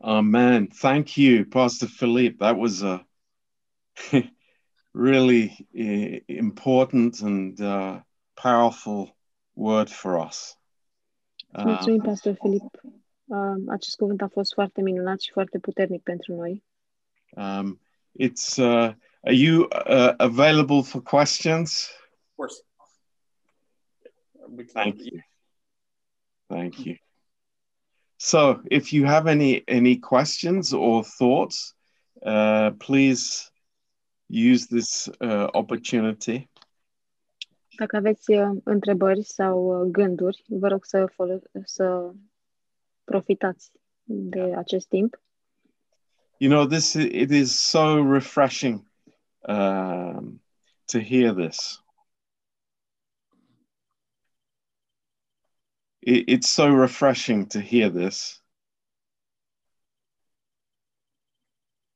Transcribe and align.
Amen. 0.00 0.68
Thank 0.68 1.16
you, 1.16 1.44
Pastor 1.44 1.86
Philippe. 1.86 2.38
That 2.38 2.56
was 2.56 2.82
a 2.82 3.04
really 4.94 5.66
important 6.28 7.20
and 7.20 7.60
uh, 7.60 8.00
powerful 8.34 9.14
word 9.54 9.90
for 9.90 10.18
us. 10.18 10.56
Uh, 11.54 11.64
Mulțumim, 11.64 12.00
Pastor 12.00 12.34
Filip. 12.34 12.80
Uh, 13.24 13.54
acest 13.68 13.96
cuvânt 13.96 14.22
a 14.22 14.28
fost 14.28 14.52
foarte 14.52 14.82
minunat 14.82 15.20
și 15.20 15.30
foarte 15.30 15.58
puternic 15.58 16.02
pentru 16.02 16.34
noi. 16.34 16.64
um, 17.36 17.80
it's 18.18 18.58
uh, 18.58 18.92
are 19.22 19.34
you 19.34 19.68
uh, 19.86 20.14
available 20.18 20.82
for 20.82 21.00
questions? 21.02 21.90
Of 22.30 22.36
course. 22.36 22.62
Thank 24.72 25.04
you. 25.04 25.20
Thank 26.48 26.84
you. 26.84 26.96
So, 28.22 28.60
if 28.70 28.92
you 28.92 29.06
have 29.06 29.26
any 29.26 29.64
any 29.66 29.96
questions 29.96 30.74
or 30.74 31.02
thoughts, 31.02 31.74
uh, 32.22 32.72
please 32.78 33.50
use 34.28 34.66
this 34.66 35.08
uh, 35.20 35.48
opportunity. 35.54 36.48
Dacă 37.76 37.96
aveți 37.96 38.30
uh, 38.30 38.60
întrebări 38.64 39.22
sau 39.22 39.80
uh, 39.80 39.88
gânduri, 39.90 40.44
vă 40.48 40.68
rog 40.68 40.84
să, 40.84 41.04
folo- 41.06 41.62
să 41.64 42.12
profitați 43.04 43.70
de 44.04 44.54
acest 44.56 44.88
timp. 44.88 45.22
You 46.36 46.50
know, 46.50 46.66
this 46.66 46.92
it 46.92 47.30
is 47.30 47.58
so 47.58 48.12
refreshing 48.12 48.90
um, 49.48 50.42
to 50.84 50.98
hear 50.98 51.34
this. 51.34 51.79
It, 56.02 56.24
it's 56.28 56.48
so 56.48 56.68
refreshing 56.68 57.46
to 57.46 57.60
hear 57.60 57.90
this. 57.90 58.40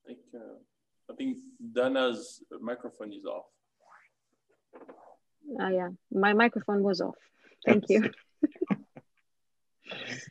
I 0.04 0.08
think, 0.08 0.18
uh, 0.34 0.58
I 1.10 1.14
think 1.16 1.38
Dana's 1.72 2.42
microphone 2.60 3.12
is 3.12 3.24
off. 3.24 3.46
Ah, 5.60 5.68
yeah. 5.68 5.88
My 6.10 6.32
microphone 6.32 6.82
was 6.82 7.00
off. 7.00 7.16
Thank 7.64 7.84
you. 7.88 8.10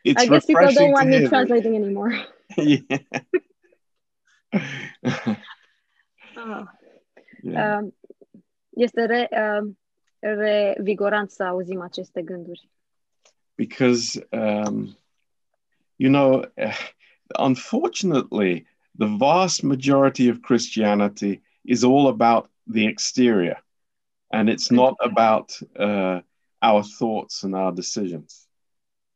It's 0.04 0.22
I 0.22 0.28
guess 0.28 0.46
people 0.46 0.72
don't 0.74 0.92
want 0.92 1.08
me 1.08 1.14
hear 1.14 1.22
this. 1.22 1.30
translating 1.30 1.76
anymore. 1.76 2.12
yeah. 2.58 2.80
Ah. 6.38 6.68
Yeah. 7.46 7.80
Uh, 7.80 7.88
este 8.70 9.06
re, 9.06 9.28
uh, 9.32 9.70
revigorant 10.20 11.30
să 11.30 11.44
auzim 11.44 11.82
aceste 11.82 12.22
gânduri. 12.22 12.70
Because 13.56 14.20
um, 14.32 14.96
you 15.98 16.10
know 16.10 16.46
unfortunately 17.38 18.66
the 18.98 19.08
vast 19.18 19.64
majority 19.64 20.30
of 20.30 20.42
christianity 20.42 21.42
is 21.66 21.84
all 21.84 22.08
about 22.08 22.50
the 22.68 22.86
exterior 22.86 23.58
and 24.32 24.50
it's 24.50 24.72
not 24.72 24.96
about 25.02 25.60
uh, 25.78 26.20
our 26.62 26.84
thoughts 26.84 27.44
and 27.44 27.56
our 27.56 27.72
decisions 27.72 28.48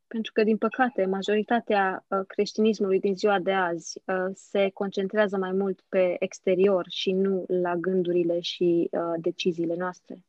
Pentru 0.07 0.31
că, 0.31 0.43
din 0.43 0.57
păcate, 0.57 1.05
majoritatea 1.05 2.05
uh, 2.07 2.19
creștinismului 2.27 2.99
din 2.99 3.15
ziua 3.15 3.39
de 3.39 3.51
azi 3.51 4.01
uh, 4.05 4.15
se 4.33 4.69
concentrează 4.69 5.37
mai 5.37 5.51
mult 5.51 5.81
pe 5.89 6.15
exterior 6.19 6.85
și 6.89 7.11
nu 7.11 7.45
la 7.47 7.75
gândurile 7.75 8.39
și 8.39 8.89
uh, 8.91 8.99
deciziile 9.21 9.75
noastre. 9.75 10.23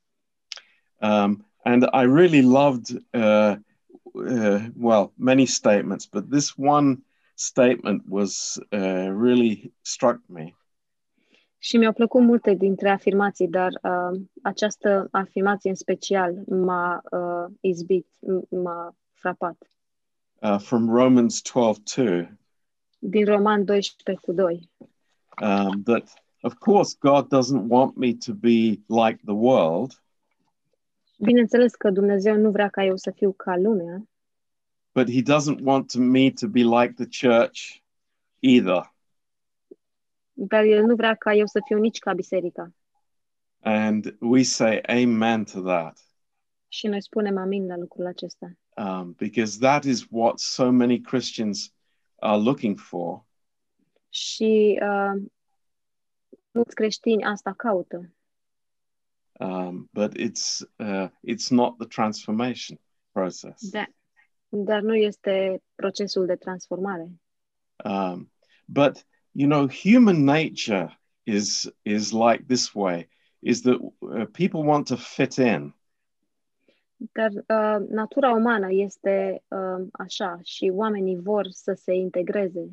um, 1.00 1.46
and 1.64 1.82
i 1.82 2.04
really 2.04 2.42
loved 2.42 2.88
uh, 3.12 3.56
uh, 4.19 4.61
well 4.80 5.12
many 5.16 5.44
statements 5.47 6.06
but 6.06 6.30
this 6.30 6.52
one 6.56 6.97
statement 7.34 8.02
was 8.08 8.58
uh, 8.72 9.08
really 9.20 9.72
struck 9.80 10.20
me 10.27 10.52
Și 11.60 11.77
mi-au 11.77 11.92
plăcut 11.92 12.20
multe 12.22 12.55
dintre 12.55 12.88
afirmații, 12.91 13.48
dar 13.48 13.69
uh, 13.83 14.20
această 14.42 15.09
afirmație 15.10 15.70
în 15.70 15.76
special 15.76 16.34
m-a 16.47 17.00
uh, 17.10 17.54
izbit, 17.60 18.06
m- 18.06 18.48
m-a 18.48 18.97
frapat. 19.12 19.56
uh, 20.42 20.56
from 20.59 20.88
romans 20.91 21.42
12 21.42 22.03
2 22.03 22.28
Din 22.98 23.25
Roman 23.25 23.65
12 23.65 24.25
cu 24.25 24.32
2. 24.32 24.71
um, 25.42 25.82
that 25.82 26.12
of 26.41 26.54
course 26.54 26.97
God 27.00 27.26
doesn't 27.26 27.66
want 27.69 27.97
me 27.97 28.12
to 28.26 28.32
be 28.32 28.81
like 28.87 29.19
the 29.25 29.34
world, 29.34 30.03
Bineînțeles 31.21 31.75
că 31.75 31.91
Dumnezeu 31.91 32.37
nu 32.37 32.50
vrea 32.50 32.69
ca 32.69 32.84
eu 32.84 32.97
să 32.97 33.10
fiu 33.10 33.32
ca 33.32 33.56
lumea, 33.56 34.09
but 34.98 35.09
He 35.14 35.22
doesn't 35.22 35.60
want 35.60 35.94
me 35.94 36.31
to 36.31 36.48
be 36.48 36.62
like 36.64 36.94
the 36.94 37.06
church 37.06 37.82
either. 38.41 38.92
dar 40.32 40.64
El 40.64 40.84
nu 40.86 40.94
vrea 40.94 41.14
ca 41.14 41.34
eu 41.34 41.47
să 41.47 41.60
fiu 41.66 41.78
nici 41.78 41.98
ca 41.98 42.12
biserica. 42.12 42.72
And 43.60 44.16
we 44.20 44.42
say 44.42 44.81
amen 44.81 45.44
to 45.44 45.60
that 45.62 45.98
Și 46.69 46.86
noi 46.86 47.03
spunem 47.03 47.36
amin 47.36 47.66
la 47.66 47.76
lucrul 47.76 48.06
acesta. 48.06 48.53
um, 48.76 49.12
because 49.12 49.59
that 49.59 49.84
is 49.84 50.06
what 50.10 50.38
so 50.38 50.70
many 50.70 51.00
Christians 51.00 51.72
are 52.20 52.41
looking 52.41 52.78
for. 52.78 53.25
Și 54.09 54.78
uh, 54.82 55.22
mulți 56.50 56.75
creștini 56.75 57.25
asta 57.25 57.53
caută, 57.53 58.12
Um, 59.41 59.88
but 59.92 60.16
it's 60.16 60.65
uh, 60.78 61.09
it's 61.22 61.50
not 61.50 61.76
the 61.78 61.86
transformation 61.86 62.78
process. 63.12 63.70
Dar 64.48 64.81
nu 64.81 64.94
este 64.94 65.62
procesul 65.75 66.26
de 66.26 66.36
transformare. 66.36 67.09
Um, 67.84 68.32
but 68.64 69.06
you 69.32 69.48
know, 69.48 69.69
human 69.69 70.25
nature 70.25 71.00
is 71.22 71.70
is 71.82 72.12
like 72.12 72.44
this 72.47 72.75
way: 72.75 73.09
is 73.38 73.60
that 73.60 73.78
uh, 73.98 74.26
people 74.32 74.62
want 74.62 74.86
to 74.86 74.97
fit 74.97 75.36
in. 75.36 75.75
Dar 77.12 77.31
uh, 77.31 77.86
natura 77.88 78.31
umană 78.31 78.66
este 78.70 79.42
uh, 79.48 79.86
așa 79.92 80.41
și 80.42 80.70
oamenii 80.75 81.16
vor 81.16 81.47
să 81.50 81.72
se 81.72 81.94
integreze. 81.94 82.70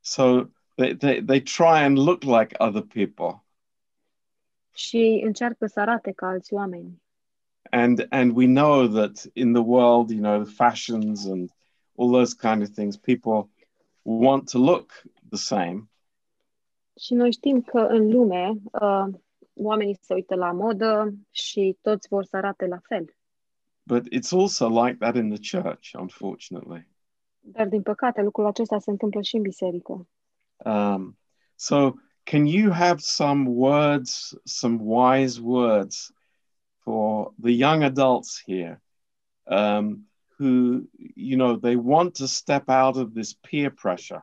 So 0.00 0.44
they, 0.76 0.96
they, 0.96 1.22
they 1.22 1.40
try 1.40 1.82
and 1.84 1.98
look 1.98 2.22
like 2.22 2.54
other 2.58 2.82
people. 2.82 3.42
Și 4.72 5.22
încearcă 5.24 5.66
să 5.66 5.80
arate 5.80 6.12
ca 6.12 6.26
alți 6.26 6.52
oameni. 6.52 7.02
And 7.70 8.06
and 8.10 8.36
we 8.36 8.46
know 8.46 8.88
that 8.88 9.26
in 9.34 9.52
the 9.52 9.62
world, 9.62 10.10
you 10.10 10.20
know, 10.20 10.44
the 10.44 10.52
fashions 10.52 11.26
and 11.26 11.50
all 11.96 12.10
those 12.10 12.34
kind 12.34 12.62
of 12.62 12.68
things, 12.68 12.96
people 12.96 13.50
want 14.04 14.48
to 14.48 14.58
look 14.58 14.92
the 15.28 15.38
same. 15.38 15.88
Și 17.00 17.14
noi 17.14 17.32
știm 17.32 17.60
că 17.60 17.78
în 17.78 18.10
lume 18.10 18.52
uh, 18.72 19.06
oamenii 19.54 19.98
se 20.00 20.14
uită 20.14 20.34
la 20.34 20.52
modă 20.52 21.14
și 21.30 21.78
toți 21.80 22.08
vor 22.08 22.24
să 22.24 22.36
arate 22.36 22.66
la 22.66 22.78
fel. 22.82 23.16
But 23.82 24.06
it's 24.12 24.32
also 24.32 24.68
like 24.68 24.96
that 24.98 25.16
in 25.16 25.28
the 25.34 25.60
church, 25.60 25.94
unfortunately. 25.98 26.88
Dar, 27.40 27.68
din 27.68 27.82
păcate, 27.82 28.22
lucrul 28.22 28.46
acesta 28.46 28.78
se 28.78 28.90
întâmplă 28.90 29.20
și 29.20 29.36
în 29.36 29.42
biserică. 29.42 30.08
Um, 30.56 31.18
so 31.54 31.92
can 32.22 32.44
you 32.44 32.72
have 32.72 32.96
some 32.98 33.48
words, 33.48 34.34
some 34.44 34.78
wise 34.80 35.40
words 35.42 36.12
for 36.88 37.32
the 37.38 37.52
young 37.52 37.82
adults 37.82 38.42
here 38.46 38.80
um, 39.46 40.04
who, 40.38 40.88
you 40.96 41.36
know, 41.36 41.56
they 41.56 41.76
want 41.76 42.14
to 42.14 42.26
step 42.26 42.70
out 42.70 42.96
of 42.96 43.12
this 43.12 43.34
peer 43.34 43.70
pressure 43.70 44.22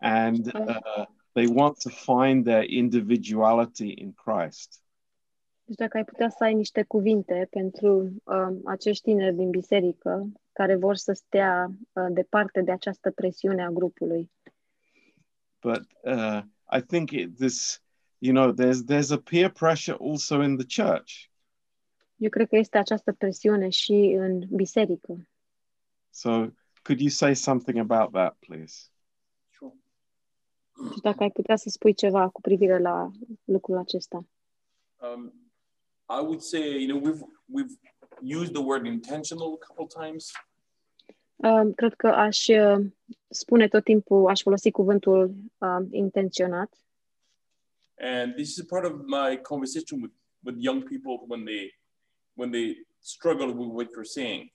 and 0.00 0.54
uh, 0.54 1.06
they 1.34 1.48
want 1.48 1.80
to 1.80 1.90
find 1.90 2.44
their 2.44 2.62
individuality 2.62 3.90
in 3.90 4.12
Christ? 4.12 4.80
Deci 5.64 5.76
dacă 5.76 5.96
ai 5.96 6.04
putea 6.04 6.28
să 6.28 6.44
ai 6.44 6.54
niște 6.54 6.82
cuvinte 6.82 7.46
pentru 7.50 8.14
uh, 8.24 8.56
acești 8.64 9.02
tineri 9.02 9.36
din 9.36 9.50
biserică 9.50 10.28
care 10.52 10.76
vor 10.76 10.96
să 10.96 11.12
stea 11.12 11.70
uh, 11.92 12.06
departe 12.10 12.60
de 12.60 12.72
această 12.72 13.10
presiune 13.10 13.64
a 13.64 13.70
grupului. 13.70 14.30
But 15.62 15.80
uh, 16.02 16.40
I 16.78 16.80
think 16.80 17.10
it, 17.10 17.36
this, 17.36 17.82
you 18.18 18.32
know, 18.32 18.52
there's 18.52 18.84
there's 18.84 19.10
a 19.10 19.22
peer 19.30 19.50
pressure 19.50 19.96
also 20.00 20.42
in 20.42 20.56
the 20.56 20.82
church. 20.82 21.30
Eu 22.16 22.28
cred 22.28 22.48
că 22.48 22.56
este 22.56 22.78
această 22.78 23.12
presiune 23.12 23.68
și 23.68 23.92
în 24.18 24.42
biserică. 24.50 25.28
So 26.10 26.30
could 26.82 27.00
you 27.00 27.08
say 27.08 27.34
something 27.34 27.78
about 27.78 28.12
that, 28.12 28.36
please? 28.38 28.88
Sure. 29.50 29.74
Deci 30.88 31.00
dacă 31.02 31.22
ai 31.22 31.30
putea 31.30 31.56
să 31.56 31.68
spui 31.68 31.94
ceva 31.94 32.28
cu 32.28 32.40
privire 32.40 32.78
la 32.78 33.10
lucrul 33.44 33.76
acesta. 33.76 34.26
Um, 34.96 35.32
I 36.08 36.20
would 36.20 36.40
say, 36.40 36.84
you 36.84 36.86
know, 36.86 37.12
we've 37.12 37.24
we've 37.54 37.76
used 38.40 38.52
the 38.52 38.62
word 38.62 38.86
intentional 38.86 39.58
a 39.60 39.66
couple 39.66 40.04
times. 40.04 40.30
Uh, 41.36 41.74
cred 41.74 41.94
că 41.94 42.06
aș 42.06 42.46
uh, 42.46 42.86
spune 43.28 43.68
tot 43.68 43.84
timpul, 43.84 44.28
aș 44.28 44.40
folosi 44.40 44.70
cuvântul 44.70 45.34
uh, 45.58 45.86
intenționat 45.90 46.86
And 47.98 48.34
this 48.36 48.58
is 48.58 48.64
part 48.64 48.84
of 48.84 49.06
my 49.06 49.36
conversation 49.36 50.02
with, 50.02 50.12
with 50.44 50.56
young 50.58 50.82
people 50.82 51.24
when 51.26 51.44
they 51.44 51.72
when 52.36 52.50
they 52.50 52.86
struggle 53.00 53.52
with 53.52 53.70
what 53.70 53.86
you're 53.94 54.04
saying. 54.04 54.52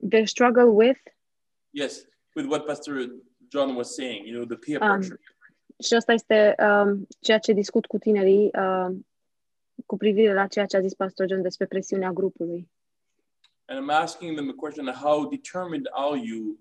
The 0.00 0.24
struggle 0.24 0.70
with, 0.74 0.98
Yes, 1.70 2.04
with 2.34 2.46
what 2.46 2.66
Pastor 2.66 3.06
John 3.48 3.76
was 3.76 3.94
saying, 3.94 4.26
you 4.26 4.34
know, 4.34 4.44
the 4.44 4.56
peer 4.56 4.82
Um, 4.82 4.98
pressure. 4.98 5.20
Și 5.82 5.94
asta 5.94 6.12
este 6.12 6.54
um, 6.58 7.06
ceea 7.20 7.38
ce 7.38 7.52
discut 7.52 7.86
cu 7.86 7.98
tinerii 7.98 8.50
um, 8.54 9.06
cu 9.86 9.96
privire 9.96 10.32
la 10.32 10.46
ceea 10.46 10.66
ce 10.66 10.76
a 10.76 10.80
zis 10.80 10.94
Pastor 10.94 11.28
John 11.28 11.42
despre 11.42 11.66
presiunea 11.66 12.12
grupului. 12.12 12.70
And 13.64 13.84
I'm 13.84 13.94
asking 13.94 14.34
them 14.34 14.46
the 14.46 14.54
question 14.54 14.86
how 14.86 15.28
determined 15.28 15.86
are 15.90 16.20
you 16.24 16.58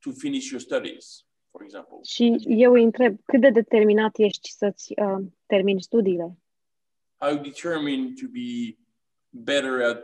to 0.00 0.10
finish 0.10 0.50
your 0.50 0.60
studies, 0.60 1.24
for 1.50 1.62
example? 1.62 1.98
Și 2.02 2.36
eu 2.46 2.72
îi 2.72 2.82
întreb, 2.82 3.18
cât 3.24 3.40
de 3.40 3.50
determinat 3.50 4.18
ești 4.18 4.50
să-ți 4.50 4.92
uh, 4.96 5.24
termini 5.46 5.82
studiile? 5.82 6.38
How 7.22 7.36
determined 7.36 8.18
to 8.18 8.28
be 8.28 8.76
better 9.32 9.80
at 9.80 9.98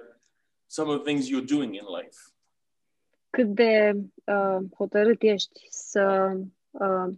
some 0.69 0.89
of 0.89 0.99
the 0.99 1.05
things 1.05 1.29
you're 1.29 1.47
doing 1.57 1.75
in 1.75 1.85
life? 1.85 2.19
Cât 3.31 3.55
de 3.55 3.93
uh, 4.25 4.59
hotărât 4.77 5.23
ești 5.23 5.67
să, 5.71 6.37
uh, 6.71 7.15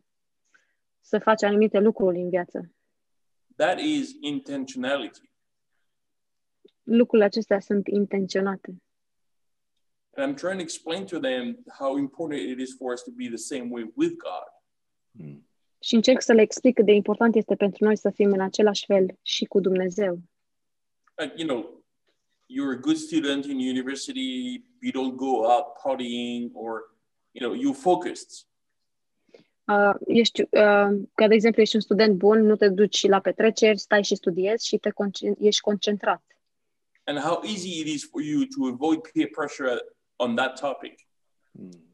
să 1.01 1.19
faci 1.19 1.43
anumite 1.43 1.79
lucruri 1.79 2.19
în 2.19 2.29
viață? 2.29 2.73
That 3.57 3.79
is 3.81 4.11
intentionality. 4.21 5.33
Lucrurile 6.83 7.27
acestea 7.27 7.61
sunt 7.61 7.87
intenționate. 7.87 8.83
And 10.17 10.33
I'm 10.33 10.37
trying 10.37 10.59
to 10.59 10.63
explain 10.63 11.07
to 11.07 11.19
them 11.19 11.65
how 11.79 11.97
important 11.97 12.41
it 12.41 12.59
is 12.59 12.75
for 12.77 12.93
us 12.93 13.03
to 13.03 13.11
be 13.11 13.29
the 13.29 13.37
same 13.37 13.71
way 13.71 13.93
with 13.95 14.17
God. 14.17 14.49
Mm. 15.11 15.50
Și 15.81 15.95
încerc 15.95 16.23
să 16.23 16.33
le 16.33 16.43
explic 16.43 16.75
cât 16.75 16.85
de 16.85 16.93
important 16.93 17.35
este 17.35 17.55
pentru 17.55 17.85
noi 17.85 17.97
să 17.97 18.11
fim 18.11 18.33
în 18.33 18.41
același 18.41 18.85
fel 18.87 19.19
și 19.23 19.45
cu 19.45 19.61
Dumnezeu. 19.61 20.19
Like, 21.17 21.35
you 21.37 21.49
know, 21.49 21.85
you're 22.49 22.77
a 22.77 22.81
good 22.81 22.97
student 22.97 23.45
in 23.45 23.57
university, 23.57 24.65
you 24.81 24.93
don't 24.93 25.17
go 25.17 25.47
out 25.47 25.65
partying, 25.83 26.51
or, 26.55 26.97
you 27.31 27.49
know, 27.49 27.55
you're 27.55 27.81
focused. 27.81 28.31
Uh, 29.65 29.95
ești, 30.07 30.41
uh, 30.43 30.89
ca 31.15 31.29
de 31.29 31.35
exemplu, 31.35 31.63
ești 31.63 31.75
un 31.75 31.81
student 31.81 32.17
bun, 32.17 32.41
nu 32.41 32.57
te 32.57 32.69
duci 32.69 33.07
la 33.07 33.21
petreceri, 33.21 33.79
stai 33.79 34.05
și 34.05 34.15
studiezi 34.15 34.67
și 34.67 34.77
te 34.77 34.91
concent- 34.91 35.39
ești 35.39 35.61
concentrat. 35.61 36.23
And 37.05 37.19
how 37.19 37.41
easy 37.45 37.81
it 37.81 37.87
is 37.87 38.09
for 38.11 38.23
you 38.23 38.43
to 38.43 38.73
avoid 38.73 39.01
peer 39.13 39.29
pressure 39.29 39.81
on 40.17 40.35
that 40.35 40.61
topic. 40.61 41.07
Mm. 41.51 41.90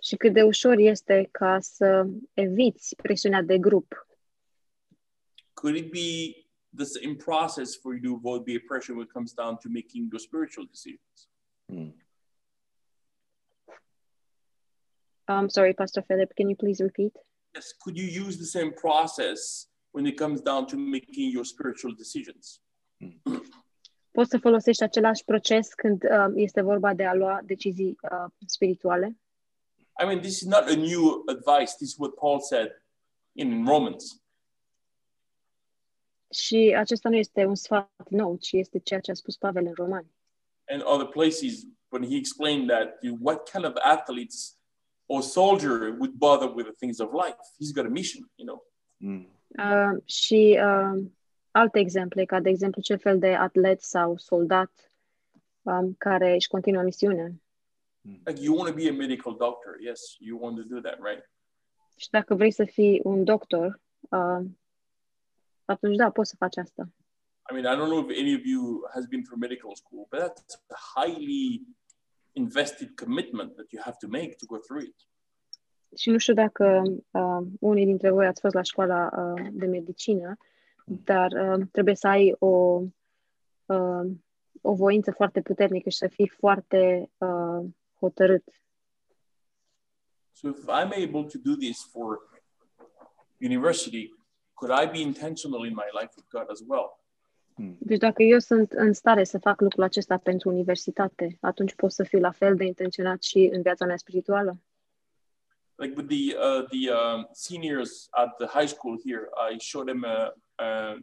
Și 0.00 0.16
cât 0.16 0.32
de 0.32 0.42
ușor 0.42 0.78
este 0.78 1.28
ca 1.30 1.60
să 1.60 2.06
eviți 2.34 2.96
presiunea 2.96 3.42
de 3.42 3.58
grup. 3.58 4.06
Could 5.52 5.76
it 5.76 5.90
be 5.90 6.46
the 6.76 6.84
same 6.84 7.14
process 7.14 7.76
for 7.76 7.94
you 7.94 8.02
to 8.02 8.14
avoid 8.14 8.44
peer 8.44 8.60
pressure 8.60 8.94
when 8.94 9.06
it 9.06 9.12
comes 9.12 9.32
down 9.32 9.56
to 9.56 9.68
making 9.68 10.10
those 10.10 10.24
spiritual 10.24 10.66
decisions? 10.66 11.28
Mm. 11.66 11.94
Um, 15.28 15.48
sorry, 15.48 15.74
Pastor 15.74 16.02
Philip, 16.02 16.34
can 16.34 16.48
you 16.48 16.56
please 16.56 16.82
repeat? 16.82 17.16
Yes, 17.54 17.72
could 17.72 17.96
you 17.96 18.06
use 18.26 18.36
the 18.36 18.58
same 18.58 18.72
process 18.72 19.68
when 19.92 20.06
it 20.06 20.16
comes 20.16 20.40
down 20.40 20.66
to 20.66 20.76
making 20.76 21.30
your 21.30 21.44
spiritual 21.44 21.94
decisions? 21.94 22.60
Poți 24.12 24.30
să 24.30 24.38
folosești 24.38 24.82
același 24.82 25.24
proces 25.24 25.74
când 25.74 26.02
uh, 26.04 26.32
este 26.34 26.60
vorba 26.60 26.94
de 26.94 27.04
a 27.04 27.14
lua 27.14 27.40
decizii 27.44 27.98
uh, 28.02 28.30
spirituale? 28.46 29.16
I 30.02 30.06
mean, 30.06 30.20
this 30.20 30.40
is 30.40 30.46
not 30.48 30.68
a 30.70 30.74
new 30.76 31.24
advice. 31.28 31.74
This 31.76 31.88
is 31.88 31.96
what 31.98 32.14
Paul 32.14 32.40
said 32.40 32.68
in 33.32 33.64
Romans. 33.66 34.22
Și 36.30 36.74
acesta 36.78 37.08
nu 37.08 37.16
este 37.16 37.44
un 37.44 37.54
sfat 37.54 38.08
nou, 38.08 38.36
ci 38.36 38.52
este 38.52 38.78
ceea 38.78 39.00
ce 39.00 39.10
a 39.10 39.14
spus 39.14 39.36
Pavel 39.36 39.66
în 39.66 39.72
Romani. 39.74 40.10
and 40.72 40.82
other 40.84 41.06
places 41.06 41.66
when 41.88 42.04
he 42.04 42.16
explained 42.16 42.68
that 42.68 42.98
you 43.02 43.16
what 43.20 43.50
kind 43.50 43.64
of 43.64 43.72
athletes 43.82 44.56
or 45.06 45.22
soldier 45.22 45.90
would 45.98 46.12
bother 46.12 46.48
with 46.54 46.66
the 46.66 46.74
things 46.78 46.98
of 47.00 47.12
life 47.12 47.36
he's 47.58 47.72
got 47.72 47.84
a 47.84 47.88
mission 47.88 48.30
you 48.36 48.46
know 48.46 48.64
Mm. 49.02 49.28
Uh, 49.58 50.02
și 50.04 50.60
uh, 50.62 51.04
alte 51.50 51.78
exemple, 51.78 52.24
ca 52.24 52.40
de 52.40 52.48
exemplu 52.48 52.82
ce 52.82 52.96
fel 52.96 53.18
de 53.18 53.34
atlet 53.34 53.80
sau 53.82 54.16
soldat 54.16 54.92
um, 55.62 55.94
care 55.98 56.34
își 56.34 56.48
continuă 56.48 56.82
misiunea. 56.82 57.30
Like 58.02 58.42
you 58.42 58.56
want 58.56 58.68
to 58.68 58.74
be 58.74 58.88
a 58.88 58.92
medical 58.92 59.36
doctor. 59.36 59.76
Yes 59.80 60.00
you 60.18 60.38
want 60.40 60.56
to 60.56 60.62
do 60.62 60.80
that 60.80 60.98
right? 61.02 61.30
Și 61.96 62.10
dacă 62.10 62.34
vrei 62.34 62.50
să 62.50 62.64
fii 62.64 63.00
un 63.04 63.24
doctor, 63.24 63.80
uh, 64.00 64.46
atunci 65.64 65.96
da, 65.96 66.10
poți 66.10 66.30
să 66.30 66.36
faci 66.38 66.56
asta. 66.56 66.88
i 67.50 67.52
mean 67.52 67.74
i 67.74 67.78
don't 67.78 67.90
know 67.90 68.08
if 68.08 68.18
any 68.18 68.34
of 68.34 68.44
you 68.44 68.88
has 68.94 69.06
been 69.06 69.22
through 69.22 69.40
medical 69.40 69.74
school 69.74 70.06
but 70.10 70.20
that's 70.20 70.54
a 70.68 71.00
highly 71.00 71.66
invested 72.32 72.88
commitment 72.94 73.54
that 73.56 73.72
you 73.72 73.82
have 73.82 73.96
to 74.00 74.08
make 74.08 74.36
to 74.38 74.46
go 74.46 74.58
through 74.58 74.82
it. 74.82 74.96
Și 75.96 76.10
nu 76.10 76.18
știu 76.18 76.34
dacă 76.34 76.82
uh, 77.10 77.46
unii 77.60 77.84
dintre 77.84 78.10
voi 78.10 78.26
ați 78.26 78.40
fost 78.40 78.54
la 78.54 78.62
școala 78.62 79.10
uh, 79.16 79.46
de 79.52 79.66
medicină, 79.66 80.36
dar 80.84 81.32
uh, 81.32 81.66
trebuie 81.72 81.94
să 81.94 82.06
ai 82.06 82.34
o, 82.38 82.82
uh, 83.66 84.10
o 84.60 84.74
voință 84.74 85.10
foarte 85.10 85.40
puternică 85.40 85.88
și 85.88 85.96
să 85.96 86.08
fii 86.08 86.28
foarte 86.28 87.10
uh, 87.18 87.64
hotărât. 88.00 88.44
so 90.32 90.48
if 90.48 90.58
i'm 90.68 90.92
able 90.92 91.24
to 91.24 91.38
do 91.38 91.54
this 91.56 91.82
for 91.92 92.18
university 93.40 94.10
could 94.54 94.80
i 94.80 94.86
be 94.86 95.00
intentional 95.00 95.64
in 95.64 95.74
my 95.74 95.88
life 96.00 96.12
with 96.16 96.28
god 96.28 96.46
as 96.50 96.60
well 96.66 96.98
Deci 97.78 97.98
dacă 97.98 98.22
eu 98.22 98.38
sunt 98.38 98.72
în 98.72 98.92
stare 98.92 99.24
să 99.24 99.38
fac 99.38 99.60
lucrul 99.60 99.82
acesta 99.82 100.18
pentru 100.18 100.48
universitate, 100.48 101.36
atunci 101.40 101.74
pot 101.74 101.92
să 101.92 102.02
fiu 102.02 102.18
la 102.18 102.30
fel 102.30 102.56
de 102.56 102.64
intenționat 102.64 103.22
și 103.22 103.48
în 103.52 103.62
viața 103.62 103.84
mea 103.86 103.96
spirituală. 103.96 104.60
like 105.80 105.94
with 105.96 106.08
the 106.08 106.36
uh, 106.36 106.62
the 106.70 106.90
um, 106.90 107.26
seniors 107.32 108.08
at 108.12 108.28
the 108.38 108.46
high 108.46 108.68
school 108.68 108.98
here, 109.06 109.30
I 109.50 109.58
showed 109.58 109.86
them 109.88 110.04
a, 110.04 110.32
a, 110.58 110.96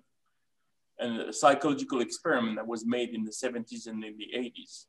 a 1.00 1.32
psychological 1.32 2.00
experiment 2.00 2.56
that 2.58 2.68
was 2.68 2.84
made 2.86 3.10
in 3.18 3.24
the 3.24 3.36
70s 3.48 3.88
and 3.88 4.04
in 4.04 4.16
the 4.18 4.30
80s. 4.38 4.86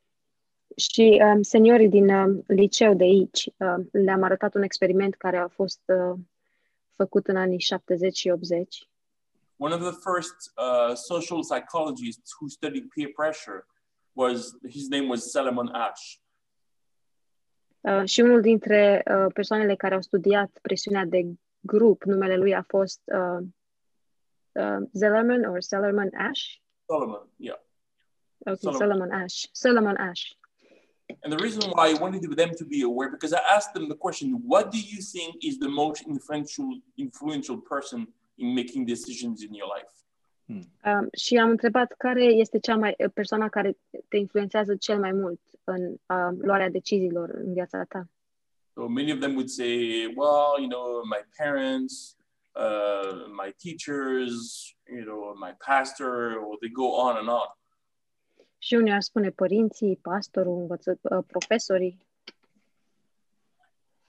Și 0.76 1.22
um, 1.24 1.42
seniorii 1.42 1.88
din 1.88 2.08
um, 2.08 2.44
liceu 2.46 2.94
de 2.94 3.04
aici 3.04 3.50
um, 3.56 3.88
le-am 3.92 4.22
arătat 4.22 4.54
un 4.54 4.62
experiment 4.62 5.14
care 5.14 5.36
a 5.36 5.48
fost 5.48 5.80
uh, 5.86 6.18
făcut 6.94 7.26
în 7.26 7.36
anii 7.36 7.60
70 7.60 8.16
și 8.16 8.28
80. 8.30 8.88
One 9.56 9.74
of 9.74 9.80
the 9.80 10.10
first 10.10 10.52
uh, 10.56 10.94
social 10.94 11.40
psychologists 11.40 12.30
who 12.40 12.48
studied 12.48 12.84
peer 12.94 13.08
pressure 13.16 13.66
was 14.12 14.56
his 14.70 14.88
name 14.88 15.08
was 15.08 15.30
Salomon 15.30 15.68
Ash, 15.72 16.02
Uh, 17.80 18.04
și 18.04 18.20
unul 18.20 18.40
dintre 18.40 19.02
uh, 19.10 19.32
persoanele 19.34 19.76
care 19.76 19.94
au 19.94 20.00
studiat 20.00 20.58
presiunea 20.62 21.04
de 21.04 21.22
grup, 21.60 22.02
numele 22.02 22.36
lui 22.36 22.54
a 22.54 22.62
fost 22.62 23.00
uh, 23.04 23.46
uh, 24.52 24.88
Zellerman 24.92 25.44
or 25.44 25.60
Sellerman 25.60 26.10
Ash. 26.14 26.42
Solomon. 26.86 27.28
Yeah, 27.36 27.58
Okay, 28.38 28.56
Solomon. 28.56 28.80
Solomon 28.80 29.10
Ash. 29.10 29.48
Solomon 29.52 29.96
Ash. 29.96 30.37
And 31.22 31.32
the 31.32 31.42
reason 31.46 31.62
why 31.70 31.88
I 31.92 31.94
wanted 31.94 32.22
them 32.36 32.50
to 32.60 32.64
be 32.64 32.82
aware 32.82 33.10
because 33.10 33.32
I 33.32 33.42
asked 33.56 33.72
them 33.74 33.88
the 33.88 33.96
question, 33.96 34.26
"What 34.52 34.70
do 34.70 34.78
you 34.92 35.00
think 35.14 35.30
is 35.48 35.56
the 35.58 35.68
most 35.68 36.00
influential 36.06 36.68
influential 36.94 37.58
person 37.72 37.98
in 38.36 38.54
making 38.54 38.86
decisions 38.86 39.42
in 39.42 39.52
your 39.54 39.68
life?" 39.76 39.92
Um, 40.48 41.08
și 41.16 41.36
am 41.36 41.50
întrebat 41.50 41.92
care 41.92 42.24
este 42.24 42.58
cea 42.58 42.76
mai 42.76 42.96
persoana 43.14 43.48
care 43.48 43.78
te 44.08 44.16
influențează 44.16 44.76
cel 44.76 44.98
mai 44.98 45.12
mult 45.12 45.40
în 45.64 45.90
uh, 45.90 46.38
luarea 46.40 46.70
deciziilor 46.70 47.30
în 47.30 47.52
viața 47.52 47.84
ta. 47.84 48.08
So 48.74 48.86
many 48.86 49.12
of 49.12 49.18
them 49.18 49.34
would 49.34 49.48
say, 49.48 50.06
well, 50.16 50.58
you 50.58 50.68
know, 50.68 51.02
my 51.04 51.22
parents, 51.36 52.16
uh, 52.54 53.26
my 53.42 53.52
teachers, 53.56 54.32
you 54.86 55.04
know, 55.04 55.34
my 55.34 55.52
pastor, 55.66 56.38
or 56.38 56.56
they 56.60 56.70
go 56.70 56.86
on 57.06 57.16
and 57.16 57.28
on. 57.28 57.57
Și 58.58 58.74
unii 58.74 58.92
ar 58.92 59.00
spune 59.00 59.30
părinții, 59.30 59.96
pastorul, 59.96 60.58
învăță, 60.60 60.98
uh, 61.02 61.24
profesorii. 61.26 62.06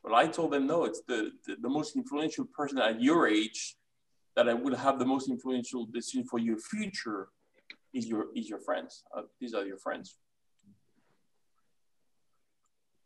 But 0.01 0.11
I 0.23 0.29
told 0.29 0.51
them, 0.51 0.65
no, 0.65 0.87
it's 0.87 1.03
the, 1.05 1.21
the, 1.45 1.55
the 1.55 1.69
most 1.69 1.95
influential 1.95 2.45
person 2.45 2.77
at 2.77 3.01
your 3.01 3.25
age 3.25 3.77
that 4.33 4.47
I 4.47 4.53
would 4.53 4.75
have 4.75 4.97
the 4.97 5.05
most 5.05 5.27
influential 5.27 5.85
decision 5.91 6.23
for 6.23 6.39
your 6.39 6.57
future 6.57 7.29
is 7.91 8.07
your 8.07 8.29
is 8.33 8.47
your 8.47 8.61
friends. 8.61 9.03
Uh, 9.15 9.23
these 9.39 9.55
are 9.55 9.65
your 9.65 9.79
friends. 9.79 10.19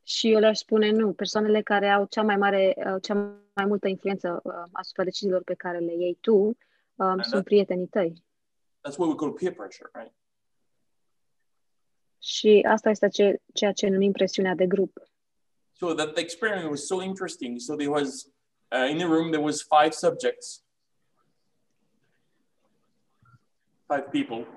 Și 0.06 0.32
eu 0.32 0.40
le-aș 0.40 0.58
spune 0.58 0.92
nu, 0.92 1.14
persoanele 1.14 1.62
care 1.62 1.90
au 1.90 2.06
cea 2.06 2.22
mai 2.22 2.38
mare, 2.38 2.74
uh, 2.78 3.02
cea 3.02 3.14
mai 3.54 3.66
multă 3.66 3.88
influență 3.88 4.40
uh, 4.44 4.54
asupra 4.72 5.04
deciziilor 5.04 5.44
pe 5.44 5.54
care 5.54 5.78
le 5.80 5.94
iei 5.94 6.18
tu 6.22 6.58
um, 6.96 7.22
sunt 7.22 7.44
prietenii 7.44 7.88
tăi. 7.88 8.24
That's 8.82 8.98
what 8.98 9.10
we 9.10 9.16
call 9.16 9.32
peer 9.32 9.54
pressure, 9.54 9.90
right? 9.94 10.14
Și 12.24 12.66
asta 12.70 12.90
este 12.90 13.08
ce, 13.08 13.42
ceea 13.54 13.72
ce 13.72 13.88
numim 13.88 14.12
presiunea 14.12 14.56
de 14.56 14.66
grup. 14.66 15.08
So 15.72 15.94
that 15.94 16.14
the 16.14 16.22
experiment 16.22 16.70
was 16.70 16.86
so 16.86 17.02
interesting. 17.02 17.60
So 17.60 17.76
there 17.76 17.90
was 17.90 18.32
uh, 18.72 18.90
in 18.90 18.98
the 18.98 19.06
room 19.06 19.32
there 19.32 19.44
was 19.44 19.62
five 19.62 19.92
subjects, 19.92 20.64
five 23.88 24.06
people, 24.12 24.48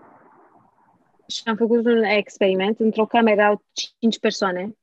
Și 1.28 1.42
am 1.44 1.56
făcut 1.56 1.84
un 1.84 2.02
experiment. 2.02 2.80
Într-o 2.80 3.06
cameră 3.06 3.40
erau 3.40 3.64
cinci 3.72 4.18
persoane 4.18 4.76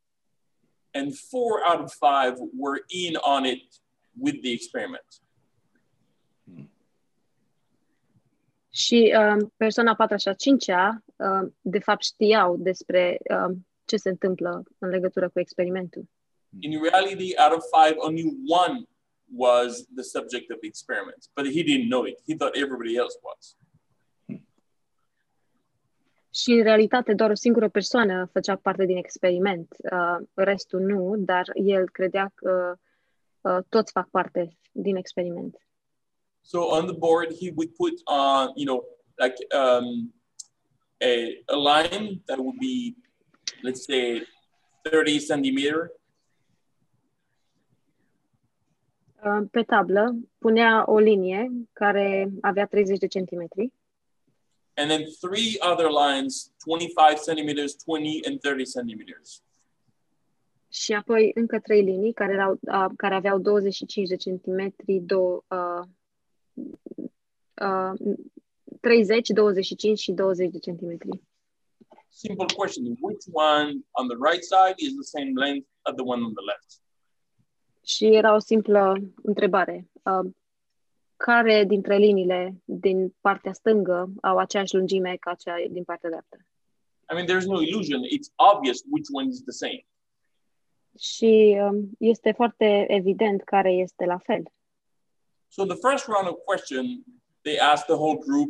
and 0.94 1.16
four 1.16 1.62
out 1.66 1.82
of 1.82 1.92
five 1.94 2.36
were 2.56 2.82
in 2.90 3.18
on 3.18 3.46
it 3.46 3.80
with 4.18 4.42
the 4.42 4.54
experiment. 4.54 5.20
Și 8.76 9.16
um, 9.18 9.54
persoana 9.58 9.92
a 9.92 9.96
patra 9.96 10.18
și 10.18 10.28
a 10.28 10.34
cincea, 10.34 11.04
um, 11.16 11.56
de 11.62 11.80
fapt, 11.80 12.04
știau 12.04 12.58
despre 12.58 13.18
um, 13.30 13.68
ce 13.86 13.96
se 13.98 14.10
întâmplă 14.10 14.64
în 14.78 14.90
legătură 14.90 15.30
cu 15.30 15.40
experimentul. 15.40 16.04
In 16.60 16.82
reality, 16.82 17.34
out 17.38 17.58
of 17.58 17.64
five, 17.78 17.96
only 17.98 18.24
one 18.66 18.86
was 19.36 19.86
the 19.96 20.04
subject 20.04 20.52
of 20.52 20.58
the 20.58 20.68
experiment, 20.68 21.30
but 21.36 21.46
he 21.46 21.64
didn't 21.64 21.90
know 21.90 22.04
it. 22.06 22.20
He 22.28 22.36
thought 22.36 22.56
everybody 22.56 22.96
else 22.96 23.18
was. 23.22 23.58
Și 26.34 26.52
în 26.52 26.64
realitate 26.64 27.14
doar 27.14 27.30
o 27.30 27.36
singură 27.36 27.70
persoană 27.70 28.30
făcea 28.32 28.56
parte 28.56 28.86
din 28.86 28.98
experiment, 28.98 29.76
uh, 29.92 30.28
restul 30.34 30.80
nu, 30.80 31.16
dar 31.18 31.50
el 31.54 31.90
credea 31.90 32.32
că 32.36 32.76
uh, 33.42 33.58
toți 33.70 33.92
fac 33.92 34.10
parte 34.10 34.58
din 34.72 34.96
experiment. 34.96 35.58
So 36.44 36.72
on 36.72 36.86
the 36.88 36.94
board, 36.94 37.32
he 37.32 37.52
would 37.52 37.74
put 37.76 37.94
on, 38.06 38.54
you 38.56 38.66
know, 38.66 38.84
like 39.18 39.36
um, 39.54 40.12
a, 41.02 41.38
a 41.50 41.56
line 41.56 42.22
that 42.28 42.38
would 42.40 42.60
be, 42.60 42.96
let's 43.64 43.86
say, 43.86 44.22
30 44.84 45.20
centimeter. 45.20 45.92
Uh, 49.26 49.42
Pe 49.52 49.64
tablă 49.64 50.16
punea 50.38 50.84
o 50.88 50.98
linie 50.98 51.52
care 51.74 52.30
avea 52.42 52.66
30 52.66 52.98
de 52.98 53.08
centimetri 53.08 53.74
And 54.76 54.90
then 54.90 55.06
three 55.22 55.58
other 55.62 55.90
lines, 55.92 56.52
25 56.66 57.20
centimeters, 57.22 57.76
20, 57.86 58.28
and 58.28 58.40
30 58.40 58.68
centimeters. 58.70 59.44
și 60.74 60.94
apoi 60.94 61.32
încă 61.34 61.60
trei 61.60 61.82
linii 61.82 62.14
care, 62.14 62.34
erau, 62.34 62.60
uh, 62.62 62.86
care 62.98 63.16
aveau 63.16 63.38
25 63.40 64.08
de 64.08 64.16
centimetri, 64.16 65.00
două, 65.00 65.44
uh, 65.48 65.88
uh, 67.64 68.16
30, 68.80 69.30
25 69.30 70.00
și 70.00 70.12
20 70.12 70.52
de 70.52 70.60
centimetri. 70.60 71.22
Simple 72.10 72.46
question. 72.56 72.86
Which 73.02 73.26
one 73.32 73.70
on 73.92 74.08
the 74.08 74.18
right 74.30 74.44
side 74.44 74.76
is 74.78 74.94
the 74.94 75.08
same 75.16 75.32
length 75.46 75.68
as 75.82 75.94
the 75.94 76.04
one 76.04 76.22
on 76.24 76.34
the 76.34 76.46
left? 76.52 76.70
Și 77.86 78.06
era 78.06 78.36
o 78.36 78.40
simplă 78.40 78.94
întrebare. 79.24 79.90
Uh, 80.04 80.32
care 81.18 81.64
dintre 81.64 81.98
liniile 81.98 82.62
din 82.66 83.16
partea 83.22 83.54
stângă 83.54 84.14
au 84.22 84.38
aceeași 84.38 84.76
lungime 84.76 85.16
ca 85.20 85.34
cea 85.34 85.56
din 85.70 85.84
partea 85.84 86.10
dreaptă? 86.10 86.38
I 87.12 87.14
mean, 87.14 87.26
there's 87.26 87.46
no 87.46 87.62
illusion. 87.62 88.02
It's 88.04 88.30
obvious 88.36 88.84
which 88.90 89.08
one 89.12 89.28
is 89.28 89.42
the 89.42 89.52
same. 89.52 89.86
Și 91.00 91.58
um, 91.62 91.90
este 92.00 92.32
foarte 92.32 92.86
evident 92.88 93.42
care 93.42 93.72
este 93.72 94.06
la 94.06 94.18
fel. 94.18 94.44
So 95.48 95.66
the 95.66 95.78
first 95.90 96.06
round 96.06 96.28
of 96.28 96.36
question, 96.46 97.04
they 97.44 97.58
asked 97.60 97.88
the 97.88 97.98
whole 97.98 98.18
group, 98.18 98.50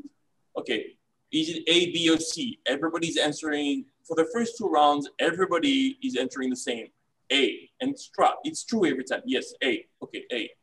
okay, 0.56 0.98
is 1.32 1.50
it 1.50 1.64
A, 1.68 1.92
B, 1.92 2.10
or 2.10 2.20
C? 2.20 2.60
Everybody's 2.66 3.18
answering, 3.18 3.86
for 4.08 4.16
the 4.16 4.28
first 4.34 4.58
two 4.58 4.68
rounds, 4.68 5.10
everybody 5.20 5.98
is 6.02 6.16
answering 6.16 6.50
the 6.50 6.62
same, 6.70 6.88
A. 7.32 7.70
And 7.82 7.92
it's 7.92 8.08
true, 8.10 8.28
it's 8.44 8.64
true 8.64 8.86
every 8.86 9.04
time. 9.04 9.24
Yes, 9.26 9.54
A. 9.64 9.88
Okay, 10.00 10.26
A. 10.32 10.58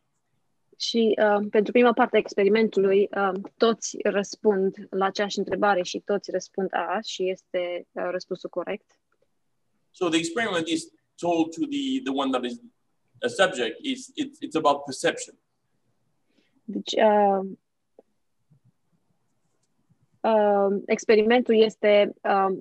Și 0.76 1.14
uh, 1.18 1.46
pentru 1.50 1.72
prima 1.72 1.92
parte 1.92 2.16
a 2.16 2.18
experimentului, 2.18 3.08
uh, 3.16 3.40
toți 3.56 3.96
răspund 4.02 4.74
la 4.90 5.04
aceeași 5.04 5.38
întrebare 5.38 5.82
și 5.82 5.98
toți 5.98 6.30
răspund 6.30 6.68
A 6.72 6.98
și 7.00 7.30
este 7.30 7.86
uh, 7.92 8.08
răspunsul 8.10 8.48
corect. 8.48 8.98
So 9.90 10.08
the 10.08 10.18
experiment 10.18 10.66
is 10.66 10.82
told 11.16 11.54
to 11.54 11.60
the, 11.60 12.00
the 12.04 12.12
one 12.12 12.30
that 12.30 12.44
is 12.44 12.60
a 13.22 13.28
subject, 13.28 13.78
is 13.82 14.12
it's, 14.16 14.38
it's 14.40 14.54
about 14.54 14.84
perception. 14.84 15.38
Deci, 16.64 16.92
uh, 16.92 17.50
uh, 20.20 20.82
experimentul 20.86 21.62
este, 21.62 22.14
uh, 22.22 22.58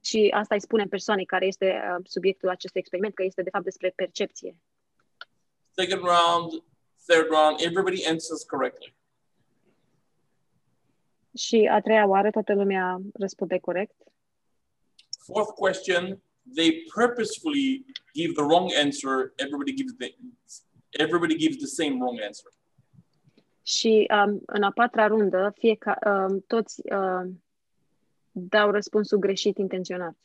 și 0.00 0.32
asta 0.34 0.54
îi 0.54 0.60
spune 0.60 0.84
persoanei 0.84 1.24
care 1.24 1.46
este 1.46 1.66
uh, 1.66 2.04
subiectul 2.04 2.48
acestui 2.48 2.80
experiment, 2.80 3.14
că 3.14 3.22
este 3.22 3.42
de 3.42 3.50
fapt 3.50 3.64
despre 3.64 3.92
percepție. 3.96 4.56
Second 5.70 6.02
round, 6.02 6.64
third 7.06 7.28
round, 7.28 7.60
everybody 7.60 8.06
answers 8.06 8.42
correctly. 8.42 8.96
Și 11.36 11.68
a 11.72 11.80
treia 11.80 12.06
oară 12.06 12.30
toată 12.30 12.54
lumea 12.54 13.00
răspunde 13.12 13.58
corect. 13.58 13.94
Fourth 15.26 15.52
question, 15.52 16.22
they 16.54 16.84
purposefully 16.94 17.84
give 18.14 18.32
the 18.32 18.42
wrong 18.42 18.70
answer. 18.84 19.32
Everybody 19.36 19.72
gives 19.74 19.94
the 19.96 20.16
everybody 20.90 21.36
gives 21.36 21.56
the 21.56 21.66
same 21.66 21.98
wrong 21.98 22.20
answer. 22.20 22.50
Și 23.68 24.06
um, 24.26 24.40
în 24.46 24.62
a 24.62 24.70
patra 24.70 25.06
rundă, 25.06 25.54
fiecare, 25.58 26.10
um, 26.10 26.44
toți 26.46 26.80
um, 26.92 27.44
dau 28.30 28.70
răspunsul 28.70 29.18
greșit 29.18 29.58
intenționat. 29.58 30.16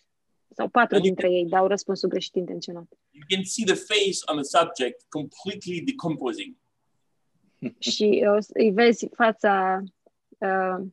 Sau 0.50 0.68
patru 0.70 0.96
Adică- 0.96 1.08
dintre 1.08 1.32
ei 1.38 1.46
dau 1.46 1.68
răspunsul 1.68 2.10
greșit 2.10 2.36
intenționat. 2.36 2.88
You 3.12 3.24
can 3.28 3.44
see 3.44 3.66
the 3.66 3.76
face 3.76 4.18
on 4.32 4.36
the 4.42 4.58
subject 4.58 5.06
completely 5.10 5.82
decomposing. 5.82 6.56
Și 7.92 8.26
uh, 8.28 8.46
îi 8.54 8.72
vezi 8.72 9.08
fața 9.16 9.84
uh, 10.38 10.86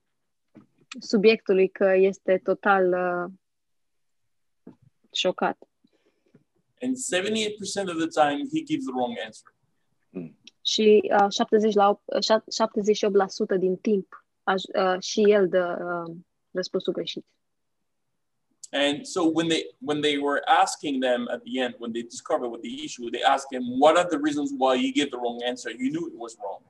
subiectului 1.01 1.69
că 1.69 1.95
este 1.97 2.41
total 2.43 2.93
uh, 2.93 3.33
șocat. 5.13 5.69
And 6.81 6.97
78% 6.97 7.89
of 7.89 7.99
the 7.99 8.23
time, 8.23 8.43
he 8.55 8.63
gives 8.63 8.85
the 8.85 8.95
wrong 8.95 9.15
answer. 9.25 9.55
Și 10.71 11.11
uh, 11.21 11.27
70 11.29 11.75
la, 11.75 11.95
op- 11.95 12.05
uh, 12.05 13.57
78% 13.57 13.59
din 13.59 13.77
timp 13.77 14.25
aj, 14.43 14.63
uh, 14.63 15.01
și 15.01 15.21
el 15.21 15.49
dă 15.49 15.65
uh, 15.81 16.17
răspunsul 16.51 16.93
greșit. 16.93 17.27
And 18.73 19.07
so 19.07 19.21
when 19.35 19.49
they 19.49 19.63
when 19.79 20.01
they 20.01 20.17
were 20.19 20.43
asking 20.63 21.03
them 21.03 21.29
at 21.29 21.43
the 21.43 21.61
end, 21.61 21.75
when 21.79 21.93
they 21.93 22.03
discovered 22.03 22.51
what 22.51 22.63
the 22.63 22.85
issue, 22.85 23.11
they 23.11 23.23
asked 23.35 23.51
him, 23.57 23.65
"What 23.81 23.97
are 23.97 24.09
the 24.09 24.21
reasons 24.27 24.51
why 24.59 24.75
you 24.85 24.93
gave 24.93 25.11
the 25.15 25.21
wrong 25.23 25.39
answer? 25.51 25.71
You 25.83 25.89
knew 25.91 26.07
it 26.11 26.17
was 26.25 26.37
wrong." 26.41 26.63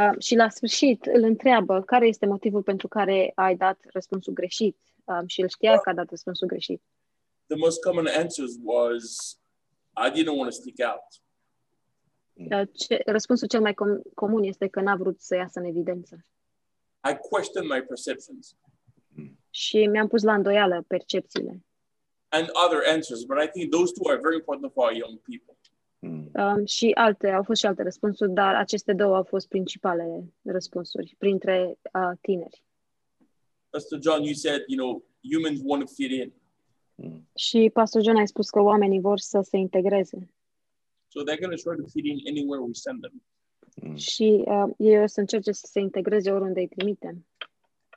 Uh, 0.00 0.20
și 0.20 0.34
la 0.34 0.48
sfârșit 0.48 1.04
îl 1.04 1.22
întreabă 1.22 1.82
care 1.82 2.06
este 2.06 2.26
motivul 2.26 2.62
pentru 2.62 2.88
care 2.88 3.32
ai 3.34 3.56
dat 3.56 3.78
răspunsul 3.92 4.32
greșit. 4.32 4.76
Uh, 5.04 5.22
și 5.26 5.40
el 5.40 5.48
știa 5.48 5.78
că 5.78 5.88
a 5.88 5.94
dat 5.94 6.08
răspunsul 6.10 6.46
greșit. 6.46 6.82
The 7.46 7.56
most 7.56 7.80
common 7.82 8.06
answers 8.06 8.52
was, 8.62 9.38
"I 10.06 10.10
didn't 10.10 10.36
want 10.38 10.50
to 10.50 10.56
stick 10.60 10.78
out." 10.92 11.08
Uh, 12.50 12.62
ce, 12.72 13.02
răspunsul 13.06 13.48
cel 13.48 13.60
mai 13.60 13.72
com- 13.72 14.14
comun 14.14 14.42
este 14.42 14.68
că 14.68 14.80
n-a 14.80 14.96
vrut 14.96 15.20
să 15.20 15.34
iasă 15.34 15.58
în 15.58 15.64
evidență. 15.64 16.24
I 17.10 17.14
questioned 17.30 17.70
my 17.70 17.82
perceptions 17.82 18.56
Și 19.50 19.86
mi-am 19.86 20.06
pus 20.08 20.22
la 20.22 20.34
îndoială 20.34 20.84
percepțiile. 20.86 21.64
and 22.32 22.48
other 22.66 22.82
answers, 22.94 23.24
but 23.24 23.38
I 23.38 23.48
think 23.48 23.70
those 23.72 23.92
two 23.92 24.08
are 24.10 24.20
very 24.20 24.36
important 24.36 24.72
for 24.72 24.84
our 24.84 24.92
young 24.92 25.18
people. 25.30 25.54
Um, 26.42 26.64
și 26.66 26.90
alte, 26.94 27.30
au 27.30 27.42
fost 27.42 27.60
și 27.60 27.66
alte 27.66 27.82
răspunsuri, 27.82 28.32
dar 28.32 28.54
aceste 28.54 28.92
două 28.92 29.16
au 29.16 29.22
fost 29.22 29.48
principalele 29.48 30.32
răspunsuri 30.42 31.14
printre 31.18 31.78
uh, 31.92 32.10
tineri. 32.20 32.64
Pastor 33.70 33.98
John, 34.02 34.22
you 34.22 34.34
said, 34.34 34.62
you 34.66 34.78
know, 34.78 35.04
humans 35.32 35.60
want 35.64 35.82
to 35.84 35.92
fit 35.94 36.10
in, 36.10 36.32
Și 37.34 37.70
Pastor 37.72 38.02
John 38.02 38.16
a 38.16 38.24
spus 38.24 38.50
că 38.50 38.60
oamenii 38.60 39.00
vor 39.00 39.18
să 39.18 39.40
se 39.40 39.56
integreze 39.56 40.34
so 41.12 41.16
they're 41.24 41.42
going 41.44 41.56
to 41.58 41.62
try 41.66 41.74
to 41.82 41.86
fit 41.94 42.06
in 42.12 42.18
anywhere 42.32 42.60
we 42.68 42.74
send 42.86 42.98
them. 43.04 43.16
și 43.96 44.44
uh, 44.46 44.70
ei 44.78 45.02
o 45.02 45.06
să 45.06 45.20
încerce 45.20 45.52
să 45.52 45.66
se 45.70 45.80
integreze 45.80 46.30
oriunde 46.30 46.60
îi 46.60 46.68
trimitem. 46.68 47.26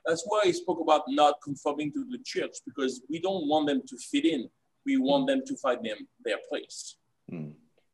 That's 0.08 0.24
why 0.30 0.48
I 0.48 0.52
spoke 0.52 0.80
about 0.80 1.02
not 1.06 1.34
conforming 1.38 1.92
to 1.92 2.00
the 2.14 2.20
church 2.32 2.56
because 2.70 2.92
we 3.12 3.18
don't 3.26 3.44
want 3.52 3.66
them 3.66 3.80
to 3.90 3.96
fit 4.10 4.24
in. 4.24 4.42
We 4.90 4.96
want 5.10 5.26
them 5.26 5.40
to 5.50 5.54
find 5.64 5.80
them 5.88 5.98
their 6.26 6.40
place. 6.48 6.78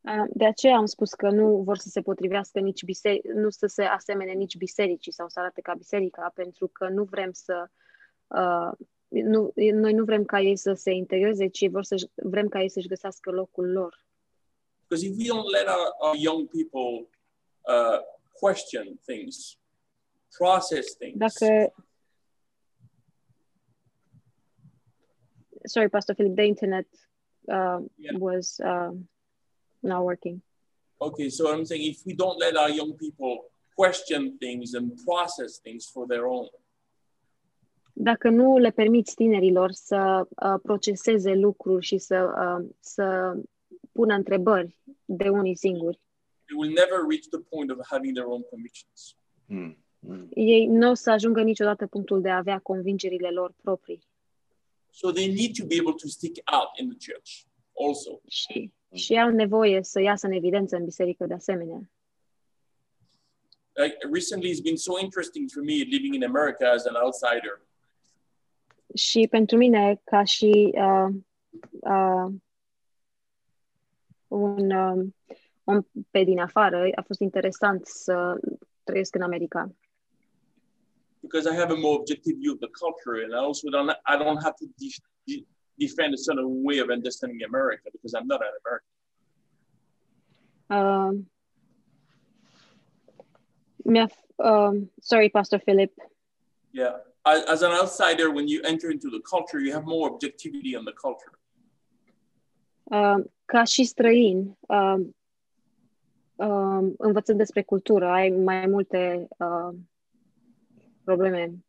Uh, 0.00 0.26
de 0.34 0.44
aceea 0.44 0.76
am 0.76 0.86
spus 0.86 1.12
că 1.12 1.30
nu 1.30 1.62
vor 1.62 1.76
să 1.76 1.88
se 1.88 2.00
potrivească 2.00 2.60
nici 2.60 2.84
biserici, 2.84 3.24
nu 3.34 3.50
să 3.50 3.66
se 3.66 3.82
asemene 3.82 4.32
nici 4.32 4.56
bisericii 4.56 5.12
sau 5.12 5.28
să 5.28 5.40
arate 5.40 5.60
ca 5.60 5.74
biserica, 5.74 6.30
pentru 6.34 6.68
că 6.68 6.88
nu 6.88 7.04
vrem 7.04 7.32
să 7.32 7.70
uh, 8.26 8.70
nu, 9.08 9.52
noi 9.72 9.92
nu 9.92 10.04
vrem 10.04 10.24
ca 10.24 10.40
ei 10.40 10.56
să 10.56 10.72
se 10.72 10.90
integreze, 10.90 11.46
ci 11.46 11.68
vor 11.68 11.84
să 11.84 12.08
vrem 12.14 12.48
ca 12.48 12.62
ei 12.62 12.70
să-și 12.70 12.88
găsească 12.88 13.30
locul 13.30 13.70
lor. 13.70 14.04
Because 14.90 15.04
if 15.04 15.16
we 15.16 15.28
don't 15.28 15.48
let 15.52 15.68
our, 15.68 15.92
our 16.02 16.16
young 16.16 16.48
people 16.48 17.06
uh, 17.68 17.98
question 18.34 18.98
things, 19.06 19.56
process 20.32 20.94
things, 20.98 21.16
Dacă 21.18 21.72
Sorry, 25.64 25.88
Pastor 25.88 26.14
Philip, 26.14 26.34
the 26.36 26.44
internet 26.44 26.86
uh, 27.48 27.80
Yeah. 27.98 28.18
was 28.18 28.58
uh, 28.64 28.90
not 29.80 30.02
working. 30.02 30.42
okay, 31.00 31.28
so 31.30 31.52
I'm 31.52 31.64
saying 31.64 31.84
if 31.84 31.98
we 32.06 32.14
don't 32.14 32.38
let 32.38 32.56
our 32.56 32.70
young 32.70 32.92
people 32.96 33.34
question 33.76 34.36
things 34.38 34.74
and 34.74 34.86
process 35.06 35.58
things 35.60 35.86
for 35.92 36.06
their 36.06 36.26
own, 36.26 36.48
dacă 37.92 38.28
nu 38.30 38.58
le 38.58 38.70
permiți 38.70 39.14
tinerilor 39.14 39.70
să 39.70 40.26
uh, 40.28 40.60
proceseze 40.62 41.34
lucruri 41.34 41.84
și 41.84 41.98
să, 41.98 42.16
uh, 42.58 42.68
să 42.80 43.34
pună 43.92 44.14
întrebări 44.14 44.79
de 45.16 45.28
unii 45.28 45.56
singuri, 45.56 46.00
they 46.46 46.58
will 46.58 46.72
never 46.72 46.98
reach 47.08 47.28
the 47.28 47.40
point 47.52 47.70
of 47.70 47.78
having 47.88 48.12
their 48.14 48.26
own 48.26 48.42
convictions. 48.42 49.16
Mm, 49.46 49.76
mm. 49.98 50.28
ei 50.34 50.66
nu 50.66 50.90
o 50.90 50.94
să 50.94 51.10
ajungă 51.10 51.42
niciodată 51.42 51.86
punctul 51.86 52.20
de 52.20 52.30
a 52.30 52.36
avea 52.36 52.58
convingerile 52.58 53.30
lor 53.30 53.54
proprii. 53.62 54.08
So 54.90 55.12
they 55.12 55.26
need 55.26 55.56
to 55.58 55.64
be 55.66 55.76
able 55.80 55.94
to 56.02 56.08
stick 56.08 56.36
out 56.52 56.70
in 56.78 56.88
the 56.88 57.12
church 57.12 57.30
also. 57.88 58.20
Și, 58.28 58.72
și 58.94 59.14
au 59.14 59.30
nevoie 59.30 59.82
să 59.82 60.00
iasă 60.00 60.26
în 60.26 60.32
evidență 60.32 60.76
în 60.76 60.84
biserică 60.84 61.26
de 61.26 61.34
asemenea. 61.34 61.90
Like 63.72 63.96
recently, 64.12 64.50
it's 64.50 64.62
been 64.62 64.76
so 64.76 64.98
interesting 64.98 65.50
for 65.50 65.62
me 65.62 65.72
living 65.72 66.14
in 66.14 66.24
America 66.24 66.70
as 66.70 66.86
an 66.86 66.94
outsider. 66.94 67.60
Și 68.94 69.26
pentru 69.30 69.56
mine, 69.56 70.00
ca 70.04 70.24
și 70.24 70.72
uh, 70.74 71.14
uh, 71.70 72.32
un 74.30 74.70
uh, 74.70 75.06
om 75.64 75.86
pe 76.10 76.24
din 76.24 76.38
afară, 76.40 76.88
a 76.94 77.02
fost 77.02 77.20
interesant 77.20 77.86
să 77.86 78.40
trăiesc 78.84 79.14
în 79.14 79.22
America. 79.22 79.74
because 81.22 81.46
I 81.46 81.54
have 81.54 81.70
a 81.70 81.76
more 81.76 81.98
objective 82.00 82.36
view 82.38 82.52
of 82.52 82.60
the 82.60 82.68
culture, 82.68 83.22
and 83.24 83.34
I 83.34 83.38
also 83.38 83.68
don't 83.70 83.90
I 84.06 84.16
don't 84.16 84.42
have 84.42 84.56
to 84.56 84.66
de- 84.78 85.04
de- 85.26 85.46
defend 85.78 86.14
a 86.14 86.16
certain 86.16 86.64
way 86.64 86.78
of 86.78 86.88
understanding 86.90 87.40
America 87.42 87.88
because 87.92 88.14
I'm 88.14 88.26
not 88.26 88.40
an 88.48 88.52
American. 88.62 88.92
Uh, 90.78 91.12
mi-a, 93.84 94.08
uh, 94.38 94.72
sorry, 95.02 95.28
Pastor 95.28 95.58
Philip. 95.58 95.92
Yeah, 96.72 96.94
as, 97.26 97.42
as 97.44 97.62
an 97.62 97.72
outsider, 97.72 98.30
when 98.30 98.46
you 98.48 98.62
enter 98.62 98.90
into 98.90 99.10
the 99.10 99.20
culture, 99.28 99.60
you 99.60 99.72
have 99.72 99.84
more 99.84 100.10
objectivity 100.12 100.76
on 100.76 100.84
the 100.84 100.92
culture. 100.92 101.32
Uh, 102.90 103.24
ca 103.44 103.64
și 103.64 103.84
străin, 103.84 104.56
uh, 104.60 105.00
uh, 106.34 106.92
învățând 106.98 107.38
despre 107.38 107.62
cultură, 107.62 108.06
ai 108.06 108.30
mai 108.30 108.66
multe 108.66 109.28
probleme. 111.04 111.64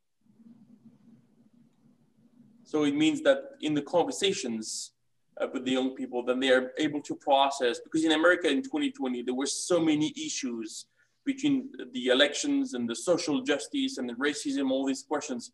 So 2.64 2.86
it 2.86 2.96
means 2.96 3.22
that 3.22 3.56
in 3.60 3.74
the 3.74 3.84
conversations 3.84 4.94
uh, 5.42 5.50
with 5.54 5.64
the 5.64 5.74
young 5.74 5.94
people, 5.94 6.24
then 6.24 6.40
they 6.40 6.52
are 6.52 6.72
able 6.78 7.02
to 7.02 7.16
process 7.16 7.80
because 7.80 8.06
in 8.06 8.12
America 8.12 8.48
in 8.48 8.62
2020 8.62 9.24
there 9.24 9.36
were 9.36 9.50
so 9.50 9.80
many 9.80 10.14
issues 10.16 10.88
between 11.26 11.70
the 11.94 12.08
elections 12.08 12.74
and 12.74 12.88
the 12.88 12.96
social 12.96 13.42
justice 13.42 13.98
and 13.98 14.08
the 14.08 14.16
racism, 14.16 14.72
all 14.72 14.86
these 14.86 15.04
questions. 15.04 15.52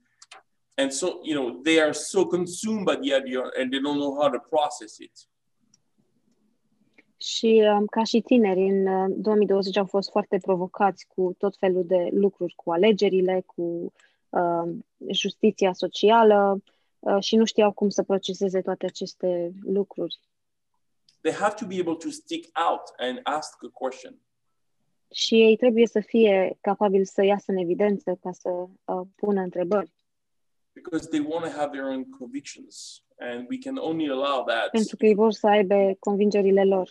And 0.78 0.94
so, 0.94 1.22
you 1.24 1.34
know, 1.34 1.62
they 1.64 1.80
are 1.80 1.94
so 1.94 2.24
consumed 2.26 2.86
by 2.86 2.98
the 2.98 3.14
idea 3.16 3.42
and 3.58 3.72
they 3.72 3.80
don't 3.80 4.00
know 4.00 4.22
how 4.22 4.30
to 4.30 4.40
process 4.40 5.00
it. 5.00 5.28
Și 7.18 7.64
um, 7.78 7.86
ca 7.86 8.04
și 8.04 8.22
tineri, 8.22 8.60
în 8.60 8.88
uh, 8.88 9.16
2020 9.18 9.78
au 9.78 9.86
fost 9.86 10.10
foarte 10.10 10.38
provocați 10.38 11.08
cu 11.08 11.36
tot 11.38 11.56
felul 11.58 11.86
de 11.86 12.10
lucruri, 12.12 12.54
cu 12.56 12.72
alegerile, 12.72 13.44
cu 13.46 13.94
uh, 14.30 14.76
justiția 15.12 15.74
socială 15.74 16.64
uh, 17.00 17.18
și 17.20 17.36
nu 17.36 17.46
știau 17.46 17.72
cum 17.72 17.90
să 17.90 18.04
proceseze 18.04 18.62
toate 18.62 18.86
aceste 18.86 19.52
lucruri. 19.64 20.20
They 21.22 21.34
have 21.34 21.56
to 21.60 21.66
be 21.66 21.80
able 21.80 21.96
to 21.96 22.10
stick 22.10 22.60
out 22.70 22.82
and 22.98 23.20
ask 23.24 23.64
a 23.64 23.70
question. 23.74 24.16
Și 25.12 25.36
ei 25.36 25.56
trebuie 25.56 25.88
să 25.88 26.00
fie 26.00 26.58
capabili 26.62 27.06
să 27.06 27.24
iasă 27.24 27.52
în 27.52 27.58
evidență 27.58 28.18
ca 28.22 28.32
să 28.32 28.50
uh, 28.50 29.02
pună 29.16 29.42
întrebări. 29.42 29.92
because 30.78 31.10
they 31.10 31.20
want 31.20 31.44
to 31.44 31.52
have 31.60 31.72
their 31.72 31.88
own 31.94 32.06
convictions 32.20 33.02
and 33.20 33.48
we 33.50 33.58
can 33.58 33.78
only 33.90 34.08
allow 34.16 34.44
that 34.46 34.70
Pentru 34.72 34.96
că 34.96 35.06
ei 35.06 35.14
vor 35.14 35.32
să 35.32 35.48
aibă 35.48 35.96
convingerile 36.00 36.64
lor. 36.64 36.90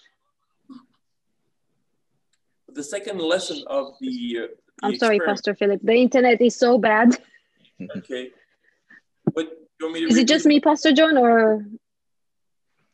The 2.76 2.84
second 2.84 3.20
lesson 3.20 3.64
of 3.66 3.94
the, 4.00 4.38
uh, 4.42 4.46
the 4.46 4.48
I'm 4.82 4.96
sorry, 4.96 5.18
Pastor 5.20 5.54
Philip. 5.54 5.80
The 5.82 5.94
internet 5.94 6.40
is 6.40 6.56
so 6.56 6.78
bad. 6.78 7.16
okay 7.96 8.30
but 9.34 9.46
you 9.80 9.86
want 9.86 9.94
me 9.94 10.00
to 10.00 10.06
Is 10.06 10.16
it 10.16 10.28
just 10.28 10.44
this? 10.44 10.48
me, 10.48 10.60
Pastor 10.60 10.92
John, 10.92 11.18
or 11.18 11.64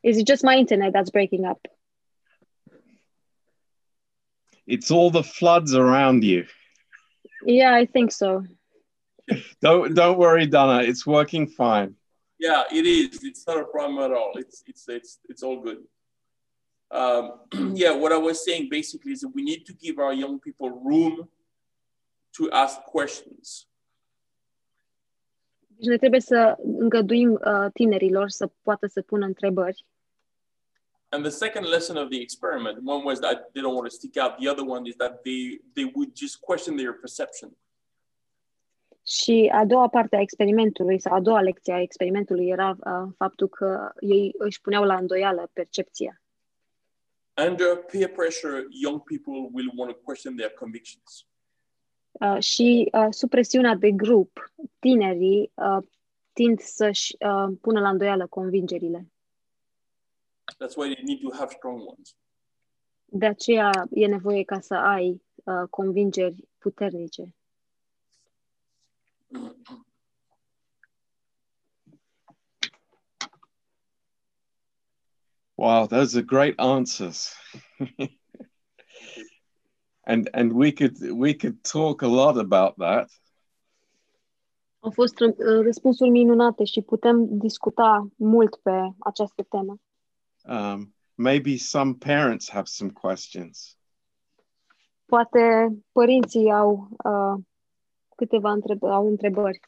is 0.03 0.19
it 0.19 0.27
just 0.27 0.43
my 0.43 0.57
internet 0.57 0.93
that's 0.93 1.11
breaking 1.11 1.45
up? 1.45 1.61
It's 4.67 4.91
all 4.91 5.11
the 5.11 5.23
floods 5.23 5.75
around 5.75 6.25
you. 6.25 6.47
Yeah, 7.45 7.75
I 7.75 7.87
think 7.87 8.13
so. 8.13 8.45
Don't 9.61 9.95
don't 9.95 10.19
worry, 10.19 10.47
Donna. 10.47 10.83
It's 10.83 11.07
working 11.07 11.47
fine. 11.47 11.95
yeah 12.41 12.65
it 12.73 12.85
is 12.87 13.23
it's 13.23 13.47
not 13.47 13.59
a 13.59 13.65
problem 13.65 13.99
at 14.03 14.11
all 14.19 14.33
it's 14.35 14.65
it's 14.67 14.85
it's 14.89 15.13
it's 15.31 15.43
all 15.47 15.61
good 15.67 15.79
um, 16.93 17.25
yeah 17.83 17.93
what 17.93 18.13
i 18.13 18.21
was 18.29 18.45
saying 18.45 18.69
basically 18.69 19.13
is 19.13 19.21
that 19.21 19.33
we 19.35 19.43
need 19.43 19.65
to 19.65 19.73
give 19.73 19.99
our 19.99 20.13
young 20.13 20.39
people 20.39 20.71
room 20.71 21.29
to 22.37 22.51
ask 22.51 22.75
questions 22.85 23.67
Deci 25.83 25.91
noi 25.91 25.99
trebuie 25.99 26.21
să 26.21 26.57
îngăduim 26.63 27.33
uh, 27.33 27.71
tinerilor 27.73 28.29
să 28.29 28.51
poată 28.63 28.87
să 28.87 29.03
pună 29.03 29.27
întrebări. 29.27 29.87
And 31.09 31.25
the 31.25 31.33
second 31.33 31.67
lesson 31.67 31.97
of 31.97 32.09
the 32.09 32.21
experiment, 32.21 32.79
one 32.85 33.05
was 33.05 33.19
that 33.19 33.53
they 33.53 33.63
don't 33.63 33.75
want 33.75 33.89
to 33.89 33.95
stick 33.95 34.17
out. 34.23 34.37
The 34.37 34.49
other 34.51 34.65
one 34.67 34.89
is 34.89 34.95
that 34.97 35.23
they 35.23 35.61
they 35.75 35.91
would 35.95 36.11
just 36.17 36.37
question 36.41 36.77
their 36.77 36.93
perception. 36.93 37.57
Și 39.07 39.51
a 39.53 39.65
doua 39.65 39.89
parte 39.89 40.17
a 40.17 40.21
experimentului, 40.21 41.01
sau 41.01 41.15
a 41.15 41.21
doua 41.21 41.41
lecție 41.41 41.73
a 41.73 41.81
experimentului 41.81 42.49
era 42.49 42.71
uh, 42.71 43.13
faptul 43.17 43.49
că 43.49 43.93
ei 44.01 44.35
își 44.39 44.61
puneau 44.61 44.85
la 44.85 44.95
îndoială 44.95 45.51
percepția. 45.53 46.22
Under 47.37 47.77
peer 47.77 48.09
pressure, 48.09 48.67
young 48.71 49.01
people 49.01 49.49
will 49.53 49.71
want 49.75 49.91
to 49.91 49.97
question 50.05 50.37
their 50.37 50.51
convictions. 50.51 51.27
Uh, 52.13 52.39
și 52.39 52.89
uh, 52.93 53.07
sub 53.11 53.31
presiunea 53.31 53.75
de 53.75 53.91
grup, 53.91 54.53
tinerii 54.79 55.53
uh, 55.55 55.79
tind 56.33 56.61
să-și 56.61 57.17
uh, 57.19 57.57
pună 57.61 57.81
la 57.81 57.89
îndoială 57.89 58.27
convingerile. 58.27 59.13
That's 60.59 60.77
why 60.77 60.95
they 60.95 61.05
need 61.05 61.21
to 61.21 61.37
have 61.37 61.53
strong 61.57 61.81
ones. 61.89 62.17
De 63.05 63.27
aceea 63.27 63.71
e 63.91 64.07
nevoie 64.07 64.45
ca 64.45 64.61
să 64.61 64.75
ai 64.75 65.23
uh, 65.45 65.63
convingeri 65.71 66.49
puternice. 66.59 67.35
Wow, 75.63 75.87
those 75.87 76.17
are 76.17 76.23
great 76.23 76.59
answers. 76.59 77.33
and 80.05 80.29
and 80.35 80.53
we 80.53 80.73
could 80.73 80.99
we 81.13 81.35
could 81.35 81.63
talk 81.63 82.03
a 82.03 82.09
lot 82.09 82.37
about 82.37 82.79
that. 82.79 83.09
Au 84.81 84.91
fost 84.91 85.21
uh, 85.21 85.35
răspunsuri 85.39 86.11
minunate 86.11 86.65
și 86.65 86.81
putem 86.81 87.39
discuta 87.39 88.09
mult 88.17 88.57
pe 88.57 88.93
această 88.99 89.43
temă. 89.43 89.81
Um, 90.45 90.95
maybe 91.15 91.57
some 91.57 91.95
parents 91.95 92.51
have 92.51 92.67
some 92.67 92.91
questions. 92.91 93.77
Poate 95.05 95.69
părinții 95.93 96.53
au 96.53 96.89
uh, 97.05 97.45
câteva 98.17 98.51
întreb- 98.51 98.83
au 98.83 99.09
întrebări. 99.09 99.61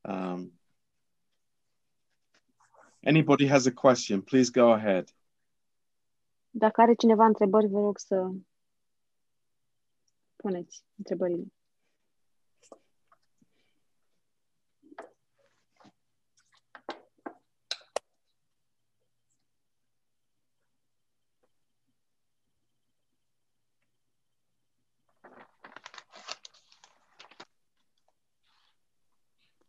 Um, 0.00 0.52
anybody 3.06 3.46
has 3.46 3.66
a 3.66 3.72
question, 3.72 4.22
please 4.22 4.50
go 4.50 4.72
ahead. 4.72 5.08
Dacă 6.50 6.80
are 6.80 6.94
cineva 6.94 7.24
întrebări, 7.24 7.66
vă 7.66 7.80
rog 7.80 7.98
să 7.98 8.30
puneți 10.36 10.84
întrebările. 10.96 11.52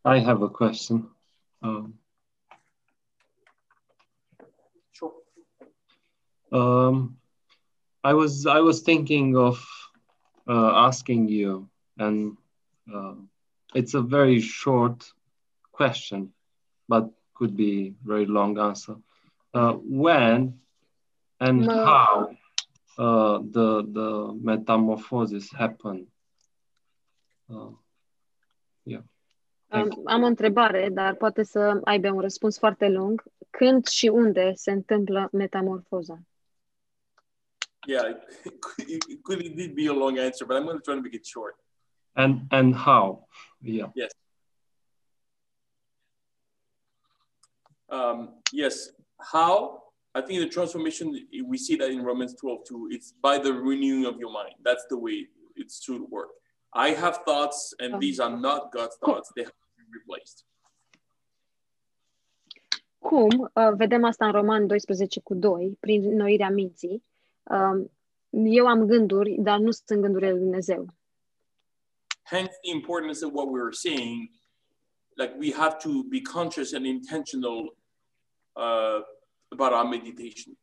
I 0.08 0.20
have 0.20 0.44
a 0.44 0.50
question. 0.50 1.16
Um, 1.62 2.05
um, 6.52 7.18
I 8.04 8.14
was 8.14 8.46
I 8.46 8.60
was 8.60 8.82
thinking 8.82 9.36
of 9.36 9.66
uh, 10.48 10.72
asking 10.88 11.28
you, 11.28 11.70
and 11.98 12.38
uh, 12.94 13.16
it's 13.74 13.94
a 13.94 14.02
very 14.02 14.40
short 14.40 15.12
question, 15.72 16.34
but 16.88 17.10
could 17.34 17.56
be 17.56 17.96
very 18.04 18.26
long 18.26 18.58
answer. 18.60 18.96
Uh, 19.54 19.74
when 19.74 20.60
and 21.40 21.66
Ma- 21.66 21.86
how 21.86 22.38
uh, 22.98 23.40
the 23.52 23.84
the 23.92 24.40
metamorphosis 24.42 25.52
happened? 25.52 26.08
Uh, 27.50 27.72
Um, 29.68 30.02
am 30.06 30.24
o 30.24 30.26
întrebare, 30.26 30.90
dar 30.94 31.16
poate 31.16 31.44
să 31.44 31.80
aibă 31.84 32.12
un 32.12 32.20
răspuns 32.20 32.58
foarte 32.58 32.90
lung. 32.90 33.24
Când 33.50 33.86
și 33.86 34.08
unde 34.08 34.52
se 34.54 34.72
întâmplă 34.72 35.30
metamorfoza? 35.32 36.20
Yeah, 37.88 38.04
it 38.46 38.62
could, 38.62 38.86
it 38.90 39.24
could 39.24 39.42
indeed 39.42 39.76
be 39.76 39.88
a 39.88 39.94
long 39.94 40.18
answer, 40.18 40.46
but 40.46 40.58
I'm 40.58 40.66
going 40.66 40.78
to 40.78 40.84
try 40.84 40.96
to 40.96 41.02
make 41.02 41.14
it 41.16 41.26
short. 41.26 41.56
And 42.16 42.48
and 42.52 42.74
how? 42.76 43.26
Yeah. 43.62 43.88
Um, 47.90 48.36
yes, 48.52 48.90
how? 49.20 49.84
I 50.14 50.22
think 50.22 50.40
the 50.40 50.48
transformation, 50.48 51.28
we 51.46 51.58
see 51.58 51.76
that 51.76 51.90
in 51.92 52.02
Romans 52.04 52.34
12 52.36 52.60
too. 52.68 52.88
It's 52.90 53.14
by 53.22 53.38
the 53.38 53.52
renewing 53.54 54.06
of 54.06 54.18
your 54.18 54.32
mind. 54.32 54.54
That's 54.64 54.86
the 54.90 54.98
way 54.98 55.28
it's 55.56 55.80
to 55.86 56.08
work. 56.10 56.30
I 56.74 56.90
have 56.90 57.20
thoughts, 57.26 57.74
and 57.80 57.96
Oh. 57.96 58.00
these 58.00 58.20
are 58.20 58.36
not 58.48 58.72
God's 58.72 58.98
thoughts. 58.98 59.32
They 59.36 59.44
have 59.44 59.52
to 59.52 59.68
be 59.78 59.84
replaced. 60.00 60.44
Cum? 63.00 63.52
Uh, 63.54 63.72
vedem 63.76 64.04
asta 64.04 64.26
în 64.26 64.32
Roman 64.32 64.68
12 64.68 65.20
cu 65.20 65.34
2, 65.34 65.78
prin 65.80 66.16
noirea 66.16 66.50
minții. 66.50 67.04
Um, 67.52 67.92
eu 68.32 68.68
am 68.68 68.86
gânduri, 68.86 69.36
dar 69.40 69.60
nu 69.60 69.72
sunt 69.72 70.02
gândurile 70.02 70.32
lui 70.32 70.40
Dumnezeu. 70.40 70.86
Hence, 72.24 72.52
the 72.62 72.72
importance 72.72 73.26
of 73.26 73.32
what 73.34 73.48
we 73.48 73.62
were 73.62 73.72
saying. 73.72 74.30
Like 75.18 75.36
we 75.40 75.52
have 75.54 75.78
to 75.78 75.90
be 76.04 76.22
conscious 76.22 76.74
and 76.74 76.86
intentional 76.86 77.78
uh, 78.54 79.02
about 79.48 79.72
our 79.72 79.88
meditation. 79.90 80.58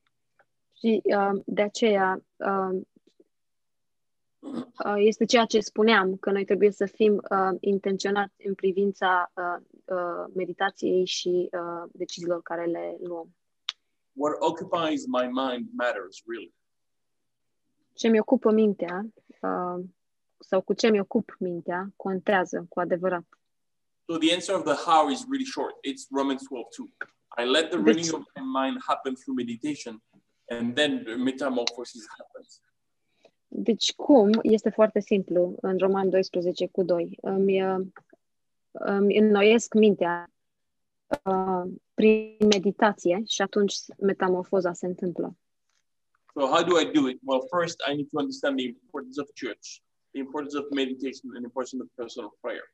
Și 0.78 1.02
uh, 1.04 1.40
de 1.46 1.62
aceea 1.62 2.24
uh, 2.36 2.80
uh, 4.84 4.94
este 4.96 5.24
ceea 5.24 5.44
ce 5.44 5.60
spuneam, 5.60 6.16
că 6.16 6.30
noi 6.30 6.44
trebuie 6.44 6.70
să 6.70 6.86
fim 6.86 7.14
uh, 7.14 7.56
intenționați 7.60 8.46
în 8.46 8.54
privința 8.54 9.32
uh, 9.34 9.66
uh, 9.84 10.32
meditației 10.34 11.06
și 11.06 11.48
uh, 11.52 11.90
deciziilor 11.92 12.42
care 12.42 12.64
le 12.64 12.96
luăm. 13.02 13.36
What 14.12 14.36
occupies 14.38 15.06
my 15.06 15.26
mind 15.26 15.68
matters 15.72 16.22
really. 16.26 16.54
Ce 17.94 18.08
mi 18.08 18.18
ocupă 18.18 18.50
mintea 18.50 19.06
uh, 19.40 19.84
sau 20.38 20.60
cu 20.60 20.72
ce 20.72 20.90
mi 20.90 21.00
ocup 21.00 21.36
mintea 21.38 21.92
contează 21.96 22.66
cu 22.68 22.80
adevărat. 22.80 23.24
So 24.06 24.18
the 24.18 24.34
answer 24.34 24.54
of 24.54 24.64
the 24.64 24.90
how 24.90 25.08
is 25.08 25.24
really 25.30 25.44
short. 25.44 25.74
It's 25.86 26.06
Romans 26.10 26.42
12 26.42 26.68
too. 26.76 26.86
I 27.44 27.44
let 27.50 27.70
the 27.70 27.78
That's- 27.78 27.84
renewing 27.84 28.14
of 28.14 28.24
my 28.34 28.60
mind 28.60 28.76
happen 28.86 29.14
through 29.14 29.36
meditation, 29.36 30.02
and 30.48 30.74
then 30.74 31.02
the 31.04 31.14
metamorphosis 31.14 32.06
happens. 32.18 32.60
Deci 33.48 33.92
cum 33.94 34.30
este 34.42 34.70
foarte 34.70 35.00
simplu 35.00 35.54
în 35.60 35.78
Roman 35.78 36.10
12 36.10 36.66
cu 36.66 36.82
2. 36.82 37.18
Îmi, 37.20 37.62
uh, 37.62 37.86
îmi 38.72 39.16
înnoiesc 39.18 39.74
mintea 39.74 40.30
uh, 41.24 41.72
prin 41.94 42.36
meditație 42.48 43.22
și 43.26 43.42
atunci 43.42 43.74
metamorfoza 43.98 44.72
se 44.72 44.86
întâmplă. 44.86 45.36
So 46.34 46.46
how 46.46 46.62
do 46.62 46.78
I 46.78 46.84
do 46.84 47.08
it? 47.08 47.18
Well, 47.22 47.42
first 47.50 47.76
I 47.86 47.94
need 47.94 48.08
to 48.12 48.18
understand 48.18 48.58
the 48.58 48.66
importance 48.66 49.18
of 49.18 49.26
church, 49.34 49.82
the 50.14 50.20
importance 50.20 50.54
of 50.54 50.64
meditation, 50.70 51.30
and 51.34 51.42
the 51.44 51.48
importance 51.50 51.80
of 51.80 51.88
personal 51.96 52.30
prayer. 52.40 52.66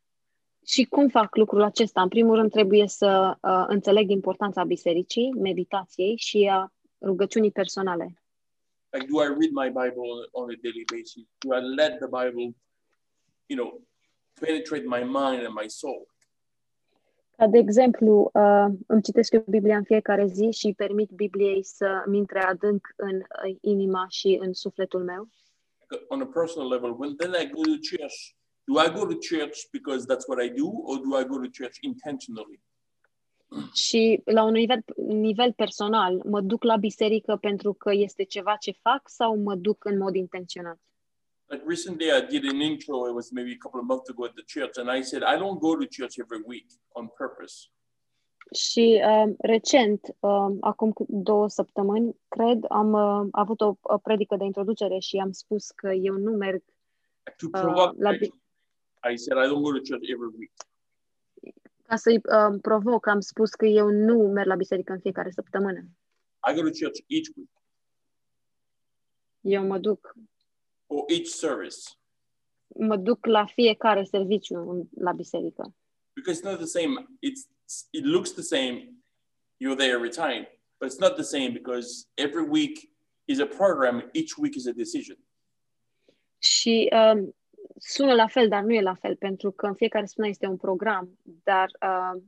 Și 0.66 0.84
cum 0.84 1.08
fac 1.08 1.36
lucrul 1.36 1.62
acesta? 1.62 2.02
În 2.02 2.08
primul 2.08 2.34
rând 2.34 2.50
trebuie 2.50 2.88
să 2.88 3.36
uh, 3.42 3.64
înțeleg 3.66 4.10
importanța 4.10 4.64
bisericii, 4.64 5.32
meditației 5.32 6.16
și 6.16 6.48
a 6.52 6.72
rugăciunii 7.00 7.50
personale. 7.50 8.22
Like, 8.90 9.06
do 9.10 9.22
I 9.22 9.26
read 9.26 9.52
my 9.52 9.68
Bible 9.68 10.04
on, 10.14 10.18
on 10.30 10.50
a 10.50 10.58
daily 10.62 10.84
basis? 10.92 11.24
Do 11.38 11.56
I 11.56 11.60
let 11.60 11.98
the 11.98 12.08
Bible, 12.18 12.54
you 13.46 13.56
know, 13.58 13.82
penetrate 14.40 14.84
my 14.86 15.02
mind 15.02 15.40
and 15.46 15.54
my 15.62 15.68
soul? 15.68 16.08
Ca 17.38 17.46
de 17.46 17.58
exemplu, 17.58 18.30
uh, 18.32 18.66
îmi 18.86 19.02
citesc 19.02 19.32
eu 19.32 19.44
Biblia 19.48 19.76
în 19.76 19.84
fiecare 19.84 20.26
zi 20.26 20.50
și 20.50 20.74
permit 20.76 21.10
Bibliei 21.10 21.64
să 21.64 22.02
mi 22.06 22.18
intre 22.18 22.40
adânc 22.40 22.86
în 22.96 23.16
uh, 23.16 23.56
inima 23.60 24.06
și 24.08 24.38
în 24.40 24.52
sufletul 24.52 25.04
meu. 25.04 25.28
on 26.08 26.20
a 26.20 26.26
personal 26.26 26.68
level, 26.68 26.94
when 26.98 27.16
then 27.16 27.32
I 27.42 27.50
go 27.50 27.60
to 27.62 27.78
church, 27.90 28.16
do 28.64 28.74
I 28.86 28.90
go 28.98 29.06
to 29.06 29.16
church 29.30 29.56
because 29.72 30.06
that's 30.06 30.26
what 30.28 30.44
I 30.44 30.48
do, 30.48 30.68
or 30.88 30.96
do 30.98 31.20
I 31.20 31.24
go 31.24 31.36
to 31.38 31.50
church 31.58 31.76
intentionally? 31.80 32.60
Și 33.72 34.22
la 34.24 34.42
un 34.44 34.52
nivel, 34.52 34.84
nivel 35.06 35.52
personal, 35.52 36.22
mă 36.24 36.40
duc 36.40 36.62
la 36.62 36.76
biserică 36.76 37.36
pentru 37.36 37.72
că 37.72 37.92
este 37.92 38.22
ceva 38.24 38.56
ce 38.56 38.70
fac 38.70 39.08
sau 39.08 39.36
mă 39.36 39.54
duc 39.54 39.84
în 39.84 39.98
mod 39.98 40.14
intenționat? 40.14 40.78
Like 41.50 41.62
recently, 41.66 42.10
I 42.12 42.20
did 42.20 42.44
an 42.44 42.60
intro. 42.60 43.06
It 43.08 43.14
was 43.14 43.32
maybe 43.32 43.52
a 43.52 43.56
couple 43.62 43.80
of 43.80 43.86
months 43.86 44.08
ago 44.10 44.24
at 44.24 44.34
the 44.34 44.44
church, 44.54 44.76
and 44.76 44.90
I 44.98 45.02
said 45.02 45.22
I 45.22 45.36
don't 45.38 45.58
go 45.60 45.76
to 45.76 45.86
church 45.86 46.18
every 46.18 46.42
week 46.46 46.66
on 46.92 47.08
purpose. 47.16 47.54
Și 48.54 49.02
uh, 49.04 49.34
recent, 49.38 50.00
uh, 50.20 50.56
acum 50.60 50.92
cât- 50.92 51.06
două 51.08 51.48
săptămâni, 51.48 52.16
cred, 52.28 52.64
am 52.68 52.92
uh, 52.92 53.28
avut 53.30 53.60
o, 53.60 53.74
o 53.80 53.98
predică 53.98 54.36
de 54.36 54.44
introducere 54.44 54.98
și 54.98 55.16
am 55.16 55.32
spus 55.32 55.70
că 55.70 55.88
eu 55.92 56.14
nu 56.14 56.30
merg 56.32 56.62
Like, 57.24 57.36
to 57.38 57.46
Uh, 57.46 57.60
provoke, 57.60 58.02
la 58.02 58.10
me, 58.10 58.16
bi- 58.16 58.32
I 59.12 59.16
said 59.16 59.44
I 59.44 59.48
don't 59.50 59.62
go 59.62 59.72
to 59.72 59.80
church 59.88 60.08
every 60.14 60.32
week. 60.38 60.52
ca 61.82 61.96
să-i 61.96 62.16
uh, 62.16 62.58
provoc, 62.62 63.06
am 63.06 63.20
spus 63.20 63.50
că 63.50 63.66
eu 63.66 63.88
nu 63.90 64.14
merg 64.28 64.46
la 64.48 64.54
biserică 64.54 64.92
în 64.92 65.00
fiecare 65.00 65.30
săptămână. 65.30 65.80
I 66.50 66.54
go 66.54 66.60
to 66.60 66.70
church 66.80 66.98
each 67.06 67.28
week 67.36 67.48
Eu 69.40 69.66
mă 69.66 69.78
duc, 69.78 70.14
or 70.90 71.04
each 71.08 71.26
service 71.26 71.76
mă 72.66 72.96
duc 72.96 73.26
la 73.26 73.46
fiecare 73.46 74.04
serviciu 74.04 74.70
în- 74.70 74.88
la 75.04 75.12
biserică. 75.12 75.74
because 76.14 76.40
it's 76.40 76.44
not 76.50 76.56
the 76.58 76.66
same. 76.80 77.06
It's 77.22 77.42
it 77.90 78.04
looks 78.04 78.32
the 78.32 78.42
same. 78.42 78.92
You're 79.60 79.76
there 79.76 79.92
every 79.92 80.10
time, 80.10 80.48
but 80.78 80.90
it's 80.90 80.98
not 80.98 81.14
the 81.14 81.22
same 81.22 81.48
because 81.50 82.06
every 82.14 82.48
week 82.48 82.90
is 83.24 83.38
a 83.40 83.46
program. 83.46 84.08
Each 84.12 84.36
week 84.36 84.54
is 84.54 84.66
a 84.66 84.72
decision. 84.72 85.18
Și 86.38 86.88
um, 86.92 87.34
sună 87.76 88.14
la 88.14 88.26
fel, 88.26 88.48
dar 88.48 88.62
nu 88.62 88.72
e 88.72 88.80
la 88.80 88.94
fel, 88.94 89.16
pentru 89.16 89.50
că 89.50 89.66
în 89.66 89.74
fiecare 89.74 90.06
săptămână 90.06 90.32
este 90.32 90.46
un 90.46 90.56
program, 90.56 91.18
dar 91.22 91.70
uh, 91.82 92.22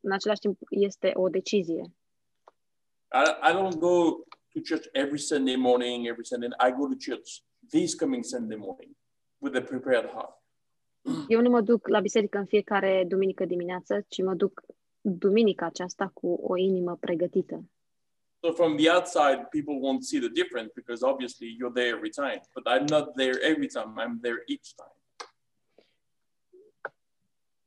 în 0.00 0.12
același 0.12 0.40
timp 0.40 0.58
este 0.70 1.10
o 1.14 1.28
decizie. 1.28 1.82
I, 3.12 3.50
I 3.50 3.52
don't 3.52 3.78
go 3.78 4.10
to 4.52 4.60
church 4.68 4.86
every 4.92 5.18
Sunday 5.18 5.56
morning, 5.56 6.06
every 6.06 6.24
Sunday. 6.24 6.48
I 6.68 6.70
go 6.72 6.86
to 6.86 6.96
church 7.10 7.38
this 7.70 7.94
coming 7.94 8.24
Sunday 8.24 8.56
morning 8.56 8.96
with 9.38 9.56
a 9.56 9.60
prepared 9.60 10.10
heart. 10.10 10.34
Eu 11.34 11.40
nu 11.40 11.50
mă 11.50 11.60
duc 11.60 11.88
la 11.88 12.00
biserică 12.00 12.38
în 12.38 12.46
fiecare 12.46 13.04
duminică 13.08 13.44
dimineață, 13.44 14.04
ci 14.08 14.22
mă 14.22 14.34
duc 14.34 14.62
duminica 15.00 15.66
aceasta 15.66 16.10
cu 16.14 16.26
o 16.26 16.56
inimă 16.56 16.96
pregătită. 17.00 17.64
So 18.40 18.52
from 18.52 18.76
the 18.76 18.90
outside, 18.90 19.48
people 19.50 19.78
won't 19.86 20.02
see 20.02 20.20
the 20.20 20.28
difference 20.28 20.72
because 20.74 21.04
obviously 21.04 21.56
you're 21.58 21.74
there 21.74 21.88
every 21.88 22.10
time. 22.10 22.40
But 22.54 22.64
I'm 22.72 22.86
not 22.88 23.14
there 23.16 23.36
every 23.50 23.66
time. 23.66 23.92
I'm 24.02 24.20
there 24.20 24.42
each 24.46 24.68
time. 24.76 24.98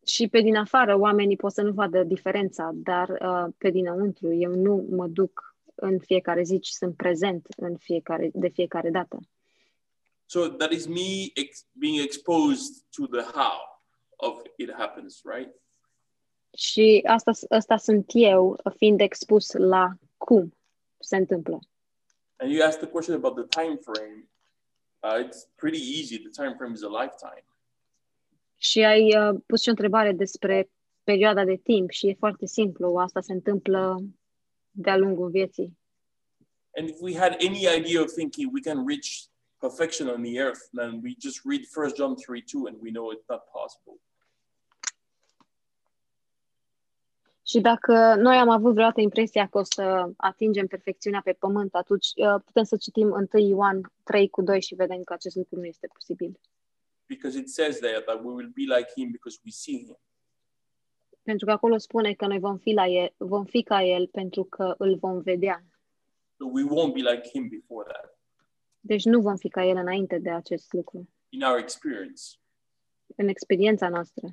Și 0.05 0.27
pe 0.27 0.41
din 0.41 0.55
afară, 0.55 0.99
oamenii 0.99 1.35
pot 1.35 1.51
să 1.51 1.61
nu 1.61 1.71
vadă 1.71 2.03
diferența, 2.03 2.71
dar 2.73 3.09
uh, 3.09 3.53
pe 3.57 3.69
dinăuntru, 3.69 4.33
eu 4.33 4.53
nu 4.55 4.85
mă 4.89 5.07
duc 5.07 5.55
în 5.75 5.99
fiecare 5.99 6.43
zi, 6.43 6.59
ci 6.59 6.69
sunt 6.69 6.95
prezent 6.95 7.47
în 7.57 7.75
fiecare, 7.77 8.29
de 8.33 8.47
fiecare 8.47 8.89
dată. 8.89 9.19
So 10.31 10.47
that 10.47 10.71
is 10.71 10.87
me 10.87 11.33
ex- 11.35 11.65
being 11.77 11.99
exposed 11.99 12.85
to 12.95 13.07
the 13.07 13.23
how 13.35 13.59
of 14.19 14.41
it 14.57 14.69
happens, 14.73 15.21
right? 15.25 15.51
Și 16.57 17.03
asta, 17.07 17.31
asta 17.49 17.77
sunt 17.77 18.05
eu, 18.13 18.59
fiind 18.75 19.01
expus 19.01 19.51
la 19.51 19.93
cum 20.17 20.57
se 20.99 21.15
întâmplă. 21.15 21.59
And 22.35 22.51
you 22.51 22.65
asked 22.65 22.81
the 22.81 22.91
question 22.91 23.15
about 23.15 23.35
the 23.35 23.61
time 23.61 23.75
frame. 23.75 24.29
Uh, 24.99 25.25
it's 25.25 25.55
pretty 25.55 25.99
easy. 25.99 26.19
The 26.19 26.43
time 26.43 26.55
frame 26.57 26.73
is 26.73 26.83
a 26.83 27.01
lifetime. 27.01 27.45
Și 28.57 28.83
ai 28.83 29.17
uh, 29.17 29.39
pus 29.45 29.61
și 29.61 29.67
o 29.67 29.71
întrebare 29.71 30.11
despre 30.11 30.71
perioada 31.03 31.45
de 31.45 31.55
timp 31.55 31.89
și 31.89 32.07
e 32.07 32.13
foarte 32.13 32.45
simplu, 32.45 32.95
asta 32.95 33.21
se 33.21 33.33
întâmplă 33.33 34.03
de-a 34.69 34.97
lungul 34.97 35.29
vieții. 35.29 35.77
And 36.77 36.89
if 36.89 36.99
we 36.99 37.17
had 37.17 37.31
any 37.31 37.59
idea 37.77 38.01
of 38.01 38.11
thinking 38.11 38.53
we 38.53 38.61
can 38.61 38.87
reach 38.87 39.30
perfection 39.61 40.09
on 40.09 40.21
the 40.23 40.39
earth, 40.39 40.69
then 40.73 41.01
we 41.03 41.15
just 41.19 41.41
read 41.45 41.61
1 41.65 41.93
John 41.95 42.15
3 42.15 42.41
2 42.41 42.67
and 42.67 42.77
we 42.81 42.91
know 42.91 43.11
it's 43.11 43.27
not 43.29 43.41
possible. 43.51 43.99
Și 47.45 47.59
dacă 47.59 48.15
noi 48.15 48.35
am 48.35 48.49
avut 48.49 48.73
vreodată 48.73 49.01
impresia 49.01 49.47
că 49.47 49.57
o 49.57 49.63
să 49.63 50.09
atingem 50.17 50.67
perfecțiunea 50.67 51.21
pe 51.23 51.33
pământ, 51.33 51.75
atunci 51.75 52.07
uh, 52.15 52.41
putem 52.45 52.63
să 52.63 52.77
citim 52.77 53.27
1 53.33 53.47
Ioan 53.47 53.91
3 54.03 54.29
cu 54.29 54.41
2 54.41 54.61
și 54.61 54.75
vedem 54.75 55.03
că 55.03 55.13
acest 55.13 55.35
lucru 55.35 55.59
nu 55.59 55.65
este 55.65 55.87
posibil. 55.93 56.39
Because 57.05 57.37
it 57.37 57.49
says 57.49 57.79
there 57.79 58.01
that 58.01 58.19
we 58.23 58.31
will 58.33 58.51
be 58.55 58.75
like 58.75 58.91
him 58.95 59.11
because 59.11 59.39
we 59.45 59.51
see 59.51 59.77
him. 59.77 59.99
Pentru 61.23 61.45
că 61.45 61.51
acolo 61.51 61.77
spune 61.77 62.13
că 62.13 62.27
noi 62.27 62.39
vom 62.39 62.57
fi, 62.57 62.71
la 62.71 62.87
el, 62.87 63.13
vom 63.17 63.45
fi 63.45 63.63
ca 63.63 63.83
El 63.83 64.07
pentru 64.07 64.43
că 64.43 64.75
îl 64.77 64.95
vom 64.95 65.21
vedea. 65.21 65.63
So 66.37 66.45
we 66.51 66.63
won't 66.63 66.93
be 66.93 67.11
like 67.11 67.29
him 67.29 67.47
before 67.47 67.85
that 67.91 68.20
Deci 68.83 69.03
nu 69.05 69.21
vom 69.21 69.35
fi 69.35 69.49
ca 69.49 69.65
El 69.65 69.77
înainte 69.77 70.17
de 70.19 70.29
acest 70.29 70.73
lucru. 70.73 71.09
in 71.29 71.43
our 71.43 71.57
experience. 71.57 72.21
În 73.15 73.27
experiența 73.27 73.89
noastră. 73.89 74.31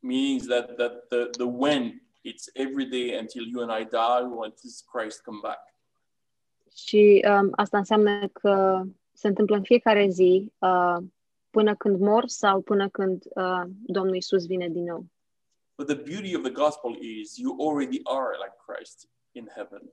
meaning 0.00 0.40
that 0.40 0.76
that 0.76 1.08
the 1.08 1.24
the 1.30 1.44
when 1.46 2.00
it's 2.24 2.48
every 2.54 2.84
day 2.86 3.18
until 3.18 3.42
you 3.46 3.62
and 3.62 3.70
I 3.70 3.84
die 3.84 4.24
or 4.32 4.44
until 4.44 4.70
Christ 4.92 5.22
come 5.22 5.38
back. 5.42 5.74
Și 6.76 7.24
um, 7.28 7.48
asta 7.52 7.78
înseamnă 7.78 8.28
că 8.28 8.82
se 9.12 9.28
întâmplă 9.28 9.56
în 9.56 9.62
fiecare 9.62 10.08
zi 10.08 10.52
uh, 10.58 10.96
până 11.50 11.74
când 11.76 12.00
mor 12.00 12.26
sau 12.26 12.60
până 12.60 12.88
când 12.88 13.24
uh, 13.34 13.62
Domnul 13.86 14.16
Isus 14.16 14.46
vine 14.46 14.68
din 14.68 14.84
nou. 14.84 15.06
But 15.76 15.86
the 15.86 15.96
beauty 15.96 16.36
of 16.36 16.42
the 16.42 16.52
gospel 16.52 16.96
is 17.00 17.36
you 17.36 17.68
already 17.70 18.00
are 18.04 18.36
like 18.44 18.56
Christ 18.66 19.08
in 19.32 19.48
heaven. 19.54 19.92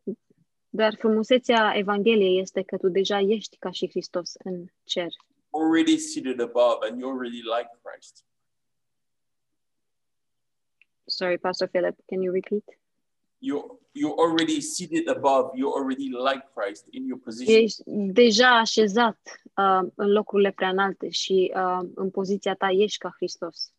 Dar 0.73 0.95
frumusețea 0.95 1.73
Evangheliei 1.75 2.39
este 2.39 2.61
că 2.61 2.77
tu 2.77 2.89
deja 2.89 3.19
ești 3.19 3.57
ca 3.57 3.71
și 3.71 3.89
Hristos 3.89 4.33
în 4.43 4.65
cer. 4.83 5.09
Already 5.49 5.97
seated 5.97 6.39
above 6.39 6.77
and 6.89 7.01
you're 7.01 7.13
already 7.15 7.41
like 7.41 7.69
Christ. 7.83 8.25
Sorry, 11.05 11.37
Pastor 11.37 11.67
Philip, 11.67 11.95
can 12.05 12.21
you 12.21 12.33
repeat? 12.33 12.63
You're 13.39 13.79
you're 13.91 14.17
already 14.17 14.61
seated 14.61 15.07
above, 15.07 15.57
you're 15.57 15.75
already 15.79 16.09
like 16.09 16.43
Christ 16.55 16.85
in 16.89 17.05
your 17.05 17.19
position. 17.19 17.55
Ești 17.55 17.81
deja 18.13 18.57
așezat 18.59 19.19
uh, 19.57 19.89
în 19.95 20.11
locurile 20.11 20.51
prea 20.51 20.69
înalte 20.69 21.09
și 21.09 21.53
uh, 21.55 21.89
în 21.95 22.09
poziția 22.09 22.53
ta 22.53 22.69
ești 22.69 22.97
ca 22.97 23.11
Hristos. 23.15 23.73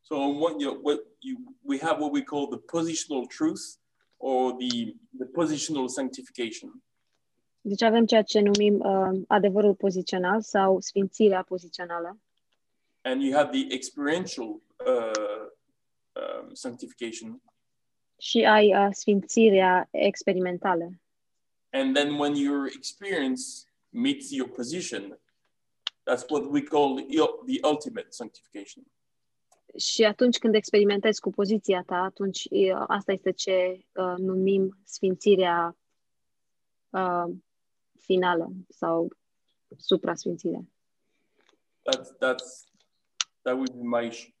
So 0.00 0.14
what 0.16 0.60
you 0.60 0.78
what 0.82 0.98
you 1.18 1.36
we 1.62 1.78
have 1.78 2.00
what 2.00 2.12
we 2.12 2.22
call 2.22 2.46
the 2.46 2.58
positional 2.58 3.26
truth 3.26 3.62
or 4.18 4.56
the 4.56 4.94
the 5.18 5.26
positional 5.26 5.86
sanctification. 5.86 6.82
Deci 7.60 7.82
avem 7.82 8.06
ceea 8.06 8.22
ce 8.22 8.40
numim 8.40 8.80
uh, 8.80 9.20
adevărul 9.26 9.74
pozițional 9.74 10.40
sau 10.40 10.80
sfințirea 10.80 11.42
pozițională. 11.42 12.18
And 13.00 13.22
you 13.22 13.32
have 13.32 13.50
the 13.50 13.74
experiential 13.74 14.48
uh, 14.86 15.46
um, 16.12 16.54
sanctification. 16.54 17.42
și 18.18 18.44
ai 18.44 18.74
uh, 18.74 18.88
sfințirea 18.90 19.88
experimentală. 19.90 20.90
And 21.70 21.94
then 21.94 22.18
when 22.18 22.34
your 22.34 22.66
experience 22.66 23.42
meets 23.88 24.30
your 24.30 24.48
position, 24.48 25.18
that's 26.04 26.24
what 26.28 26.50
we 26.50 26.62
call 26.62 26.96
the, 26.96 27.04
the 27.46 27.60
ultimate 27.62 28.06
sanctification. 28.10 28.84
Și 29.76 30.04
atunci 30.04 30.38
când 30.38 30.54
experimentezi 30.54 31.20
cu 31.20 31.30
poziția 31.30 31.82
ta, 31.82 31.96
atunci 31.96 32.44
uh, 32.50 32.84
asta 32.86 33.12
este 33.12 33.30
ce 33.32 33.86
uh, 33.94 34.14
numim 34.16 34.78
sfințirea 34.84 35.76
uh, 36.90 37.34
finală 38.00 38.50
sau 38.68 39.12
supra-sfințirea. 39.76 40.60
That's, 41.90 42.08
that's, 42.08 42.68
that 43.42 43.54
would 43.54 43.72
be 43.72 43.82
my 43.82 44.10
sh- 44.10 44.34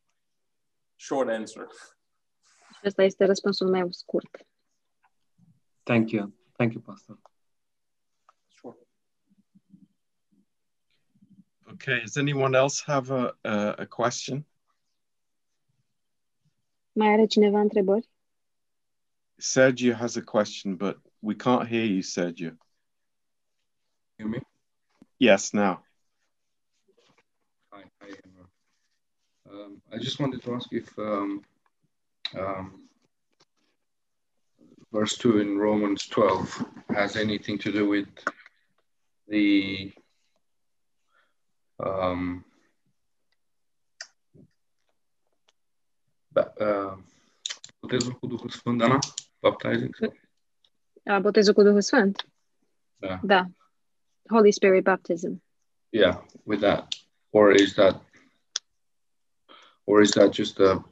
short 0.96 1.28
answer. 1.28 1.66
Și 2.72 2.80
ăsta 2.84 3.02
este 3.02 3.24
răspunsul 3.24 3.68
meu 3.68 3.90
scurt. 3.90 4.46
Thank 5.82 6.10
you. 6.10 6.34
Thank 6.52 6.72
you, 6.72 6.82
Pastor. 6.82 7.18
Sure. 8.48 8.76
Okay, 11.72 12.00
does 12.00 12.16
anyone 12.16 12.56
else 12.58 12.82
have 12.86 13.12
a, 13.12 13.38
a, 13.42 13.72
a 13.72 13.86
question? 13.86 14.46
Mai 16.98 17.12
are 17.12 17.26
cineva 17.26 17.60
întrebări? 17.60 18.10
Sergio 19.36 19.94
has 19.94 20.16
a 20.16 20.22
question, 20.22 20.76
but 20.76 20.96
we 21.18 21.34
can't 21.34 21.68
hear 21.68 21.84
you, 21.84 22.02
Sergio. 22.02 22.56
hear 24.16 24.28
me? 24.28 24.40
Yes, 25.16 25.52
now. 25.52 25.84
Hi, 27.68 27.84
hi. 28.00 28.10
Um, 29.48 29.82
I 29.92 29.98
just 29.98 30.18
wanted 30.18 30.42
to 30.42 30.54
ask 30.54 30.72
if 30.72 30.98
um, 30.98 31.44
um, 32.34 32.90
verse 34.90 35.16
2 35.16 35.38
in 35.38 35.56
Romans 35.56 36.06
12 36.06 36.64
has 36.88 37.16
anything 37.16 37.58
to 37.58 37.70
do 37.70 37.88
with 37.88 38.08
the 39.28 39.92
um, 41.78 42.44
ba- 46.27 46.27
uh, 46.27 46.27
botezul 47.80 48.12
cu 48.12 48.26
Duhul 48.26 48.50
Sfânt, 48.50 48.78
Dana? 48.78 48.98
Baptizing? 49.40 49.96
A, 51.04 51.18
botezul 51.20 51.54
cu 51.54 51.62
Duhul 51.62 51.82
Sfânt? 51.82 52.26
Da. 52.96 53.20
Da. 53.22 53.46
Holy 54.28 54.52
Spirit 54.52 54.84
baptism. 54.84 55.42
Yeah, 55.90 56.24
with 56.44 56.60
that. 56.60 56.94
Or 57.30 57.52
is 57.52 57.74
that 57.74 58.02
or 59.84 60.00
is 60.00 60.10
that 60.10 60.32
just 60.32 60.58
a 60.58 60.84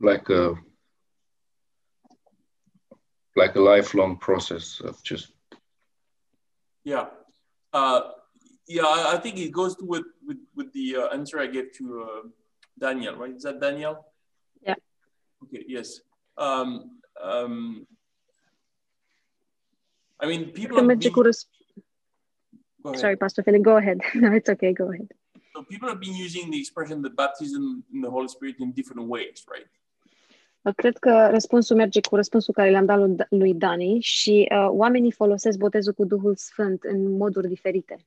like 0.00 0.28
a 0.28 0.52
like 3.34 3.58
a 3.58 3.60
lifelong 3.60 4.18
process 4.18 4.80
of 4.80 5.02
just 5.02 5.34
Yeah. 6.82 7.08
Uh, 7.72 8.00
yeah, 8.66 8.82
I, 8.82 9.14
I 9.14 9.18
think 9.18 9.38
it 9.38 9.52
goes 9.52 9.76
to 9.76 9.84
with, 9.84 10.04
with, 10.26 10.38
with 10.54 10.72
the 10.72 10.96
uh, 10.96 11.08
answer 11.08 11.38
I 11.38 11.46
gave 11.46 11.72
to 11.72 12.02
uh, 12.02 12.28
Daniel, 12.78 13.16
right? 13.16 13.34
Is 13.34 13.42
that 13.42 13.60
Daniel? 13.60 14.06
Okay, 15.50 15.64
yes. 15.66 16.00
Um, 16.36 17.00
um, 17.22 17.86
I 20.20 20.26
mean, 20.26 20.50
people 20.52 20.76
Că 20.76 20.82
have 20.82 20.96
been, 20.96 21.10
cu 21.10 21.22
răs- 21.22 21.48
go 22.82 22.88
ahead. 22.88 23.00
Sorry, 23.00 23.16
Pastor 23.16 23.42
Philip, 23.42 23.62
go 23.62 23.76
ahead. 23.76 23.98
no, 24.20 24.34
it's 24.34 24.48
okay, 24.48 24.72
go 24.72 24.84
ahead. 24.84 25.12
So 25.52 25.62
people 25.62 25.88
have 25.88 25.98
been 25.98 26.14
using 26.14 26.50
the 26.50 26.58
expression 26.58 27.02
the 27.02 27.10
baptism 27.10 27.62
in 27.92 28.00
the 28.00 28.10
Holy 28.10 28.28
Spirit 28.28 28.58
in 28.58 28.72
different 28.72 29.08
ways, 29.08 29.44
right? 29.52 29.70
Cred 30.76 30.98
că 30.98 31.28
răspunsul 31.30 31.76
merge 31.76 32.00
cu 32.00 32.16
răspunsul 32.16 32.54
care 32.54 32.70
l-am 32.70 32.84
dat 32.84 33.26
lui 33.30 33.54
Dani 33.54 34.00
și 34.00 34.48
uh, 34.50 34.68
oamenii 34.68 35.12
folosesc 35.12 35.58
botezul 35.58 35.92
cu 35.92 36.04
Duhul 36.04 36.36
Sfânt 36.36 36.82
în 36.82 37.16
moduri 37.16 37.48
diferite. 37.48 38.06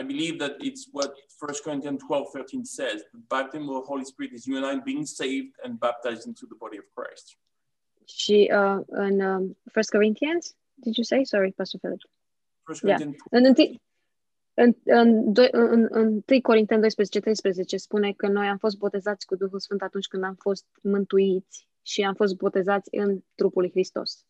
I 0.00 0.02
believe 0.02 0.36
that 0.38 0.54
it's 0.60 0.82
what 0.92 1.10
1 1.40 1.62
Corinthians 1.64 2.02
12, 2.02 2.26
13 2.32 2.64
says. 2.64 3.02
The 3.12 3.22
baptism 3.28 3.68
of 3.68 3.74
the 3.82 3.86
Holy 3.92 4.04
Spirit 4.04 4.32
is 4.32 4.46
you 4.46 4.56
and 4.56 4.66
I 4.66 4.80
being 4.84 5.06
saved 5.06 5.54
and 5.64 5.78
baptized 5.78 6.26
into 6.26 6.46
the 6.46 6.56
body 6.56 6.78
of 6.78 6.86
Christ. 6.94 7.38
Și 8.04 8.50
uh, 8.52 8.80
în 8.86 9.20
uh, 9.20 9.40
1 9.40 9.50
Corinthians, 9.90 10.56
did 10.74 10.94
you 10.96 11.04
say? 11.04 11.24
Sorry, 11.24 11.52
Pastor 11.52 11.80
Philip. 11.80 12.00
1 12.66 12.78
Yeah. 12.82 12.98
Corinthians 12.98 13.26
În, 13.30 13.44
întâi, 13.44 13.82
în, 14.54 14.72
în, 14.84 15.32
doi- 15.32 15.48
în, 15.52 15.86
în 15.90 16.22
1 16.28 16.40
Corinteni 16.42 16.80
12, 16.80 17.20
13 17.20 17.76
spune 17.76 18.12
că 18.12 18.26
noi 18.28 18.46
am 18.46 18.58
fost 18.58 18.76
botezați 18.78 19.26
cu 19.26 19.36
Duhul 19.36 19.60
Sfânt 19.60 19.82
atunci 19.82 20.06
când 20.06 20.24
am 20.24 20.34
fost 20.34 20.66
mântuiți 20.82 21.68
și 21.82 22.02
am 22.02 22.14
fost 22.14 22.36
botezați 22.36 22.88
în 22.96 23.24
trupul 23.34 23.62
lui 23.62 23.70
Hristos. 23.70 24.24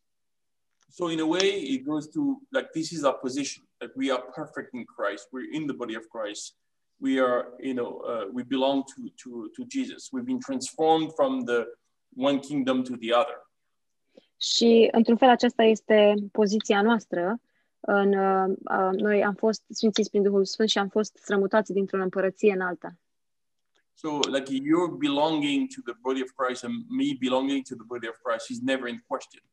So 0.89 1.11
in 1.11 1.19
a 1.19 1.25
way, 1.25 1.63
it 1.73 1.83
goes 1.83 2.07
to 2.07 2.19
like 2.49 2.69
this 2.71 2.89
is 2.89 3.01
our 3.03 3.13
position 3.13 3.65
that 3.79 3.91
we 3.95 4.11
are 4.11 4.23
perfect 4.33 4.73
in 4.73 4.85
Christ. 4.85 5.27
We're 5.31 5.51
in 5.53 5.67
the 5.67 5.73
body 5.73 5.95
of 5.95 6.03
Christ. 6.09 6.55
We 6.99 7.19
are, 7.19 7.41
you 7.59 7.73
know, 7.73 8.01
uh, 8.11 8.25
we 8.31 8.43
belong 8.43 8.83
to 8.93 8.99
to 9.23 9.29
to 9.55 9.65
Jesus. 9.65 10.09
We've 10.11 10.25
been 10.25 10.43
transformed 10.49 11.11
from 11.15 11.45
the 11.45 11.65
one 12.27 12.39
kingdom 12.39 12.83
to 12.83 12.95
the 12.97 13.13
other. 13.13 13.37
Și, 14.37 14.89
într-un 14.91 15.17
fel, 15.17 15.29
aceasta 15.29 15.63
este 15.63 16.13
poziția 16.31 16.81
noastră. 16.81 17.39
În, 17.79 18.13
uh, 18.13 18.55
uh, 18.71 18.91
noi 18.91 19.23
am 19.23 19.33
fost 19.33 19.63
sfințiți 19.69 20.09
prin 20.09 20.23
Duhul 20.23 20.45
Sfânt 20.45 20.69
și 20.69 20.77
am 20.77 20.87
fost 20.87 21.15
strămutați 21.15 21.73
dintr-o 21.73 22.01
împărăție 22.01 22.53
în 22.53 22.61
alta. 22.61 22.97
So 23.93 24.19
like 24.29 24.53
your 24.53 24.97
belonging 24.97 25.67
to 25.75 25.81
the 25.85 25.95
body 26.01 26.21
of 26.21 26.29
Christ 26.35 26.63
and 26.63 26.73
me 26.89 27.15
belonging 27.19 27.63
to 27.63 27.75
the 27.75 27.85
body 27.85 28.07
of 28.07 28.15
Christ 28.23 28.49
is 28.49 28.59
never 28.61 28.87
in 28.87 29.03
question. 29.07 29.43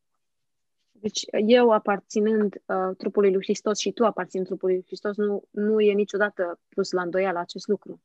Deci, 1.03 1.25
eu 1.47 1.71
aparținând 1.71 2.63
uh, 2.67 2.97
trupului 2.97 3.33
lui 3.33 3.43
Hristos 3.43 3.79
și 3.79 3.93
tu 3.93 4.05
aparțin 4.05 4.45
trupului 4.45 4.75
lui 4.75 4.85
Hristos, 4.87 5.17
nu, 5.17 5.43
nu 5.51 5.81
e 5.81 5.93
niciodată 5.93 6.61
pus 6.69 6.91
la 6.91 7.03
îndoială 7.03 7.39
acest 7.39 7.67
lucru. 7.67 8.03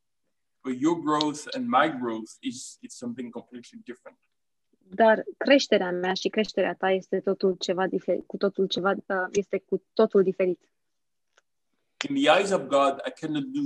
But 0.64 0.82
your 0.82 1.00
growth 1.00 1.44
and 1.56 1.68
my 1.68 1.98
growth 2.00 2.32
is 2.40 2.78
it's 2.86 2.98
something 2.98 3.32
completely 3.32 3.82
different. 3.84 4.18
Dar 4.78 5.24
creșterea 5.38 5.92
mea 5.92 6.14
și 6.14 6.30
creșterea 6.30 6.74
ta 6.74 6.92
este 6.92 7.20
totul 7.20 7.56
ceva 7.60 7.88
diferit, 7.88 8.26
cu 8.26 8.38
totul 8.38 8.68
ceva, 8.68 8.92
uh, 8.92 9.28
este 9.32 9.58
cu 9.60 9.84
totul 9.94 10.24
diferit. 10.24 10.62
In 12.10 12.16
the 12.16 12.38
eyes 12.38 12.52
of 12.52 12.62
God, 12.62 12.94
I 13.08 13.12
cannot 13.20 13.44
do 13.44 13.62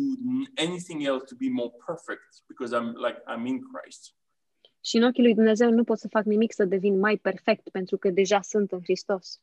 anything 0.55 1.05
else 1.05 1.25
to 1.25 1.35
be 1.35 1.49
more 1.49 1.71
perfect 1.85 2.43
because 2.47 2.75
I'm 2.77 2.93
like 3.07 3.21
I'm 3.27 3.45
in 3.45 3.59
Christ. 3.71 4.15
Și 4.81 4.97
în 4.97 5.03
ochii 5.03 5.23
lui 5.23 5.33
Dumnezeu 5.33 5.71
nu 5.71 5.83
pot 5.83 5.99
să 5.99 6.07
fac 6.07 6.25
nimic 6.25 6.53
să 6.53 6.65
devin 6.65 6.99
mai 6.99 7.17
perfect, 7.17 7.69
pentru 7.69 7.97
că 7.97 8.09
deja 8.09 8.41
sunt 8.41 8.71
în 8.71 8.79
Hristos. 8.83 9.41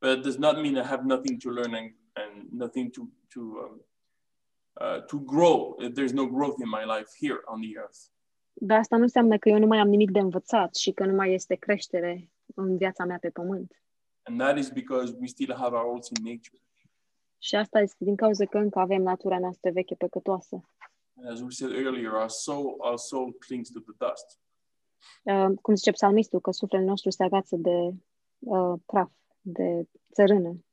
But 0.00 0.16
it 0.16 0.22
does 0.22 0.36
not 0.36 0.54
mean 0.54 0.74
I 0.74 0.86
have 0.86 1.02
nothing 1.04 1.40
to 1.42 1.50
learn 1.50 1.74
and, 1.74 1.94
and 2.12 2.50
nothing 2.50 2.90
to 2.90 3.02
to 3.34 3.40
um, 3.40 3.84
uh, 4.72 5.04
to 5.06 5.18
grow. 5.18 5.76
There's 5.96 6.12
no 6.12 6.26
growth 6.26 6.58
in 6.64 6.68
my 6.68 6.84
life 6.96 7.10
here 7.20 7.40
on 7.44 7.60
the 7.60 7.72
earth. 7.76 7.98
Dar 8.52 8.78
asta 8.78 8.96
nu 8.96 9.02
înseamnă 9.02 9.38
că 9.38 9.48
eu 9.48 9.58
nu 9.58 9.66
mai 9.66 9.78
am 9.78 9.88
nimic 9.88 10.10
de 10.10 10.18
învățat 10.18 10.74
și 10.74 10.92
că 10.92 11.04
nu 11.04 11.14
mai 11.14 11.32
este 11.32 11.54
creștere 11.54 12.30
în 12.54 12.76
viața 12.76 13.04
mea 13.04 13.18
pe 13.20 13.30
pământ. 13.30 13.82
And 14.22 14.38
that 14.38 14.58
is 14.58 14.68
because 14.70 15.16
we 15.20 15.26
still 15.26 15.54
have 15.54 15.76
our 15.76 15.92
old 15.92 16.02
sin 16.02 16.16
nature. 16.24 16.62
Și 17.38 17.54
asta 17.56 17.80
este 17.80 18.04
din 18.04 18.16
cauza 18.16 18.44
că 18.44 18.58
încă 18.58 18.78
avem 18.78 19.02
natura 19.02 19.38
noastră 19.38 19.70
veche 19.70 19.94
păcătoasă. 19.94 20.64
As 21.22 21.40
we 21.42 21.50
said 21.50 21.70
earlier, 21.72 22.16
our 22.16 22.28
soul, 22.28 22.78
our 22.80 22.98
soul 22.98 23.32
clings 23.46 23.70
to 23.70 23.80
the 23.80 23.94
dust. 23.98 24.38
Uh, 25.22 25.58
cum 25.62 25.74
zice 25.74 25.90
psalmistul, 25.90 26.40
că 26.40 26.50
sufletul 26.50 26.86
nostru 26.86 27.10
se 27.10 27.24
agață 27.24 27.56
de 27.56 27.94
uh, 28.38 28.74
praf, 28.86 29.10
de 29.40 29.88
țărână. 30.12 30.64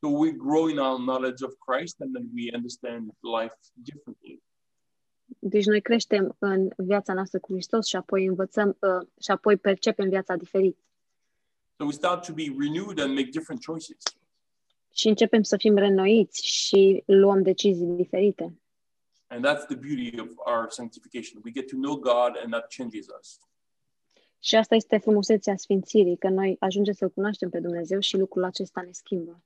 So 0.00 0.08
we 0.08 0.30
grow 0.32 0.66
in 0.66 0.78
our 0.78 0.98
knowledge 0.98 1.44
of 1.44 1.52
Christ 1.66 2.00
and 2.00 2.14
then 2.14 2.28
we 2.34 2.50
understand 2.54 3.10
life 3.40 3.56
differently. 3.72 4.42
Deci 5.38 5.64
noi 5.64 5.80
creștem 5.80 6.36
în 6.38 6.68
viața 6.76 7.14
noastră 7.14 7.38
cu 7.38 7.52
Hristos 7.52 7.86
și 7.86 7.96
apoi 7.96 8.26
învățăm 8.26 8.68
uh, 8.68 9.08
și 9.20 9.30
apoi 9.30 9.56
percepem 9.56 10.08
viața 10.08 10.36
diferit. 10.36 10.78
So 11.78 11.84
we 11.84 11.92
start 11.92 12.26
to 12.26 12.32
be 12.32 12.54
renewed 12.58 12.98
and 13.00 13.14
make 13.14 13.30
different 13.30 13.64
choices. 13.64 13.96
Și 14.92 15.08
începem 15.08 15.42
să 15.42 15.56
fim 15.56 15.76
renoiți 15.76 16.46
și 16.46 17.02
luăm 17.06 17.42
decizii 17.42 17.86
diferite. 17.86 18.60
And 19.28 19.44
that's 19.44 19.66
the 19.66 19.76
beauty 19.76 20.18
of 20.18 20.28
our 20.46 20.70
sanctification. 20.70 21.42
We 21.44 21.52
get 21.52 21.68
to 21.68 21.76
know 21.76 21.96
God 21.96 22.36
and 22.42 22.52
that 22.52 22.70
changes 22.70 23.06
us. 23.20 23.40
Și 24.40 24.56
asta 24.56 24.74
este 24.74 24.98
frumusețea 24.98 25.56
Sfințirii, 25.56 26.16
că 26.16 26.28
noi 26.28 26.56
ajungem 26.60 26.94
să-L 26.94 27.10
cunoaștem 27.10 27.50
pe 27.50 27.60
Dumnezeu 27.60 28.00
și 28.00 28.16
lucrul 28.16 28.44
acesta 28.44 28.80
ne 28.80 28.92
schimbă. 28.92 29.42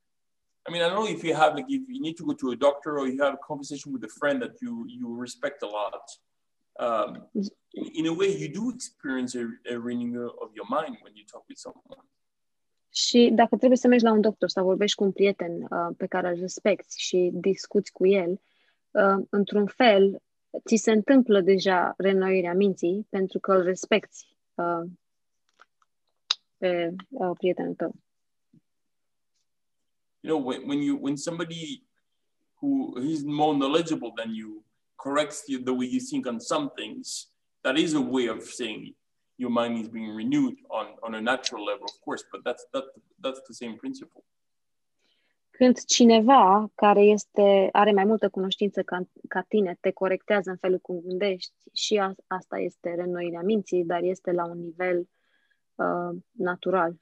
I 0.69 0.71
mean, 0.71 0.85
I 0.85 0.89
don't 0.89 0.99
know 1.01 1.07
if 1.17 1.23
you 1.23 1.35
have 1.35 1.55
like 1.55 1.75
if 1.75 1.83
you 1.89 2.01
need 2.01 2.17
to 2.17 2.25
go 2.25 2.33
to 2.33 2.47
a 2.51 2.55
doctor 2.55 2.93
or 2.93 3.07
you 3.07 3.19
have 3.27 3.37
a 3.41 3.47
conversation 3.47 3.93
with 3.93 4.05
a 4.11 4.13
friend 4.19 4.41
that 4.43 4.55
you 4.61 4.85
you 4.87 5.21
respect 5.21 5.63
a 5.63 5.71
lot. 5.81 6.05
Um, 6.85 7.29
in, 7.71 7.87
in 7.93 8.07
a 8.07 8.15
way, 8.21 8.31
you 8.43 8.49
do 8.61 8.65
experience 8.75 9.33
a, 9.43 9.45
a 9.75 9.77
renewal 9.89 10.31
of 10.45 10.49
your 10.59 10.69
mind 10.79 10.95
when 11.03 11.13
you 11.19 11.25
talk 11.33 11.45
with 11.49 11.61
someone. 11.67 12.05
Și 12.93 13.31
dacă 13.35 13.57
trebuie 13.57 13.79
să 13.79 13.89
mergi 13.89 14.05
la 14.05 14.13
un 14.13 14.21
doctor 14.21 14.49
sau 14.49 14.65
vorbești 14.65 14.97
cu 14.97 15.05
un 15.05 15.13
prieten 15.13 15.63
uh, 15.63 15.95
pe 15.97 16.07
care 16.07 16.29
îl 16.29 16.41
respecti 16.41 17.01
și 17.01 17.31
discuți 17.33 17.93
cu 17.93 18.07
el, 18.07 18.31
uh, 18.31 18.39
într-un 19.31 19.67
fel, 19.67 20.23
ți 20.67 20.77
se 20.77 20.93
întâmplă 20.93 21.41
deja 21.41 21.95
minții 22.53 23.07
pentru 23.09 23.39
că 23.39 23.53
îl 23.53 23.63
respecti 23.63 24.27
uh, 24.55 24.91
pe 26.57 26.95
uh, 27.09 27.31
prietenul 27.39 27.75
tău. 27.75 27.95
You 30.23 30.37
know, 30.37 30.49
when, 30.49 30.69
when 30.69 30.83
you 30.83 30.99
when 31.01 31.17
somebody 31.17 31.83
who 32.61 32.99
is 33.01 33.23
more 33.23 33.57
knowledgeable 33.57 34.13
than 34.17 34.35
you 34.35 34.63
corrects 34.97 35.45
you 35.47 35.63
the 35.63 35.73
way 35.73 35.87
you 35.87 36.01
think 36.11 36.27
on 36.27 36.39
some 36.39 36.71
things, 36.75 37.31
that 37.61 37.79
is 37.79 37.95
a 37.95 38.01
way 38.01 38.29
of 38.29 38.43
saying 38.43 38.95
your 39.37 39.51
mind 39.51 39.79
is 39.79 39.89
being 39.89 40.15
renewed 40.15 40.59
on 40.69 40.87
on 41.03 41.15
a 41.15 41.21
natural 41.21 41.65
level, 41.65 41.85
of 41.85 42.01
course. 42.05 42.25
But 42.31 42.41
that's 42.45 42.67
that 42.73 42.85
that's 43.19 43.41
the 43.49 43.55
same 43.55 43.79
principle. 43.79 44.23
Când 45.61 45.85
cineva 45.85 46.71
care 46.75 47.01
este, 47.03 47.69
are 47.73 47.93
mai 47.93 48.05
multă 48.05 48.29
cunoștință 48.29 48.83
ca, 48.83 49.03
ca 49.29 49.41
tine 49.49 49.77
te 49.81 49.91
corectează 49.91 50.51
în 50.51 50.57
felul 50.57 50.79
cum 50.79 51.01
gândești 51.01 51.53
și 51.73 51.97
a, 51.99 52.15
asta 52.27 52.59
este 52.59 52.95
reînnoirea 52.95 53.43
minții, 53.43 53.85
dar 53.85 54.03
este 54.03 54.33
la 54.33 54.45
un 54.47 54.59
nivel 54.61 55.09
uh, 55.75 56.19
natural. 56.31 56.95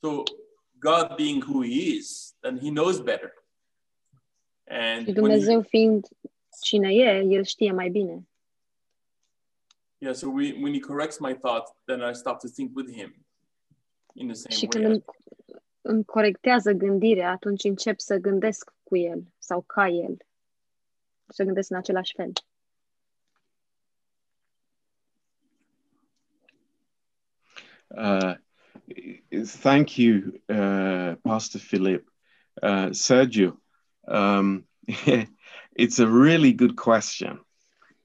So 0.00 0.22
God 0.78 1.14
being 1.16 1.42
who 1.44 1.62
He 1.62 1.94
is, 1.96 2.34
then 2.40 2.58
He 2.58 2.68
knows 2.68 3.00
better. 3.00 3.44
And 4.64 4.98
Și 4.98 5.04
when 5.04 5.12
he- 5.12 5.14
Dumnezeu 5.14 5.60
fiind 5.62 6.06
cine 6.62 6.88
e, 6.94 7.24
El 7.28 7.44
știe 7.44 7.72
mai 7.72 7.88
bine. 7.90 8.28
yeah, 9.98 10.14
so 10.14 10.28
we, 10.28 10.52
when 10.60 10.72
He 10.72 10.80
corrects 10.80 11.18
my 11.18 11.34
thoughts, 11.34 11.72
then 11.84 12.00
I 12.10 12.14
start 12.14 12.40
to 12.40 12.48
think 12.48 12.76
with 12.76 12.92
Him 12.92 13.26
in 14.14 14.26
the 14.26 14.34
same 14.34 14.54
Și 14.54 14.66
când 14.66 14.84
way. 14.84 14.92
îmi, 14.94 15.04
îmi 15.80 16.04
corectează 16.04 16.72
gândirea, 16.72 17.30
atunci 17.30 17.64
încep 17.64 18.00
să 18.00 18.16
gândesc 18.16 18.72
cu 18.82 18.96
El 18.96 19.32
sau 19.38 19.62
ca 19.62 19.88
El. 19.88 20.16
Să 21.26 21.44
gândesc 21.44 21.70
în 21.70 21.76
același 21.76 22.12
fel. 22.16 22.32
Uh, 27.96 28.34
thank 29.60 29.96
you, 29.96 30.20
uh, 30.48 31.16
Pastor 31.22 31.60
Philip. 31.60 32.12
Uh, 32.62 32.88
Sergio, 32.90 33.60
um, 34.06 34.68
it's 35.76 35.98
a 35.98 36.06
really 36.06 36.52
good 36.52 36.76
question 36.76 37.44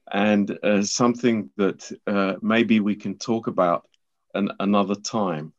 and 0.06 0.58
uh, 0.62 0.82
something 0.82 1.50
that 1.56 1.92
uh, 2.06 2.34
maybe 2.40 2.80
we 2.80 2.94
can 2.94 3.16
talk 3.16 3.46
about 3.46 3.86
an, 4.34 4.50
another 4.58 4.94
time. 4.94 5.52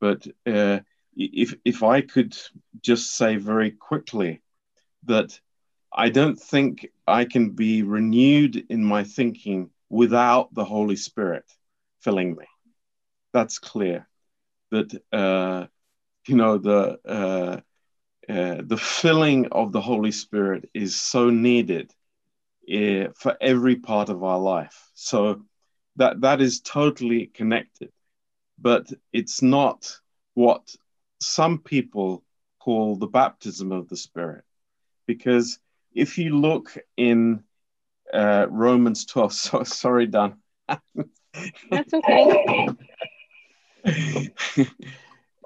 But 0.00 0.26
uh, 0.44 0.80
if, 1.16 1.54
if 1.64 1.82
I 1.82 2.02
could 2.02 2.36
just 2.82 3.16
say 3.16 3.36
very 3.36 3.70
quickly 3.70 4.42
that 5.04 5.38
I 5.92 6.10
don't 6.10 6.38
think 6.38 6.88
I 7.06 7.24
can 7.24 7.50
be 7.50 7.82
renewed 7.82 8.56
in 8.68 8.84
my 8.84 9.04
thinking 9.04 9.70
without 9.88 10.52
the 10.54 10.64
Holy 10.64 10.96
Spirit 10.96 11.44
filling 12.00 12.36
me. 12.36 12.44
That's 13.32 13.58
clear. 13.58 14.06
That 14.70 14.92
uh, 15.12 15.66
you 16.26 16.36
know 16.36 16.58
the 16.58 16.98
uh, 17.06 17.60
uh, 18.30 18.62
the 18.64 18.76
filling 18.76 19.46
of 19.52 19.72
the 19.72 19.80
Holy 19.80 20.10
Spirit 20.12 20.68
is 20.74 21.00
so 21.00 21.30
needed 21.30 21.92
uh, 22.72 23.08
for 23.16 23.36
every 23.40 23.76
part 23.76 24.08
of 24.08 24.22
our 24.24 24.38
life. 24.38 24.90
So 24.94 25.42
that 25.96 26.20
that 26.22 26.40
is 26.40 26.60
totally 26.60 27.26
connected, 27.26 27.90
but 28.58 28.92
it's 29.12 29.42
not 29.42 29.98
what 30.34 30.74
some 31.20 31.58
people 31.58 32.22
call 32.58 32.96
the 32.96 33.06
baptism 33.06 33.72
of 33.72 33.88
the 33.88 33.96
Spirit, 33.96 34.44
because 35.06 35.58
if 35.92 36.18
you 36.18 36.38
look 36.38 36.76
in 36.96 37.42
uh, 38.12 38.46
Romans 38.50 39.04
twelve, 39.06 39.32
so 39.44 39.62
sorry, 39.64 40.06
Dan. 40.06 40.36
That's 41.70 41.92
okay. 41.94 42.68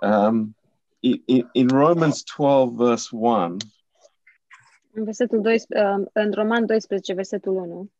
um, 0.03 0.55
in, 1.03 1.21
in- 1.27 1.49
in 1.55 1.69
Romans 1.69 2.23
12, 2.25 2.77
verse 2.77 3.09
1, 3.13 3.59
În 4.93 5.05
versetul 5.05 5.41
12, 5.41 5.87
um, 5.87 6.09
în 6.13 6.33
Roman 6.33 6.67
12, 6.67 7.13
versetul 7.15 7.55
1, 7.57 7.91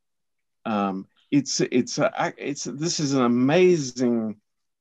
um, 0.65 1.09
it's 1.31 1.61
it's 1.71 1.99
a, 1.99 2.33
it's 2.37 2.65
this 2.65 2.99
is 2.99 3.13
an 3.15 3.23
amazing 3.23 4.37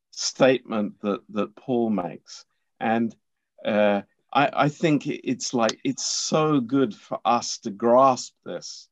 statement 0.10 1.00
that 1.02 1.22
that 1.34 1.54
Paul 1.56 1.90
makes, 1.90 2.46
and 2.80 3.14
uh, 3.66 4.02
I 4.32 4.66
I 4.66 4.70
think 4.70 5.04
it's 5.06 5.54
like 5.54 5.80
it's 5.84 6.06
so 6.06 6.60
good 6.60 6.94
for 6.94 7.20
us 7.38 7.60
to 7.60 7.70
grasp 7.70 8.34
this 8.44 8.90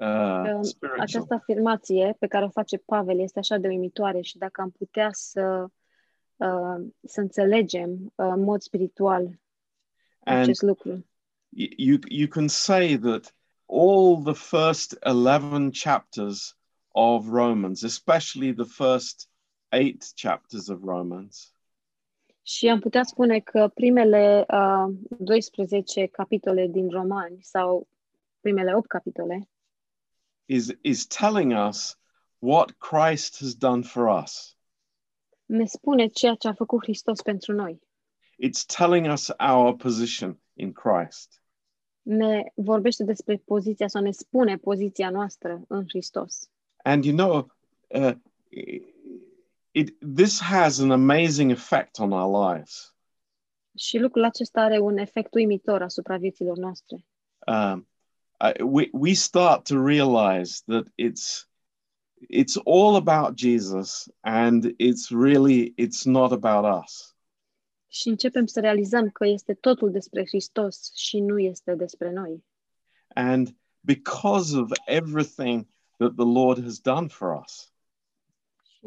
uh, 0.00 0.58
spiritual. 0.62 1.00
această 1.00 1.34
afirmație 1.34 2.16
pe 2.18 2.26
care 2.26 2.44
o 2.44 2.48
face 2.48 2.76
Pavel 2.76 3.20
este 3.20 3.38
așa 3.38 3.56
de 3.56 3.68
uimitoare 3.68 4.20
și 4.20 4.38
dacă 4.38 4.60
am 4.60 4.70
putea 4.70 5.08
să, 5.12 5.66
uh, 6.36 6.86
să 7.04 7.20
înțelegem 7.20 8.12
uh, 8.14 8.26
în 8.34 8.40
mod 8.40 8.60
spiritual 8.60 9.40
And 10.24 10.40
acest 10.40 10.62
lucru. 10.62 11.06
you 11.50 11.98
you 12.08 12.28
can 12.28 12.48
say 12.48 12.96
that 12.98 13.34
all 13.68 14.22
the 14.22 14.34
first 14.34 14.98
11 15.04 15.70
chapters 15.70 16.56
of 16.88 17.26
Romans, 17.28 17.82
especially 17.82 18.54
the 18.54 18.64
first 18.64 19.28
eight 19.68 20.12
chapters 20.14 20.68
of 20.68 20.82
Romans, 20.82 21.52
Și 22.46 22.68
am 22.68 22.80
putea 22.80 23.02
spune 23.02 23.40
că 23.40 23.70
primele 23.74 24.44
uh, 24.48 24.94
12 25.18 26.06
capitole 26.06 26.66
din 26.66 26.88
Romani 26.88 27.38
sau 27.40 27.88
primele 28.40 28.74
8 28.74 28.86
capitole 28.86 29.48
is 30.46 30.68
is 30.80 31.06
telling 31.06 31.52
us 31.68 31.98
what 32.38 32.70
Christ 32.78 33.38
has 33.38 33.54
done 33.54 33.82
for 33.82 34.22
us. 34.22 34.56
ne 35.46 35.64
spune 35.64 36.06
ceea 36.06 36.34
ce 36.34 36.48
a 36.48 36.52
făcut 36.52 36.82
Hristos 36.82 37.22
pentru 37.22 37.52
noi. 37.52 37.80
It's 38.44 38.64
telling 38.76 39.12
us 39.12 39.30
our 39.38 39.76
position 39.76 40.40
in 40.54 40.72
Christ. 40.72 41.42
Ne 42.02 42.52
vorbește 42.54 43.04
despre 43.04 43.36
poziția 43.36 43.88
sau 43.88 44.02
ne 44.02 44.10
spune 44.10 44.56
poziția 44.56 45.10
noastră 45.10 45.64
în 45.68 45.84
Hristos. 45.88 46.50
And 46.76 47.04
you 47.04 47.16
know, 47.16 47.50
uh, 47.88 48.16
it 49.76 49.94
this 50.00 50.40
has 50.40 50.78
an 50.78 50.90
amazing 50.90 51.50
effect 51.50 52.00
on 52.00 52.12
our 52.12 52.28
lives. 52.28 52.94
Și 53.76 53.98
lucrul 53.98 54.24
acesta 54.24 54.60
are 54.60 54.78
un 54.78 54.96
efect 54.96 55.34
uimitor 55.34 55.82
asupra 55.82 56.16
vieților 56.16 56.56
noastre. 56.56 57.04
Um, 57.46 57.88
I, 58.40 58.62
we 58.62 58.88
we 58.92 59.12
start 59.12 59.64
to 59.64 59.84
realize 59.84 60.62
that 60.66 60.86
it's 60.94 61.48
it's 62.30 62.56
all 62.64 62.94
about 62.94 63.38
Jesus, 63.38 64.08
and 64.20 64.64
it's 64.64 65.10
really 65.10 65.74
it's 65.76 66.04
not 66.04 66.32
about 66.32 66.82
us. 66.84 67.16
Și 67.88 68.08
începem 68.08 68.46
să 68.46 68.60
realizăm 68.60 69.10
că 69.10 69.26
este 69.26 69.54
totul 69.54 69.90
despre 69.90 70.24
Hristos 70.26 70.92
și 70.94 71.20
nu 71.20 71.38
este 71.38 71.74
despre 71.74 72.10
noi. 72.10 72.44
And 73.14 73.56
because 73.80 74.58
of 74.58 74.70
everything 74.86 75.66
that 75.96 76.14
the 76.14 76.24
Lord 76.24 76.62
has 76.62 76.80
done 76.80 77.08
for 77.08 77.42
us, 77.44 77.72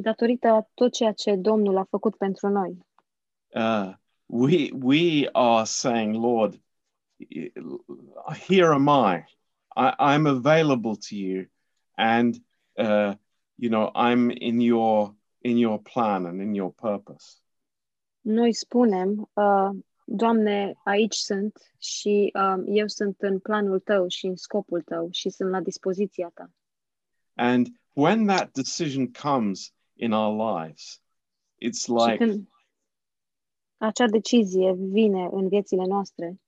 datorită 0.01 0.47
a 0.47 0.67
tot 0.73 0.93
ceea 0.93 1.11
ce 1.11 1.35
Domnul 1.35 1.77
a 1.77 1.83
făcut 1.89 2.15
pentru 2.15 2.47
noi, 2.47 2.77
uh, 3.55 3.93
we 4.25 4.69
we 4.81 5.29
are 5.31 5.65
saying, 5.65 6.15
Lord, 6.15 6.61
here 8.47 8.73
am 8.73 8.87
I. 8.87 9.23
I, 9.75 9.93
I'm 9.99 10.25
available 10.25 10.95
to 10.95 11.15
you, 11.15 11.45
and 11.95 12.35
uh, 12.77 13.13
you 13.55 13.69
know 13.69 13.91
I'm 13.95 14.31
in 14.31 14.59
your 14.59 15.15
in 15.41 15.57
your 15.57 15.79
plan 15.79 16.25
and 16.25 16.41
in 16.41 16.53
your 16.53 16.71
purpose. 16.71 17.41
Noi 18.21 18.53
spunem, 18.53 19.29
uh, 19.33 19.69
Doamne, 20.11 20.73
aici 20.83 21.15
sunt 21.15 21.57
și 21.77 22.31
um, 22.33 22.63
eu 22.67 22.87
sunt 22.87 23.21
în 23.21 23.39
planul 23.39 23.79
tău 23.79 24.07
și 24.07 24.25
în 24.25 24.35
scopul 24.35 24.81
tău 24.81 25.07
și 25.11 25.29
sunt 25.29 25.49
la 25.49 25.61
dispoziția 25.61 26.31
ta. 26.33 26.51
And 27.33 27.67
when 27.93 28.25
that 28.25 28.51
decision 28.51 29.11
comes 29.11 29.73
in 29.99 30.11
our 30.13 30.61
lives, 30.61 31.01
it's 31.65 31.83
Și 31.83 31.89
like 31.91 32.17
când 32.17 32.47
acea 33.77 34.07
decizie 34.07 34.73
vine 34.77 35.29
în 35.31 35.47
viețile 35.47 35.85
noastre, 35.85 36.39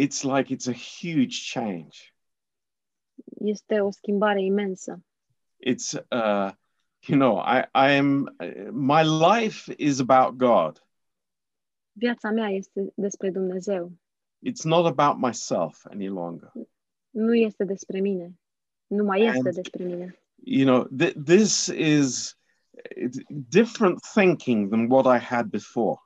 it's 0.00 0.22
like 0.22 0.54
it's 0.54 0.68
a 0.68 0.76
huge 1.00 1.36
change. 1.52 1.98
este 3.40 3.80
o 3.80 3.90
schimbare 3.90 4.42
imensă. 4.42 5.02
It's 5.66 5.92
uh, 5.92 6.50
you 7.06 7.18
know 7.18 7.38
I 7.38 7.58
I 7.74 7.96
am 7.98 8.36
my 8.70 9.02
life 9.02 9.74
is 9.76 10.00
about 10.00 10.36
God. 10.36 10.86
Viața 11.92 12.30
mea 12.30 12.48
este 12.48 12.92
despre 12.94 13.30
Dumnezeu, 13.30 13.92
It's 14.48 14.62
not 14.64 14.98
about 14.98 15.16
myself 15.22 15.84
any 15.86 16.06
longer. 16.08 16.52
nu 17.10 17.34
este 17.34 17.64
despre 17.64 18.00
mine. 18.00 18.38
Nu 18.86 19.04
mai 19.04 19.20
este 19.24 19.36
And- 19.48 19.54
despre 19.54 19.84
mine. 19.84 20.22
You 20.44 20.64
know 20.66 20.86
th- 21.06 21.14
this 21.24 21.66
is 21.66 22.32
it's 22.32 22.37
different 23.48 24.00
thinking 24.14 24.68
than 24.70 24.90
what 24.90 25.20
I 25.20 25.24
had 25.24 25.46
before. 25.46 26.00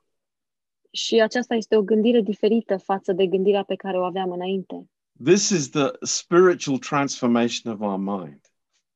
Și 0.90 1.20
aceasta 1.20 1.54
este 1.54 1.76
o 1.76 1.82
gândire 1.82 2.20
diferită 2.20 2.76
față 2.76 3.12
de 3.12 3.26
gândirea 3.26 3.62
pe 3.62 3.74
care 3.74 3.98
o 3.98 4.04
aveam 4.04 4.30
înainte. 4.30 4.90
This 5.24 5.50
is 5.50 5.70
the 5.70 5.90
spiritual 6.00 6.78
transformation 6.78 7.72
of 7.72 7.80
our 7.80 7.98
mind. 7.98 8.40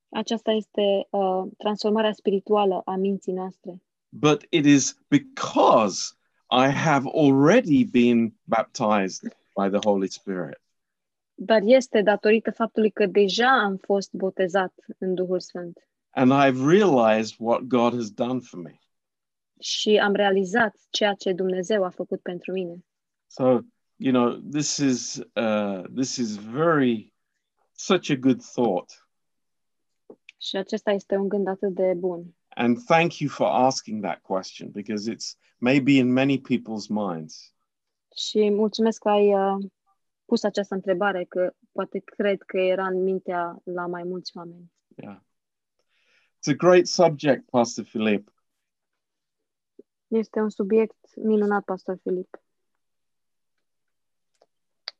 Aceasta 0.08 0.50
este 0.50 1.06
uh, 1.10 1.42
transformarea 1.56 2.12
spirituală 2.12 2.82
a 2.84 2.96
minții 2.96 3.32
noastre. 3.32 3.82
But 4.08 4.46
it 4.50 4.64
is 4.64 4.98
because 5.08 6.16
I 6.50 6.70
have 6.70 7.08
already 7.14 7.84
been 7.84 8.34
baptized 8.44 9.36
by 9.54 9.68
the 9.68 9.88
Holy 9.88 10.08
Spirit. 10.08 10.60
Dar 11.34 11.60
este 11.64 12.02
datorită 12.02 12.50
faptului 12.50 12.90
că 12.90 13.06
deja 13.06 13.62
am 13.62 13.76
fost 13.76 14.12
botezat 14.12 14.74
în 14.98 15.14
Duhul 15.14 15.40
Sfânt 15.40 15.78
And 16.16 16.32
I've 16.32 16.66
realized 16.66 17.34
what 17.38 17.68
God 17.68 17.92
has 17.92 18.10
done 18.10 18.40
for 18.40 18.60
me. 18.60 18.80
și 19.60 19.98
am 19.98 20.12
realizat 20.12 20.76
ceea 20.90 21.14
ce 21.14 21.32
Dumnezeu 21.32 21.84
a 21.84 21.90
făcut 21.90 22.20
pentru 22.20 22.52
mine. 22.52 22.84
So, 23.26 23.58
you 23.96 24.12
know, 24.12 24.40
this 24.50 24.76
is 24.76 25.16
uh, 25.16 25.82
this 25.94 26.16
is 26.16 26.36
very 26.36 27.12
such 27.72 28.10
a 28.10 28.14
good 28.14 28.42
thought. 28.42 29.08
Și 30.36 30.56
acesta 30.56 30.90
este 30.90 31.16
un 31.16 31.28
gând 31.28 31.48
atât 31.48 31.74
de 31.74 31.94
bun. 31.96 32.36
And 32.48 32.84
thank 32.84 33.18
you 33.18 33.30
for 33.30 33.46
asking 33.46 34.02
that 34.02 34.20
question 34.20 34.70
because 34.70 35.12
it's 35.12 35.38
maybe 35.58 35.92
in 35.92 36.12
many 36.12 36.40
people's 36.40 36.88
minds. 36.88 37.54
Și 38.16 38.50
mulțumesc 38.50 39.00
că 39.00 39.08
ai 39.08 39.34
uh, 39.34 39.64
pus 40.24 40.42
această 40.42 40.74
întrebare, 40.74 41.24
că 41.24 41.52
poate 41.72 41.98
cred 41.98 42.42
că 42.42 42.58
era 42.58 42.86
în 42.86 43.02
mintea 43.02 43.60
la 43.64 43.86
mai 43.86 44.02
mulți 44.02 44.36
oameni. 44.36 44.72
Yeah. 44.94 45.18
It's 46.46 46.52
a 46.52 46.66
great 46.66 46.86
subject, 46.86 47.50
Pastor 47.50 47.82
Philip. 47.82 48.30
Este 50.08 50.38
un 50.38 50.50
subiect 50.50 50.94
minunat, 51.16 51.64
Pastor 51.64 51.98
Filip. 52.04 52.36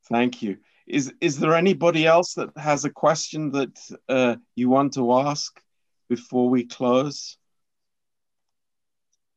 Thank 0.09 0.43
you. 0.43 0.57
Is 0.89 1.15
is 1.21 1.39
there 1.39 1.55
anybody 1.55 2.05
else 2.05 2.35
that 2.35 2.51
has 2.57 2.85
a 2.85 2.91
question 2.91 3.53
that 3.53 3.79
uh, 4.09 4.37
you 4.57 4.69
want 4.69 4.95
to 4.95 5.13
ask 5.13 5.63
before 6.09 6.51
we 6.51 6.65
close? 6.65 7.39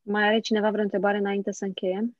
Mai 0.02 0.24
are 0.24 0.40
cineva 0.40 0.70
vreo 0.70 0.82
întrebare 0.82 1.18
înainte 1.18 1.52
să 1.52 1.64
încheiem? 1.64 2.16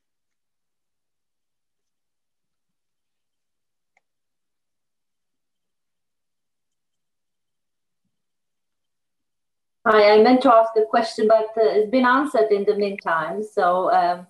Hi, 9.86 10.12
I 10.12 10.22
meant 10.22 10.42
to 10.42 10.52
ask 10.52 10.72
a 10.76 10.84
question, 10.84 11.26
but 11.26 11.56
uh, 11.56 11.64
it's 11.64 11.90
been 11.90 12.04
answered 12.04 12.50
in 12.50 12.64
the 12.64 12.74
meantime. 12.74 13.42
So 13.42 13.90
um, 13.90 14.26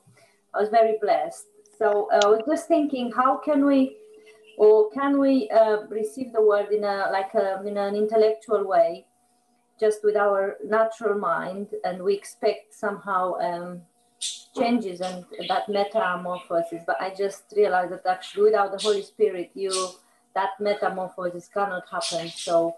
I 0.54 0.60
was 0.60 0.68
very 0.68 0.96
blessed. 1.02 1.46
So 1.76 2.08
uh, 2.12 2.20
I 2.24 2.28
was 2.28 2.42
just 2.48 2.68
thinking, 2.68 3.10
how 3.10 3.36
can 3.38 3.66
we, 3.66 3.96
or 4.56 4.90
can 4.90 5.18
we 5.18 5.50
uh, 5.50 5.88
receive 5.88 6.32
the 6.32 6.40
word 6.40 6.70
in 6.70 6.84
a 6.84 7.08
like 7.10 7.34
a, 7.34 7.60
in 7.66 7.76
an 7.76 7.96
intellectual 7.96 8.64
way, 8.64 9.06
just 9.80 10.04
with 10.04 10.16
our 10.16 10.56
natural 10.64 11.18
mind, 11.18 11.74
and 11.82 12.00
we 12.00 12.14
expect 12.14 12.72
somehow 12.72 13.34
um, 13.40 13.80
changes 14.56 15.00
and 15.00 15.24
that 15.48 15.68
metamorphosis. 15.68 16.84
But 16.86 17.02
I 17.02 17.12
just 17.12 17.52
realized 17.56 17.90
that 17.90 18.06
actually, 18.06 18.44
without 18.44 18.70
the 18.70 18.78
Holy 18.78 19.02
Spirit, 19.02 19.50
you 19.54 19.72
that 20.36 20.50
metamorphosis 20.60 21.48
cannot 21.48 21.88
happen. 21.90 22.28
So 22.28 22.76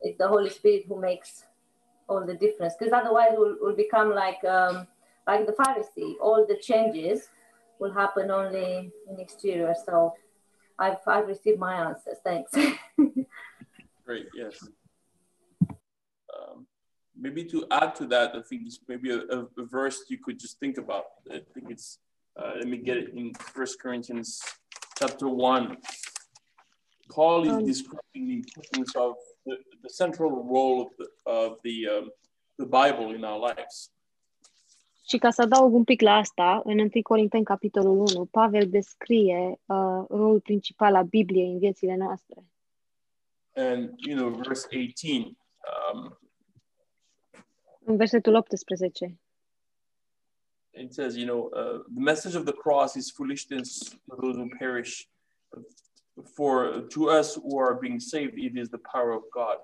it's 0.00 0.16
the 0.16 0.28
Holy 0.28 0.48
Spirit 0.48 0.84
who 0.88 0.98
makes 0.98 1.44
all 2.08 2.24
the 2.24 2.34
difference 2.34 2.74
because 2.78 2.92
otherwise 2.92 3.32
we'll, 3.36 3.56
we'll 3.60 3.76
become 3.76 4.14
like 4.14 4.42
um, 4.44 4.86
like 5.26 5.46
the 5.46 5.52
Pharisee. 5.52 6.14
All 6.20 6.46
the 6.46 6.56
changes 6.56 7.28
will 7.78 7.92
happen 7.92 8.30
only 8.30 8.90
in 9.08 9.20
exterior. 9.20 9.74
So 9.86 10.14
I've 10.78 10.98
I've 11.06 11.26
received 11.26 11.58
my 11.58 11.74
answers. 11.74 12.18
Thanks. 12.24 12.50
Great, 14.04 14.26
yes. 14.34 14.66
Um, 16.34 16.66
maybe 17.14 17.44
to 17.44 17.66
add 17.70 17.94
to 17.96 18.06
that, 18.06 18.34
I 18.34 18.40
think 18.40 18.62
it's 18.64 18.80
maybe 18.88 19.10
a, 19.10 19.18
a, 19.18 19.40
a 19.58 19.64
verse 19.66 20.04
you 20.08 20.18
could 20.18 20.38
just 20.38 20.58
think 20.60 20.78
about. 20.78 21.04
I 21.30 21.42
think 21.52 21.70
it's, 21.70 21.98
uh, 22.40 22.52
let 22.56 22.68
me 22.68 22.78
get 22.78 22.96
it 22.96 23.10
in 23.14 23.34
First 23.34 23.78
Corinthians 23.80 24.40
chapter 24.98 25.28
1. 25.28 25.76
Paul 27.10 27.44
is 27.44 27.52
Um, 27.52 27.66
describing 27.66 28.28
the 28.28 28.34
importance 28.36 28.92
of 28.96 29.16
the, 29.48 29.56
the 29.80 29.88
central 29.88 30.30
role 30.30 30.80
of 30.82 30.90
the, 30.98 31.06
of 31.24 31.58
the, 31.62 31.76
um, 31.88 32.12
the 32.56 32.66
Bible 32.66 33.14
in 33.14 33.24
our 33.24 33.40
lives. 33.48 33.92
Și 35.08 35.18
ca 35.18 35.30
să 35.30 35.42
adaug 35.42 35.74
un 35.74 35.84
pic 35.84 36.00
la 36.00 36.12
asta, 36.14 36.60
în 36.64 36.78
1 36.78 36.88
Corinteni, 37.02 37.44
capitolul 37.44 37.98
1, 37.98 38.24
Pavel 38.24 38.68
descrie 38.68 39.60
uh, 39.66 40.04
rolul 40.08 40.40
principal 40.40 40.94
al 40.94 41.04
Bibliei 41.04 41.50
în 41.50 41.58
viețile 41.58 41.96
noastre. 41.96 42.44
And, 43.54 43.92
you 43.96 44.16
know, 44.16 44.30
verse 44.30 44.66
18, 44.66 45.36
um, 45.92 46.18
În 47.84 47.96
versetul 47.96 48.34
18, 48.34 49.18
it 50.78 50.94
says, 50.94 51.16
you 51.16 51.26
know, 51.26 51.50
uh, 51.54 51.78
the 51.92 52.00
message 52.00 52.34
of 52.34 52.44
the 52.44 52.52
cross 52.52 52.96
is 52.96 53.10
foolishness 53.10 53.96
for 54.06 54.16
those 54.16 54.36
who 54.36 54.48
perish. 54.58 55.08
But 56.18 56.28
For 56.34 56.80
to 56.94 57.00
us 57.18 57.36
who 57.36 57.58
are 57.60 57.74
being 57.74 58.00
saved, 58.00 58.34
it 58.38 58.56
is 58.56 58.68
the 58.68 58.78
power 58.92 59.10
of 59.10 59.22
God. 59.30 59.58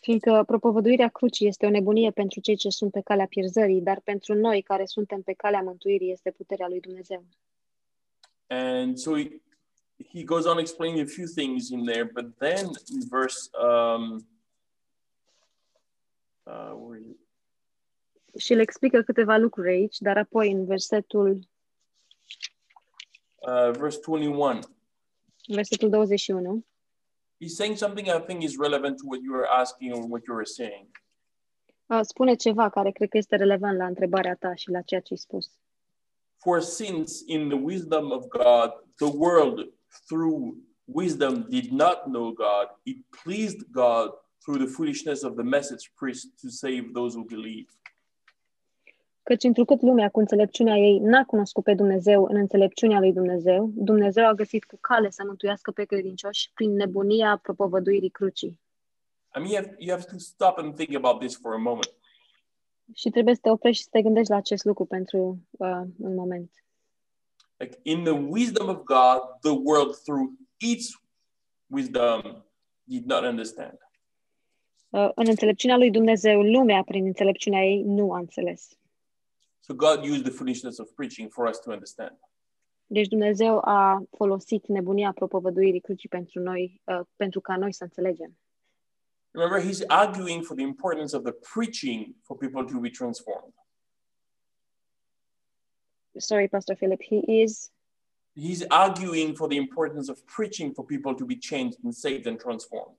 fiindcă 0.00 0.42
propovăduirea 0.46 1.08
crucii 1.08 1.46
este 1.46 1.66
o 1.66 1.70
nebunie 1.70 2.10
pentru 2.10 2.40
cei 2.40 2.56
ce 2.56 2.68
sunt 2.68 2.90
pe 2.90 3.00
calea 3.00 3.26
pierzării, 3.26 3.80
dar 3.80 4.00
pentru 4.00 4.34
noi 4.34 4.62
care 4.62 4.84
suntem 4.84 5.22
pe 5.22 5.32
calea 5.32 5.60
mântuirii 5.62 6.12
este 6.12 6.30
puterea 6.30 6.68
lui 6.68 6.80
Dumnezeu. 6.80 7.24
And 8.46 8.96
so 8.96 9.16
he, 9.16 9.40
he 10.12 10.22
goes 10.24 10.44
on 10.44 10.58
explaining 10.58 11.08
a 11.08 11.10
few 11.14 11.26
things 11.26 11.68
in 11.68 11.84
there, 11.84 12.04
but 12.04 12.36
then 12.38 12.64
in 12.66 13.00
verse 13.10 13.50
um, 13.62 14.26
uh, 16.42 16.72
where 16.76 17.00
is 17.00 17.06
it? 17.06 17.18
Și 18.40 18.54
le 18.54 18.62
explică 18.62 19.02
câteva 19.02 19.36
lucruri 19.36 19.68
aici, 19.68 19.98
dar 19.98 20.16
apoi 20.16 20.50
în 20.50 20.64
versetul, 20.64 21.38
Uh, 23.46 23.70
verse 23.70 23.98
21, 24.06 24.58
în 25.46 25.54
versetul 25.54 25.88
21, 25.90 26.64
he's 27.42 27.54
saying 27.54 27.76
something 27.76 28.06
I 28.06 28.20
think 28.26 28.42
is 28.42 28.56
relevant 28.56 28.96
to 28.96 29.02
what 29.06 29.20
you 29.22 29.32
were 29.34 29.48
asking 29.48 29.92
or 29.94 30.02
what 30.08 30.22
you 30.26 30.34
were 30.34 30.44
saying. 30.46 30.86
uh, 31.86 32.00
spune 32.02 32.34
ceva 32.34 32.68
care 32.68 32.90
cred 32.90 33.08
că 33.08 33.16
este 33.16 33.36
relevant 33.36 33.76
la 33.76 33.86
întrebarea 33.86 34.34
ta 34.34 34.54
și 34.54 34.70
la 34.70 34.80
ceea 34.80 35.00
ce 35.00 35.12
ai 35.12 35.18
spus. 35.18 35.50
For 36.36 36.60
since 36.60 37.22
in 37.26 37.48
the 37.48 37.58
wisdom 37.58 38.10
of 38.10 38.26
God, 38.28 38.70
the 38.96 39.10
world 39.16 39.72
through 40.06 40.54
wisdom 40.84 41.46
did 41.48 41.70
not 41.70 42.02
know 42.04 42.32
God, 42.32 42.66
it 42.82 42.96
pleased 43.22 43.58
God 43.70 44.10
through 44.44 44.58
the 44.64 44.72
foolishness 44.72 45.22
of 45.22 45.34
the 45.34 45.42
message 45.42 45.90
preached 45.94 46.28
to 46.42 46.48
save 46.48 46.92
those 46.92 47.14
who 47.16 47.24
believe. 47.24 47.66
Căci 49.24 49.42
întrucât 49.42 49.80
lumea 49.82 50.08
cu 50.08 50.18
înțelepciunea 50.18 50.76
ei 50.76 50.98
n-a 50.98 51.24
cunoscut 51.24 51.64
pe 51.64 51.74
Dumnezeu 51.74 52.24
în 52.24 52.36
înțelepciunea 52.36 52.98
lui 52.98 53.12
Dumnezeu, 53.12 53.70
Dumnezeu 53.74 54.26
a 54.26 54.32
găsit 54.32 54.64
cu 54.64 54.78
cale 54.80 55.10
să 55.10 55.22
mântuiască 55.26 55.70
pe 55.70 55.84
credincioși 55.84 56.50
prin 56.54 56.72
nebunia 56.72 57.38
propovăduirii 57.42 58.10
crucii. 58.10 58.60
I 59.36 59.38
mean, 59.38 59.50
you 59.50 59.56
have, 59.62 59.74
you 59.78 59.96
have 59.96 60.06
to 60.10 60.18
stop 60.18 60.58
and 60.58 60.74
think 60.74 60.94
about 60.94 61.18
this 61.20 61.36
for 61.36 61.52
a 61.52 61.56
moment. 61.56 61.94
Și 62.94 63.10
trebuie 63.10 63.34
să 63.34 63.40
te 63.42 63.50
oprești 63.50 63.76
și 63.76 63.82
să 63.82 63.88
te 63.92 64.02
gândești 64.02 64.30
la 64.30 64.36
acest 64.36 64.64
lucru 64.64 64.84
pentru 64.84 65.38
uh, 65.50 65.82
un 65.98 66.14
moment. 66.14 66.50
Like 67.56 67.78
in 67.82 68.02
the 68.02 68.12
wisdom 68.12 68.68
of 68.68 68.76
God, 68.76 69.20
the 69.40 69.60
world 69.64 69.94
through 70.02 70.32
its 70.56 71.00
wisdom 71.66 72.20
did 72.82 73.04
not 73.06 73.22
understand. 73.22 73.78
Uh, 74.88 75.10
în 75.14 75.24
înțelepciunea 75.28 75.76
lui 75.76 75.90
Dumnezeu, 75.90 76.42
lumea, 76.42 76.82
prin 76.82 77.04
înțelepciunea 77.04 77.64
ei, 77.64 77.82
nu 77.82 78.12
a 78.12 78.18
înțeles. 78.18 78.78
So 79.66 79.74
God 79.74 80.04
used 80.04 80.24
the 80.24 80.30
foolishness 80.30 80.78
of 80.78 80.94
preaching 80.94 81.30
for 81.30 81.48
us 81.48 81.58
to 81.60 81.70
understand. 81.70 82.18
Deci 82.86 83.08
Dumnezeu 83.08 83.58
a 83.58 84.02
folosit 84.16 84.66
nebunia 84.66 85.12
propovăduirii 85.12 85.80
crucii 85.80 86.08
pentru 86.08 86.40
noi, 86.40 86.82
uh, 86.84 87.00
pentru 87.16 87.40
ca 87.40 87.56
noi 87.56 87.72
să 87.72 87.84
înțelegem. 87.84 88.38
Remember, 89.30 89.70
he's 89.70 89.84
arguing 89.86 90.44
for 90.44 90.56
the 90.56 90.64
importance 90.64 91.16
of 91.16 91.22
the 91.22 91.32
preaching 91.32 92.14
for 92.22 92.36
people 92.36 92.64
to 92.64 92.80
be 92.80 92.90
transformed. 92.90 93.54
Sorry, 96.16 96.48
Pastor 96.48 96.76
Philip, 96.76 97.02
he 97.02 97.20
is 97.26 97.72
He's 98.36 98.64
arguing 98.68 99.34
for 99.34 99.48
the 99.48 99.56
importance 99.56 100.10
of 100.10 100.18
preaching 100.36 100.72
for 100.72 100.84
people 100.84 101.14
to 101.14 101.24
be 101.24 101.36
changed 101.36 101.78
and 101.84 101.94
saved 101.94 102.26
and 102.26 102.38
transformed. 102.38 102.96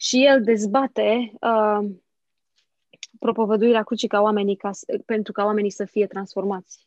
și 0.00 0.24
el 0.24 0.42
dezbate 0.42 1.32
uh, 1.40 1.90
propovăduirea 3.18 3.82
crucii 3.82 4.08
ca 4.08 4.20
oamenii 4.20 4.56
ca, 4.56 4.72
s- 4.72 4.84
pentru 5.06 5.32
ca 5.32 5.44
oamenii 5.44 5.70
să 5.70 5.84
fie 5.84 6.06
transformați. 6.06 6.86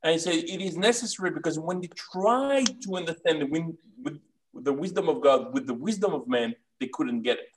And 0.00 0.12
he 0.14 0.18
said 0.20 0.38
it 0.48 0.60
is 0.60 0.74
necessary 0.74 1.32
because 1.32 1.60
when 1.60 1.78
they 1.80 1.88
tried 2.12 2.68
to 2.86 2.96
understand 2.96 3.38
the, 3.38 3.48
win- 3.50 3.78
with, 4.04 4.20
with 4.50 4.64
the 4.64 4.74
wisdom 4.78 5.08
of 5.08 5.14
God 5.18 5.54
with 5.54 5.64
the 5.66 5.76
wisdom 5.80 6.12
of 6.12 6.22
man, 6.26 6.58
they 6.76 6.88
couldn't 6.88 7.20
get 7.22 7.38
it. 7.38 7.52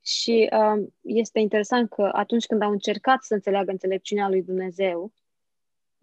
Și 0.00 0.48
um, 0.52 0.94
este 1.02 1.38
interesant 1.40 1.88
că 1.88 2.10
atunci 2.12 2.46
când 2.46 2.62
au 2.62 2.70
încercat 2.70 3.24
să 3.24 3.34
înțeleagă 3.34 3.70
înțelepciunea 3.70 4.28
lui 4.28 4.42
Dumnezeu, 4.42 5.12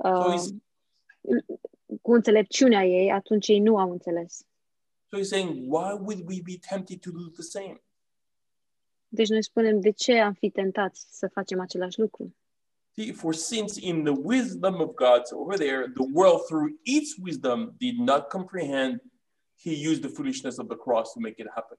So 0.02 0.08
uh, 0.10 0.34
he's, 0.34 0.50
cu 2.02 2.14
înțelepciunea 2.14 2.84
ei, 2.86 3.12
atunci 3.12 3.48
ei 3.48 3.60
nu 3.60 3.78
au 3.78 3.92
înțeles. 3.92 4.46
so 5.10 5.18
he's 5.18 5.28
saying, 5.30 5.50
why 5.74 5.92
would 6.00 6.28
we 6.30 6.42
be 6.44 6.58
tempted 6.70 7.00
to 7.00 7.12
do 7.12 7.30
the 7.34 7.42
same? 7.42 7.83
Deci 9.16 9.30
noi 9.30 9.44
spunem, 9.44 9.80
de 9.80 9.92
ce 9.92 10.20
am 10.20 10.34
fi 10.34 10.50
tentați 10.50 11.08
să 11.10 11.28
facem 11.28 11.60
același 11.60 12.00
lucru? 12.00 12.36
See, 12.92 13.12
for 13.12 13.34
since 13.34 13.88
in 13.88 14.04
the 14.04 14.14
wisdom 14.24 14.80
of 14.80 14.94
God, 14.94 15.22
so 15.24 15.36
over 15.38 15.58
there, 15.58 15.92
the 15.94 16.08
world 16.14 16.42
through 16.46 16.70
its 16.84 17.18
wisdom 17.24 17.76
did 17.78 17.98
not 17.98 18.28
comprehend, 18.28 19.02
he 19.64 19.90
used 19.90 20.02
the 20.02 20.10
foolishness 20.10 20.58
of 20.58 20.68
the 20.68 20.78
cross 20.78 21.14
to 21.14 21.20
make 21.20 21.42
it 21.42 21.50
happen. 21.54 21.78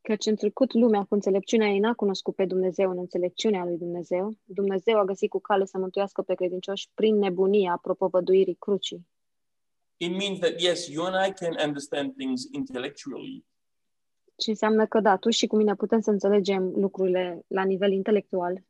Căci 0.00 0.26
în 0.26 0.36
trecut 0.36 0.72
lumea 0.72 1.04
cu 1.04 1.14
înțelepciunea 1.14 1.68
ei 1.68 1.78
n-a 1.78 1.94
cunoscut 1.94 2.34
pe 2.34 2.44
Dumnezeu 2.44 2.90
în 2.90 2.98
înțelepciunea 2.98 3.64
lui 3.64 3.76
Dumnezeu. 3.76 4.34
Dumnezeu 4.44 4.98
a 4.98 5.04
găsit 5.04 5.30
cu 5.30 5.40
cale 5.40 5.64
să 5.64 5.78
mântuiască 5.78 6.22
pe 6.22 6.34
credincioși 6.34 6.90
prin 6.94 7.18
nebunia 7.18 7.78
propovăduirii 7.82 8.54
crucii. 8.54 9.06
It 9.96 10.10
means 10.10 10.38
that 10.38 10.60
yes, 10.60 10.88
you 10.88 11.04
and 11.04 11.26
I 11.28 11.32
can 11.32 11.66
understand 11.66 12.14
things 12.16 12.42
intellectually, 12.52 13.44
Și 14.42 14.48
înseamnă 14.48 14.86
că 14.86 15.00
da, 15.00 15.16
tu 15.16 15.30
și 15.30 15.46
cu 15.46 15.56
mine 15.56 15.74
putem 15.74 16.00
să 16.00 16.10
înțelegem 16.10 16.62
lucrurile 16.76 17.44
la 17.46 17.64
nivel 17.64 17.92
intelectual, 17.92 18.62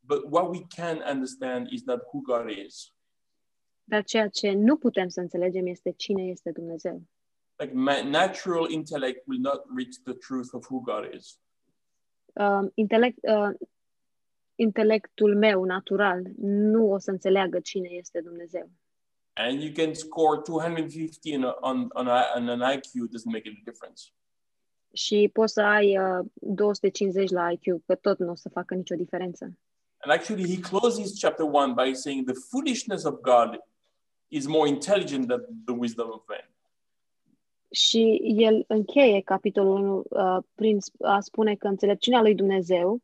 but 0.00 0.24
what 0.30 0.48
we 0.48 0.60
can 0.76 1.02
understand 1.12 1.66
is 1.70 1.82
not 1.84 2.00
who 2.00 2.20
God 2.20 2.48
is. 2.66 2.92
dar 3.84 4.04
ceea 4.04 4.28
ce 4.28 4.52
nu 4.52 4.76
putem 4.76 5.08
să 5.08 5.20
înțelegem 5.20 5.66
este 5.66 5.90
cine 5.92 6.22
este 6.22 6.50
Dumnezeu. 6.50 7.02
Like 7.56 7.72
ma- 7.72 8.04
natural 8.10 8.70
intellect 8.70 9.26
will 9.26 9.40
not 9.40 9.64
reach 9.76 9.94
the 10.04 10.12
truth 10.14 10.48
of 10.52 10.70
who 10.70 10.80
God 10.80 11.14
is. 11.14 11.40
Uh, 12.32 12.70
intelect, 12.74 13.18
uh, 13.22 13.50
intelectul 14.54 15.36
meu 15.36 15.64
natural 15.64 16.22
nu 16.38 16.90
o 16.92 16.98
să 16.98 17.10
înțeleagă 17.10 17.60
cine 17.60 17.88
este 17.88 18.20
Dumnezeu. 18.20 18.70
And 19.32 19.62
you 19.62 19.72
can 19.72 19.94
score 19.94 20.40
250 20.44 21.34
on, 21.34 21.42
a- 21.44 21.56
on, 21.60 21.88
on, 21.92 22.06
a, 22.08 22.22
on 22.36 22.48
an 22.48 22.60
IQ, 22.76 22.84
it 22.94 23.10
doesn't 23.10 23.32
make 23.32 23.48
any 23.48 23.62
difference. 23.64 24.02
Și 24.92 25.30
poți 25.32 25.52
să 25.52 25.60
ai 25.60 25.98
uh, 25.98 26.24
250 26.34 27.30
la 27.30 27.50
IQ, 27.50 27.84
că 27.86 27.94
tot 27.94 28.18
nu 28.18 28.30
o 28.30 28.34
să 28.34 28.48
facă 28.48 28.74
nicio 28.74 28.94
diferență. 28.94 29.44
And 30.00 30.12
actually, 30.12 30.54
he 30.54 30.60
closes 30.60 31.20
chapter 31.20 31.46
one 31.46 31.72
by 31.74 31.94
saying 31.94 32.24
the 32.24 32.34
foolishness 32.50 33.04
of 33.04 33.20
God 33.20 33.58
is 34.28 34.46
more 34.46 34.68
intelligent 34.68 35.26
than 35.28 35.44
the 35.64 35.74
wisdom 35.74 36.08
of 36.12 36.22
man. 36.28 36.50
Și 37.70 38.20
el 38.36 38.64
încheie 38.66 39.20
capitolul 39.20 39.74
1 39.76 40.04
uh, 40.08 40.44
prin 40.54 40.78
sp- 40.78 41.06
a 41.06 41.20
spune 41.20 41.54
că 41.54 41.66
înțelepciunea 41.66 42.20
lui 42.20 42.34
Dumnezeu 42.34 43.00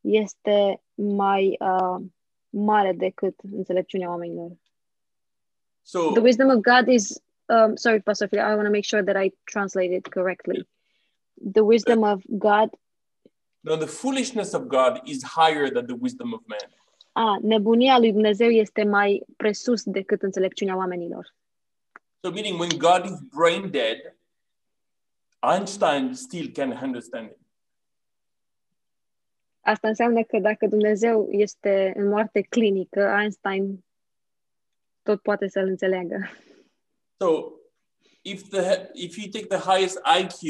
este 0.00 0.82
mai 0.94 1.56
uh, 1.60 2.04
mare 2.48 2.92
decât 2.92 3.34
înțelepciunea 3.52 4.08
oamenilor. 4.08 4.50
So, 5.82 6.10
The 6.12 6.20
wisdom 6.20 6.48
of 6.48 6.60
God 6.60 6.88
is, 6.88 7.22
um, 7.46 7.76
sorry, 7.76 8.00
Pastor 8.00 8.28
Phil, 8.28 8.40
I 8.40 8.54
want 8.54 8.64
to 8.64 8.70
make 8.70 8.86
sure 8.86 9.02
that 9.02 9.24
I 9.24 9.34
translate 9.44 9.94
it 9.94 10.08
correctly. 10.08 10.68
The 11.52 11.62
wisdom 11.62 12.02
of 12.02 12.22
God, 12.28 12.68
no, 13.62 13.76
the 13.76 13.86
foolishness 13.86 14.52
of 14.54 14.68
God 14.68 15.00
is 15.04 15.22
higher 15.22 15.70
than 15.70 15.86
the 15.86 15.96
wisdom 15.96 16.32
of 16.32 16.40
man. 16.46 16.68
a, 17.12 17.38
nebunia 17.42 17.98
lui 17.98 18.12
Dumnezeu 18.12 18.50
este 18.50 18.84
mai 18.84 19.24
presus 19.36 19.82
decât 19.84 20.22
înțelepciunea 20.22 20.76
oamenilor. 20.76 21.34
So, 22.22 22.30
meaning 22.30 22.60
when 22.60 22.78
God 22.78 23.04
is 23.04 23.18
brain 23.20 23.70
dead, 23.70 24.16
Einstein 25.54 26.14
still 26.14 26.50
can 26.52 26.78
understand 26.82 27.30
it. 27.30 27.38
Asta 29.60 29.88
înseamnă 29.88 30.22
că 30.22 30.38
dacă 30.38 30.66
Dumnezeu 30.66 31.28
este 31.30 31.92
în 31.96 32.08
moarte 32.08 32.40
clinică, 32.40 33.00
Einstein 33.20 33.84
tot 35.02 35.22
poate 35.22 35.48
să-l 35.48 35.66
înțeleagă. 35.66 36.30
So, 37.16 37.52
if 38.22 38.48
the 38.48 38.90
if 38.92 39.16
you 39.16 39.28
take 39.30 39.46
the 39.46 39.70
highest 39.70 39.98
IQ 40.20 40.40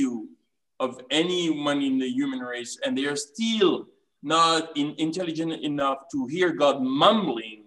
of 0.81 0.91
anyone 1.11 1.81
in 1.89 1.99
the 1.99 2.11
human 2.19 2.41
race, 2.41 2.79
and 2.85 2.97
they 2.97 3.07
are 3.07 3.21
still 3.29 3.89
not 4.23 4.71
in, 4.75 4.95
intelligent 4.97 5.53
enough 5.63 5.99
to 6.13 6.27
hear 6.27 6.49
God 6.53 6.77
mumbling, 6.83 7.65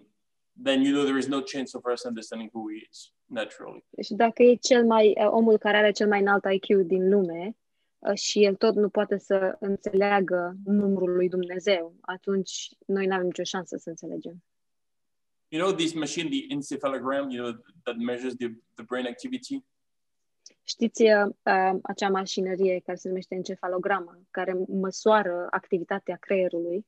then 0.56 0.82
you 0.82 0.92
know 0.92 1.04
there 1.04 1.18
is 1.18 1.28
no 1.28 1.40
chance 1.40 1.74
of 1.74 1.82
us 1.92 2.04
understanding 2.06 2.50
who 2.52 2.68
He 2.68 2.78
is 2.90 3.12
naturally. 3.26 3.84
Și 4.02 4.14
dacă 4.14 4.42
e 4.42 4.54
cel 4.54 4.84
mai, 4.84 5.14
uh, 5.16 5.26
omul 5.30 5.58
care 5.58 5.76
are 5.76 5.90
cel 5.90 6.08
mai 6.08 6.20
înalt 6.20 6.44
IQ 6.44 6.86
din 6.86 7.08
lume 7.08 7.56
uh, 7.98 8.14
și 8.14 8.44
el 8.44 8.54
tot 8.54 8.74
nu 8.74 8.88
poate 8.88 9.18
să 9.18 9.56
înțeleagă 9.60 10.56
numărul 10.64 11.14
lui 11.14 11.28
Dumnezeu, 11.28 11.94
atunci 12.00 12.68
noi 12.86 13.06
nu 13.06 13.14
avem 13.14 13.26
nicio 13.26 13.42
șansă 13.42 13.76
să 13.76 13.88
înțelegem. 13.88 14.44
You 15.48 15.62
know 15.62 15.74
this 15.74 15.92
machine, 15.92 16.28
the 16.28 16.46
encephalogram, 16.48 17.30
you 17.30 17.42
know 17.44 17.62
that 17.82 17.96
measures 17.96 18.34
the, 18.34 18.48
the 18.74 18.84
brain 18.84 19.06
activity. 19.06 19.64
Știți 20.66 21.02
uh, 21.02 21.26
uh, 21.42 21.78
acea 21.82 22.08
mașinărie 22.08 22.80
care 22.80 22.96
se 22.96 23.08
numește 23.08 23.34
encefalogramă, 23.34 24.20
care 24.30 24.52
măsoară 24.68 25.46
activitatea 25.50 26.16
creierului? 26.16 26.86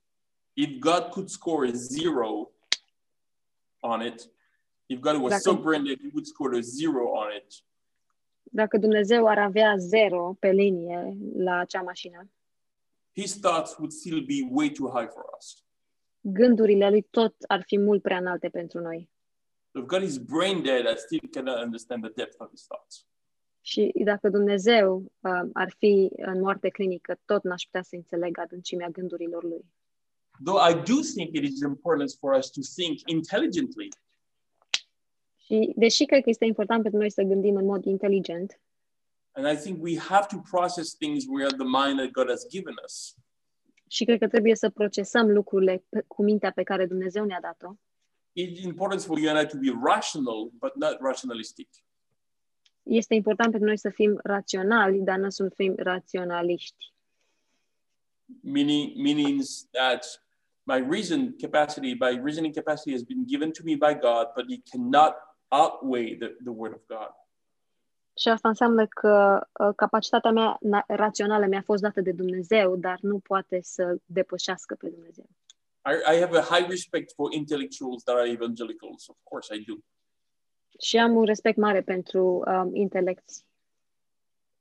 If 0.53 0.79
God 0.79 1.03
could 1.11 1.29
score 1.29 1.69
a 1.69 1.73
zero 1.73 2.51
on 3.81 4.01
it, 4.07 4.31
if 4.87 4.99
God 5.01 5.23
was 5.23 5.43
so 5.43 5.51
Dacă- 5.51 5.63
brain 5.63 5.85
dead, 5.85 5.99
He 6.01 6.09
would 6.13 6.27
score 6.27 6.57
a 6.57 6.61
zero 6.61 7.09
on 7.11 7.27
it. 7.37 7.47
Dacă 8.43 8.79
Dumnezeu 8.79 9.27
ar 9.27 9.39
avea 9.39 9.77
zero 9.77 10.37
pe 10.41 10.51
linie 10.51 11.17
la 11.37 11.57
acea 11.59 11.83
mașină, 11.83 12.31
His 13.15 13.41
thoughts 13.41 13.77
would 13.77 13.93
still 13.93 14.21
be 14.25 14.49
way 14.51 14.71
too 14.71 14.91
high 14.91 15.09
for 15.13 15.25
us. 15.39 15.65
gândurile 16.21 16.91
lui 16.91 17.03
tot 17.03 17.35
ar 17.49 17.63
fi 17.67 17.79
mult 17.79 18.03
prea 18.03 18.17
înalte 18.19 18.49
pentru 18.49 18.81
noi. 18.81 19.11
If 19.75 19.83
God 19.85 20.03
is 20.03 20.17
brain 20.19 20.63
dead, 20.63 20.85
I 20.85 20.97
still 20.97 21.29
cannot 21.31 21.63
understand 21.65 22.03
the 22.03 22.13
depth 22.13 22.35
of 22.41 22.51
his 22.51 22.67
thoughts. 22.67 23.07
Și 23.67 23.93
dacă 24.05 24.29
Dumnezeu 24.29 25.13
uh, 25.21 25.51
ar 25.53 25.75
fi 25.79 26.11
în 26.17 26.41
moarte 26.41 26.69
clinică, 26.69 27.19
tot 27.25 27.43
n-aș 27.43 27.63
putea 27.63 27.83
să 27.83 27.95
înțeleg 27.95 28.39
adâncimea 28.39 28.89
gândurilor 28.89 29.45
lui. 29.45 29.65
Though 30.45 30.71
I 30.71 30.75
do 30.75 31.01
think 31.15 31.35
it 31.35 31.45
is 31.45 31.61
important 31.61 32.11
for 32.21 32.37
us 32.37 32.51
to 32.51 32.61
think 32.77 32.99
intelligently, 33.07 33.89
Și 35.37 35.73
deși 35.77 36.05
cred 36.05 36.23
că 36.23 36.31
este 36.31 36.45
important 36.45 36.83
pentru 36.83 37.01
noi 37.01 37.11
să 37.11 37.23
gândim 37.23 37.57
în 37.57 37.65
mod 37.65 37.85
inteligent, 37.85 38.61
and 39.33 39.59
I 39.59 39.61
think 39.63 39.83
we 39.83 39.99
have 39.99 40.27
to 40.31 40.37
process 40.51 40.97
things 40.97 41.25
without 41.29 41.57
the 41.57 41.87
mind 41.87 41.99
that 41.99 42.11
God 42.11 42.29
has 42.29 42.49
given 42.49 42.75
us, 42.85 43.15
și 43.87 44.05
cred 44.05 44.19
că 44.19 44.29
trebuie 44.29 44.55
să 44.55 44.71
procesăm 44.71 45.31
lucrurile 45.31 45.85
pe, 45.89 46.05
cu 46.07 46.23
mintea 46.23 46.51
pe 46.51 46.63
care 46.63 46.87
Dumnezeu 46.87 47.25
ne-a 47.25 47.41
dat-o, 47.41 47.75
it's 48.43 48.63
important 48.63 49.03
for 49.03 49.19
you 49.19 49.37
and 49.37 49.45
I 49.45 49.51
to 49.53 49.59
be 49.59 49.91
rational, 49.93 50.51
but 50.53 50.75
not 50.75 50.97
rationalistic. 51.01 51.69
Este 52.87 53.15
important 53.15 53.51
pentru 53.51 53.69
noi 53.69 53.79
să 53.79 53.91
fim 53.91 54.19
raționali, 54.23 54.99
dar 54.99 55.19
nu 55.19 55.31
să 55.31 55.49
fim 55.55 55.75
raționaliști. 55.77 56.93
Meaning, 58.43 58.97
meanings 58.97 59.69
that 59.71 60.27
my 60.63 60.87
reason 60.91 61.37
capacity, 61.37 61.95
my 61.95 62.21
reasoning 62.23 62.55
capacity 62.55 62.93
has 62.93 63.03
been 63.03 63.25
given 63.27 63.51
to 63.51 63.63
me 63.65 63.75
by 63.75 63.95
God, 63.95 64.27
but 64.35 64.51
it 64.51 64.63
cannot 64.71 65.15
outweigh 65.49 66.19
the, 66.19 66.29
the 66.45 66.51
word 66.51 66.75
of 66.75 66.81
God. 66.87 67.11
Și 68.19 68.29
asta 68.29 68.49
înseamnă 68.49 68.87
că 68.87 69.47
uh, 69.61 69.75
capacitatea 69.77 70.31
mea 70.31 70.59
na- 70.61 70.87
rațională 70.87 71.47
mi-a 71.47 71.63
fost 71.63 71.83
dată 71.83 72.01
de 72.01 72.13
Dumnezeu, 72.13 72.77
dar 72.77 72.99
nu 73.01 73.19
poate 73.19 73.59
să 73.63 73.97
depășească 74.05 74.75
pe 74.75 74.89
Dumnezeu. 74.89 75.29
I, 75.85 76.15
I 76.15 76.21
have 76.21 76.39
a 76.39 76.43
high 76.43 76.69
respect 76.69 77.13
for 77.13 77.33
intellectuals 77.33 78.03
that 78.03 78.17
are 78.17 78.31
evangelicals. 78.31 79.09
Of 79.09 79.17
course, 79.23 79.55
I 79.55 79.65
do. 79.65 79.75
Și 80.81 80.97
am 80.99 81.17
un 81.17 81.25
respect 81.25 81.57
mare 81.57 81.83
pentru 81.83 82.43
um, 82.47 82.75
intelecți 82.75 83.45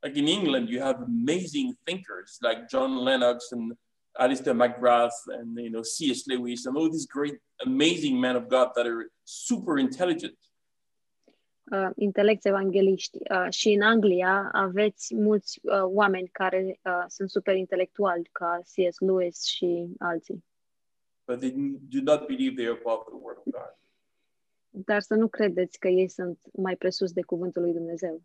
like 0.02 0.20
in 0.20 0.28
England, 0.28 0.70
you 0.70 0.84
have 0.84 1.04
amazing 1.04 1.74
thinkers 1.84 2.38
like 2.42 2.66
John 2.70 3.04
Lennox 3.04 3.52
and 3.52 3.78
Alistair 4.12 4.54
McGrath 4.54 5.18
and 5.40 5.58
you 5.58 5.70
know 5.70 5.82
C.S. 5.82 6.26
Lewis 6.28 6.66
and 6.66 6.78
all 6.78 6.90
these 6.90 7.08
great, 7.08 7.42
amazing 7.66 8.20
men 8.20 8.36
of 8.36 8.48
God 8.48 8.68
that 8.76 8.86
are 8.86 9.10
super 9.24 9.78
intelligent. 9.78 10.38
uh, 11.72 11.90
intelecți 11.96 12.48
evangeliști. 12.48 13.18
Uh, 13.18 13.48
și 13.50 13.70
în 13.70 13.82
Anglia 13.82 14.50
aveți 14.52 15.16
mulți 15.16 15.60
uh, 15.64 15.82
oameni 15.84 16.28
care 16.28 16.80
uh, 16.84 17.04
sunt 17.08 17.30
super 17.30 17.56
intelectuali, 17.56 18.30
ca 18.32 18.60
C.S. 18.64 19.00
Lewis 19.00 19.44
și 19.44 19.88
alții. 20.00 20.44
but 21.28 21.40
they 21.40 21.52
do 21.90 22.02
not 22.04 22.28
believe 22.28 22.56
they 22.56 22.68
are 22.68 22.78
above 22.86 23.04
the 23.08 23.18
word 23.26 23.38
of 23.38 23.44
God. 23.46 23.74
Dar 24.78 25.02
să 25.02 25.16
nu 25.16 25.28
credeți 25.28 25.80
că 25.80 25.88
ei 25.88 26.08
sunt 26.08 26.40
mai 26.54 26.76
presus 26.76 27.12
de 27.12 27.22
cuvântul 27.22 27.62
lui 27.62 27.74
Dumnezeu. 27.74 28.22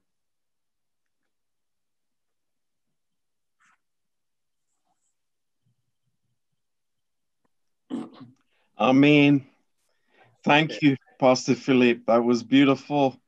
Amen. 8.75 9.45
Thank 10.41 10.81
you, 10.81 10.95
Pastor 11.19 11.55
Philip. 11.55 12.05
That 12.07 12.25
was 12.25 12.43
beautiful. 12.43 13.21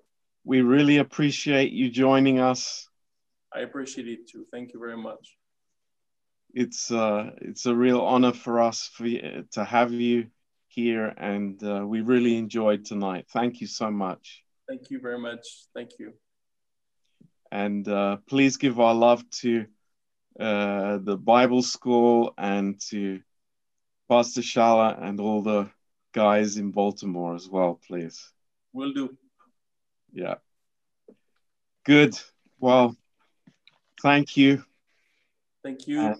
We 0.44 0.62
really 0.62 0.98
appreciate 0.98 1.70
you 1.72 1.90
joining 1.90 2.38
us. 2.38 2.90
I 3.54 3.62
appreciate 3.62 4.08
it 4.08 4.30
too. 4.30 4.46
Thank 4.50 4.72
you 4.72 4.80
very 4.80 4.96
much. 4.96 5.36
It's 6.54 6.90
uh, 6.90 7.30
it's 7.40 7.66
a 7.66 7.74
real 7.74 8.00
honor 8.00 8.32
for 8.32 8.60
us 8.60 8.90
for 8.94 9.06
to 9.52 9.64
have 9.64 9.92
you 9.92 10.30
here, 10.72 11.12
and 11.16 11.62
uh, 11.62 11.84
we 11.86 12.00
really 12.00 12.36
enjoyed 12.36 12.84
tonight. 12.84 13.26
Thank 13.30 13.60
you 13.60 13.66
so 13.66 13.90
much. 13.90 14.42
Thank 14.68 14.90
you 14.90 15.00
very 15.00 15.18
much. 15.18 15.66
Thank 15.74 15.90
you. 15.98 16.14
And 17.50 17.86
uh, 17.86 18.16
please 18.26 18.56
give 18.56 18.80
our 18.80 18.94
love 18.94 19.28
to 19.42 19.66
uh, 20.40 20.98
the 20.98 21.16
Bible 21.16 21.62
School 21.62 22.32
and 22.38 22.80
to 22.88 23.20
Pastor 24.08 24.40
Shala 24.40 25.02
and 25.02 25.20
all 25.20 25.42
the 25.42 25.70
guys 26.12 26.56
in 26.56 26.70
Baltimore 26.70 27.34
as 27.34 27.48
well, 27.48 27.78
please. 27.86 28.32
Will 28.72 28.92
do. 28.92 29.16
Yeah. 30.12 30.36
Good. 31.84 32.18
Well, 32.58 32.96
thank 34.00 34.36
you. 34.36 34.64
Thank 35.62 35.86
you. 35.86 36.00
And 36.00 36.16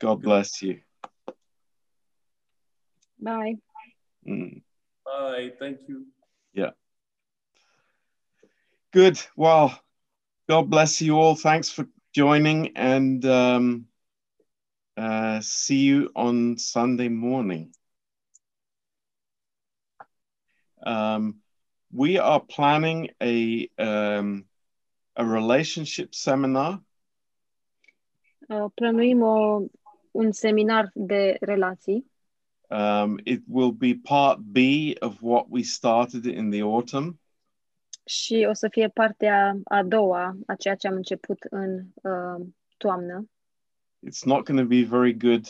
God 0.00 0.20
bless 0.22 0.62
you. 0.62 0.80
Bye! 3.20 3.56
Mm. 4.26 4.62
Bye. 5.04 5.52
Thank 5.58 5.78
you. 5.88 6.06
Yeah. 6.52 6.70
Good. 8.92 9.20
Well, 9.36 9.78
God 10.48 10.70
bless 10.70 11.00
you 11.00 11.18
all. 11.18 11.34
Thanks 11.34 11.70
for 11.70 11.86
joining 12.14 12.76
and 12.76 13.24
um, 13.24 13.86
uh, 14.96 15.40
see 15.40 15.80
you 15.80 16.10
on 16.16 16.58
Sunday 16.58 17.08
morning. 17.08 17.72
Um, 20.84 21.36
we 21.92 22.18
are 22.18 22.40
planning 22.40 23.10
a 23.22 23.68
um, 23.78 24.44
a 25.16 25.24
relationship 25.24 26.14
seminar. 26.14 26.80
Uh, 28.48 28.68
plănuim 28.74 29.22
o, 29.22 29.66
un 30.10 30.32
seminar 30.32 30.90
de 30.94 31.36
relații. 31.40 32.06
Um, 32.70 33.18
it 33.24 33.42
will 33.46 33.72
be 33.72 33.94
part 33.94 34.38
B 34.38 34.58
of 35.00 35.22
what 35.22 35.46
we 35.48 35.62
started 35.62 36.26
in 36.26 36.50
the 36.50 36.62
autumn. 36.62 37.18
și 38.08 38.46
o 38.48 38.52
să 38.52 38.68
fie 38.70 38.88
partea 38.88 39.58
a 39.64 39.82
doua 39.82 40.36
a 40.46 40.54
ceea 40.54 40.74
ce 40.74 40.88
am 40.88 40.94
început 40.94 41.38
în 41.50 41.84
uh, 41.94 42.46
toamnă. 42.76 43.30
It's 44.06 44.24
not 44.24 44.44
going 44.44 44.60
to 44.60 44.66
be 44.66 44.82
very 44.82 45.16
good, 45.16 45.46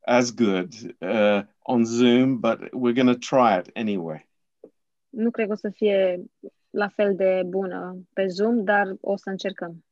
as 0.00 0.34
good 0.34 0.72
uh, 0.98 1.42
on 1.58 1.84
Zoom, 1.84 2.40
but 2.40 2.58
we're 2.60 2.94
going 2.94 3.10
to 3.10 3.36
try 3.36 3.58
it 3.58 3.76
anyway. 3.76 4.28
Nu 5.08 5.30
cred 5.30 5.46
că 5.46 5.52
o 5.52 5.56
să 5.56 5.70
fie 5.70 6.24
la 6.70 6.88
fel 6.88 7.14
de 7.14 7.42
bună 7.46 7.96
pe 8.12 8.26
Zoom, 8.26 8.64
dar 8.64 8.96
o 9.00 9.16
să 9.16 9.30
încercăm. 9.30 9.84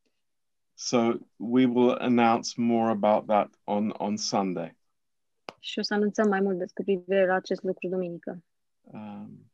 So 0.73 1.13
we 1.35 1.65
will 1.65 1.95
announce 1.99 2.61
more 2.61 2.89
about 2.89 3.25
that 3.25 3.59
on 3.63 3.93
on 3.97 4.17
Sunday. 4.17 4.75
Și 5.63 5.79
o 5.79 5.81
să 5.81 5.93
anunțăm 5.93 6.27
mai 6.27 6.41
mult 6.41 6.57
despre 6.57 6.83
privire 6.83 7.25
la 7.25 7.33
acest 7.33 7.63
lucru 7.63 7.87
duminică. 7.87 8.43
Um, 8.81 9.51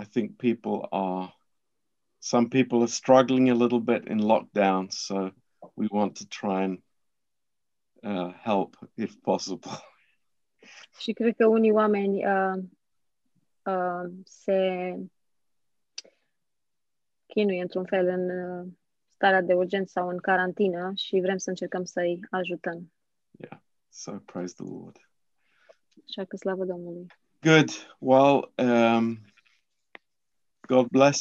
I 0.00 0.04
think 0.04 0.36
people 0.36 0.86
are 0.90 1.34
some 2.18 2.48
people 2.48 2.78
are 2.78 2.86
struggling 2.86 3.48
a 3.48 3.54
little 3.54 3.80
bit 3.80 4.08
in 4.08 4.18
lockdown, 4.18 4.88
so 4.90 5.30
we 5.74 5.86
want 5.90 6.18
to 6.18 6.24
try 6.24 6.62
and 6.62 6.82
uh, 8.02 8.32
help 8.42 8.76
if 8.94 9.14
possible. 9.22 9.70
Și 11.00 11.12
cred 11.12 11.36
că 11.36 11.46
unii 11.46 11.70
oameni 11.70 12.26
uh, 12.26 12.62
uh, 13.62 14.10
se 14.24 14.94
chinuie 17.26 17.62
într-un 17.62 17.84
fel 17.84 18.06
în 18.06 18.28
uh, 18.30 18.66
starea 19.08 19.40
de 19.40 19.54
urgență 19.54 19.90
sau 19.90 20.08
în 20.08 20.18
carantină 20.18 20.92
și 20.94 21.20
vrem 21.20 21.36
să 21.36 21.48
încercăm 21.48 21.84
să-i 21.84 22.20
ajutăm. 22.30 22.92
So 23.96 24.20
praise 24.26 24.54
the 24.54 24.64
Lord. 24.64 24.98
Good. 27.42 27.72
Well, 28.00 28.46
um, 28.58 29.20
God 30.66 30.90
bless 30.90 31.12